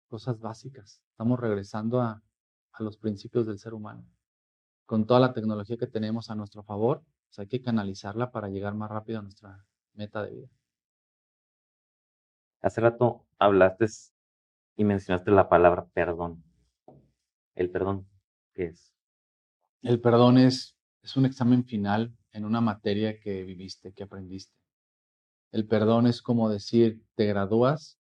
Cosas 0.09 0.39
básicas. 0.39 1.01
Estamos 1.09 1.39
regresando 1.39 2.01
a, 2.01 2.21
a 2.77 2.83
los 2.83 2.97
principios 2.97 3.47
del 3.47 3.59
ser 3.59 3.73
humano. 3.73 4.05
Con 4.85 5.05
toda 5.05 5.19
la 5.19 5.33
tecnología 5.33 5.77
que 5.77 5.87
tenemos 5.87 6.29
a 6.29 6.35
nuestro 6.35 6.63
favor, 6.63 7.03
pues 7.27 7.39
hay 7.39 7.47
que 7.47 7.61
canalizarla 7.61 8.31
para 8.31 8.49
llegar 8.49 8.75
más 8.75 8.89
rápido 8.91 9.19
a 9.19 9.21
nuestra 9.23 9.65
meta 9.93 10.21
de 10.23 10.31
vida. 10.31 10.49
Hace 12.61 12.81
rato 12.81 13.25
hablaste 13.39 13.85
y 14.75 14.83
mencionaste 14.83 15.31
la 15.31 15.49
palabra 15.49 15.87
perdón. 15.93 16.43
El 17.55 17.69
perdón, 17.69 18.07
¿qué 18.53 18.65
es? 18.65 18.93
El 19.81 20.01
perdón 20.01 20.37
es, 20.37 20.75
es 21.01 21.15
un 21.15 21.25
examen 21.25 21.63
final 21.63 22.15
en 22.31 22.43
una 22.43 22.61
materia 22.61 23.19
que 23.19 23.43
viviste, 23.43 23.93
que 23.93 24.03
aprendiste. 24.03 24.53
El 25.51 25.67
perdón 25.67 26.07
es 26.07 26.21
como 26.21 26.49
decir, 26.49 27.01
te 27.15 27.25
gradúas, 27.25 27.97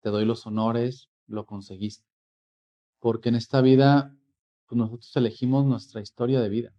te 0.00 0.10
doy 0.10 0.26
los 0.26 0.46
honores, 0.46 1.08
lo 1.26 1.46
conseguiste. 1.46 2.13
Porque 3.04 3.28
en 3.28 3.34
esta 3.34 3.60
vida, 3.60 4.16
pues 4.64 4.78
nosotros 4.78 5.14
elegimos 5.14 5.66
nuestra 5.66 6.00
historia 6.00 6.40
de 6.40 6.48
vida 6.48 6.72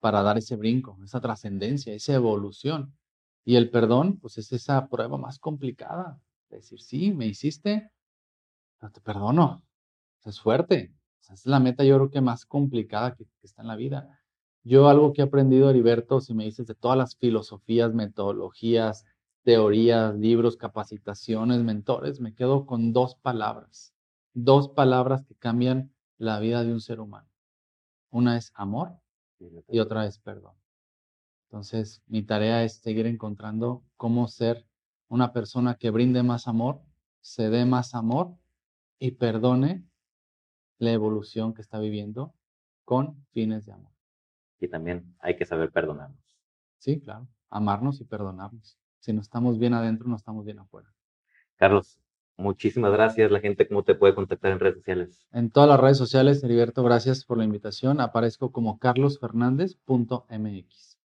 para 0.00 0.22
dar 0.22 0.38
ese 0.38 0.56
brinco, 0.56 0.98
esa 1.04 1.20
trascendencia, 1.20 1.94
esa 1.94 2.14
evolución. 2.14 2.98
Y 3.44 3.54
el 3.54 3.70
perdón, 3.70 4.18
pues 4.18 4.38
es 4.38 4.50
esa 4.50 4.88
prueba 4.88 5.16
más 5.16 5.38
complicada. 5.38 6.20
decir, 6.50 6.80
sí, 6.80 7.12
me 7.12 7.26
hiciste, 7.26 7.92
pero 8.80 8.90
te 8.90 9.00
perdono. 9.00 9.62
es 10.24 10.40
fuerte. 10.40 10.92
es 11.32 11.46
la 11.46 11.60
meta 11.60 11.84
yo 11.84 11.94
creo 11.98 12.10
que 12.10 12.20
más 12.20 12.44
complicada 12.44 13.14
que, 13.14 13.24
que, 13.24 13.46
está 13.46 13.62
en 13.62 13.68
la 13.68 13.76
vida. 13.76 14.20
Yo 14.64 14.88
algo 14.88 15.12
que 15.12 15.22
he 15.22 15.24
aprendido, 15.24 15.70
Heriberto, 15.70 16.20
si 16.20 16.34
me 16.34 16.42
dices 16.42 16.66
de 16.66 16.74
todas 16.74 16.98
las 16.98 17.14
filosofías, 17.14 17.94
metodologías, 17.94 19.06
teorías, 19.44 20.16
libros, 20.16 20.56
capacitaciones, 20.56 21.62
mentores, 21.62 22.18
me 22.18 22.34
quedo 22.34 22.66
con 22.66 22.92
dos 22.92 23.14
palabras. 23.14 23.94
Dos 24.40 24.68
palabras 24.68 25.24
que 25.24 25.34
cambian 25.34 25.92
la 26.16 26.38
vida 26.38 26.62
de 26.62 26.72
un 26.72 26.80
ser 26.80 27.00
humano. 27.00 27.28
Una 28.10 28.36
es 28.36 28.52
amor 28.54 28.96
y 29.66 29.80
otra 29.80 30.06
es 30.06 30.20
perdón. 30.20 30.54
Entonces, 31.48 32.04
mi 32.06 32.22
tarea 32.22 32.62
es 32.62 32.74
seguir 32.74 33.06
encontrando 33.06 33.82
cómo 33.96 34.28
ser 34.28 34.64
una 35.08 35.32
persona 35.32 35.74
que 35.74 35.90
brinde 35.90 36.22
más 36.22 36.46
amor, 36.46 36.80
se 37.20 37.50
dé 37.50 37.64
más 37.64 37.96
amor 37.96 38.36
y 39.00 39.10
perdone 39.10 39.84
la 40.78 40.92
evolución 40.92 41.52
que 41.52 41.62
está 41.62 41.80
viviendo 41.80 42.32
con 42.84 43.26
fines 43.32 43.66
de 43.66 43.72
amor. 43.72 43.90
Y 44.60 44.68
también 44.68 45.16
hay 45.18 45.36
que 45.36 45.46
saber 45.46 45.72
perdonarnos. 45.72 46.36
Sí, 46.78 47.00
claro, 47.00 47.26
amarnos 47.50 48.00
y 48.00 48.04
perdonarnos. 48.04 48.78
Si 49.00 49.12
no 49.12 49.20
estamos 49.20 49.58
bien 49.58 49.74
adentro, 49.74 50.06
no 50.06 50.14
estamos 50.14 50.44
bien 50.44 50.60
afuera. 50.60 50.94
Carlos, 51.56 51.98
muchísimas 52.38 52.92
gracias. 52.92 53.30
La 53.30 53.40
gente, 53.40 53.68
¿cómo 53.68 53.82
te 53.82 53.94
puede 53.94 54.14
contactar 54.14 54.52
en 54.52 54.60
redes 54.60 54.76
sociales? 54.76 55.26
En 55.32 55.50
todas 55.50 55.68
las 55.68 55.78
redes 55.78 55.98
sociales, 55.98 56.42
Heriberto, 56.42 56.82
gracias 56.82 57.24
por 57.24 57.36
la 57.36 57.44
invitación. 57.44 58.00
Aparezco 58.00 58.50
como 58.50 58.78
carlosfernandez.mx. 58.78 60.96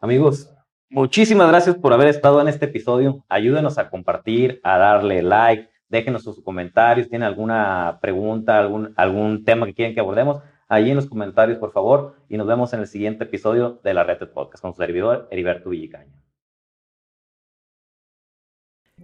Amigos, 0.00 0.54
muchísimas 0.90 1.48
gracias 1.48 1.74
por 1.76 1.92
haber 1.92 2.06
estado 2.06 2.40
en 2.40 2.46
este 2.46 2.66
episodio. 2.66 3.24
Ayúdenos 3.28 3.78
a 3.78 3.90
compartir, 3.90 4.60
a 4.62 4.78
darle 4.78 5.22
like, 5.22 5.68
déjenos 5.88 6.22
sus 6.22 6.42
comentarios, 6.42 7.08
tienen 7.08 7.26
alguna 7.26 7.98
pregunta, 8.00 8.58
algún, 8.58 8.92
algún 8.96 9.44
tema 9.44 9.66
que 9.66 9.74
quieren 9.74 9.94
que 9.94 10.00
abordemos, 10.00 10.42
ahí 10.68 10.90
en 10.90 10.96
los 10.96 11.06
comentarios, 11.06 11.58
por 11.58 11.72
favor, 11.72 12.16
y 12.28 12.36
nos 12.36 12.46
vemos 12.46 12.72
en 12.74 12.80
el 12.80 12.86
siguiente 12.86 13.24
episodio 13.24 13.80
de 13.82 13.94
la 13.94 14.04
Red 14.04 14.28
Podcast 14.28 14.62
con 14.62 14.72
su 14.72 14.82
servidor 14.82 15.26
Heriberto 15.30 15.70
Villicaña. 15.70 16.12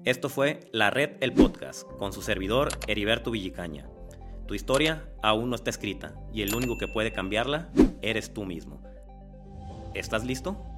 Esto 0.03 0.29
fue 0.29 0.61
La 0.73 0.91
Red 0.91 1.13
El 1.21 1.33
Podcast 1.33 1.89
con 1.99 2.13
su 2.13 2.21
servidor 2.21 2.69
Heriberto 2.89 3.31
Villicaña. 3.31 3.89
Tu 4.47 4.55
historia 4.55 5.09
aún 5.23 5.49
no 5.49 5.57
está 5.57 5.71
escrita 5.71 6.15
y 6.33 6.43
el 6.43 6.55
único 6.55 6.77
que 6.77 6.89
puede 6.89 7.13
cambiarla 7.13 7.71
eres 8.03 8.35
tú 8.35 8.45
mismo. 8.45 8.83
¿Estás 9.95 10.25
listo? 10.25 10.74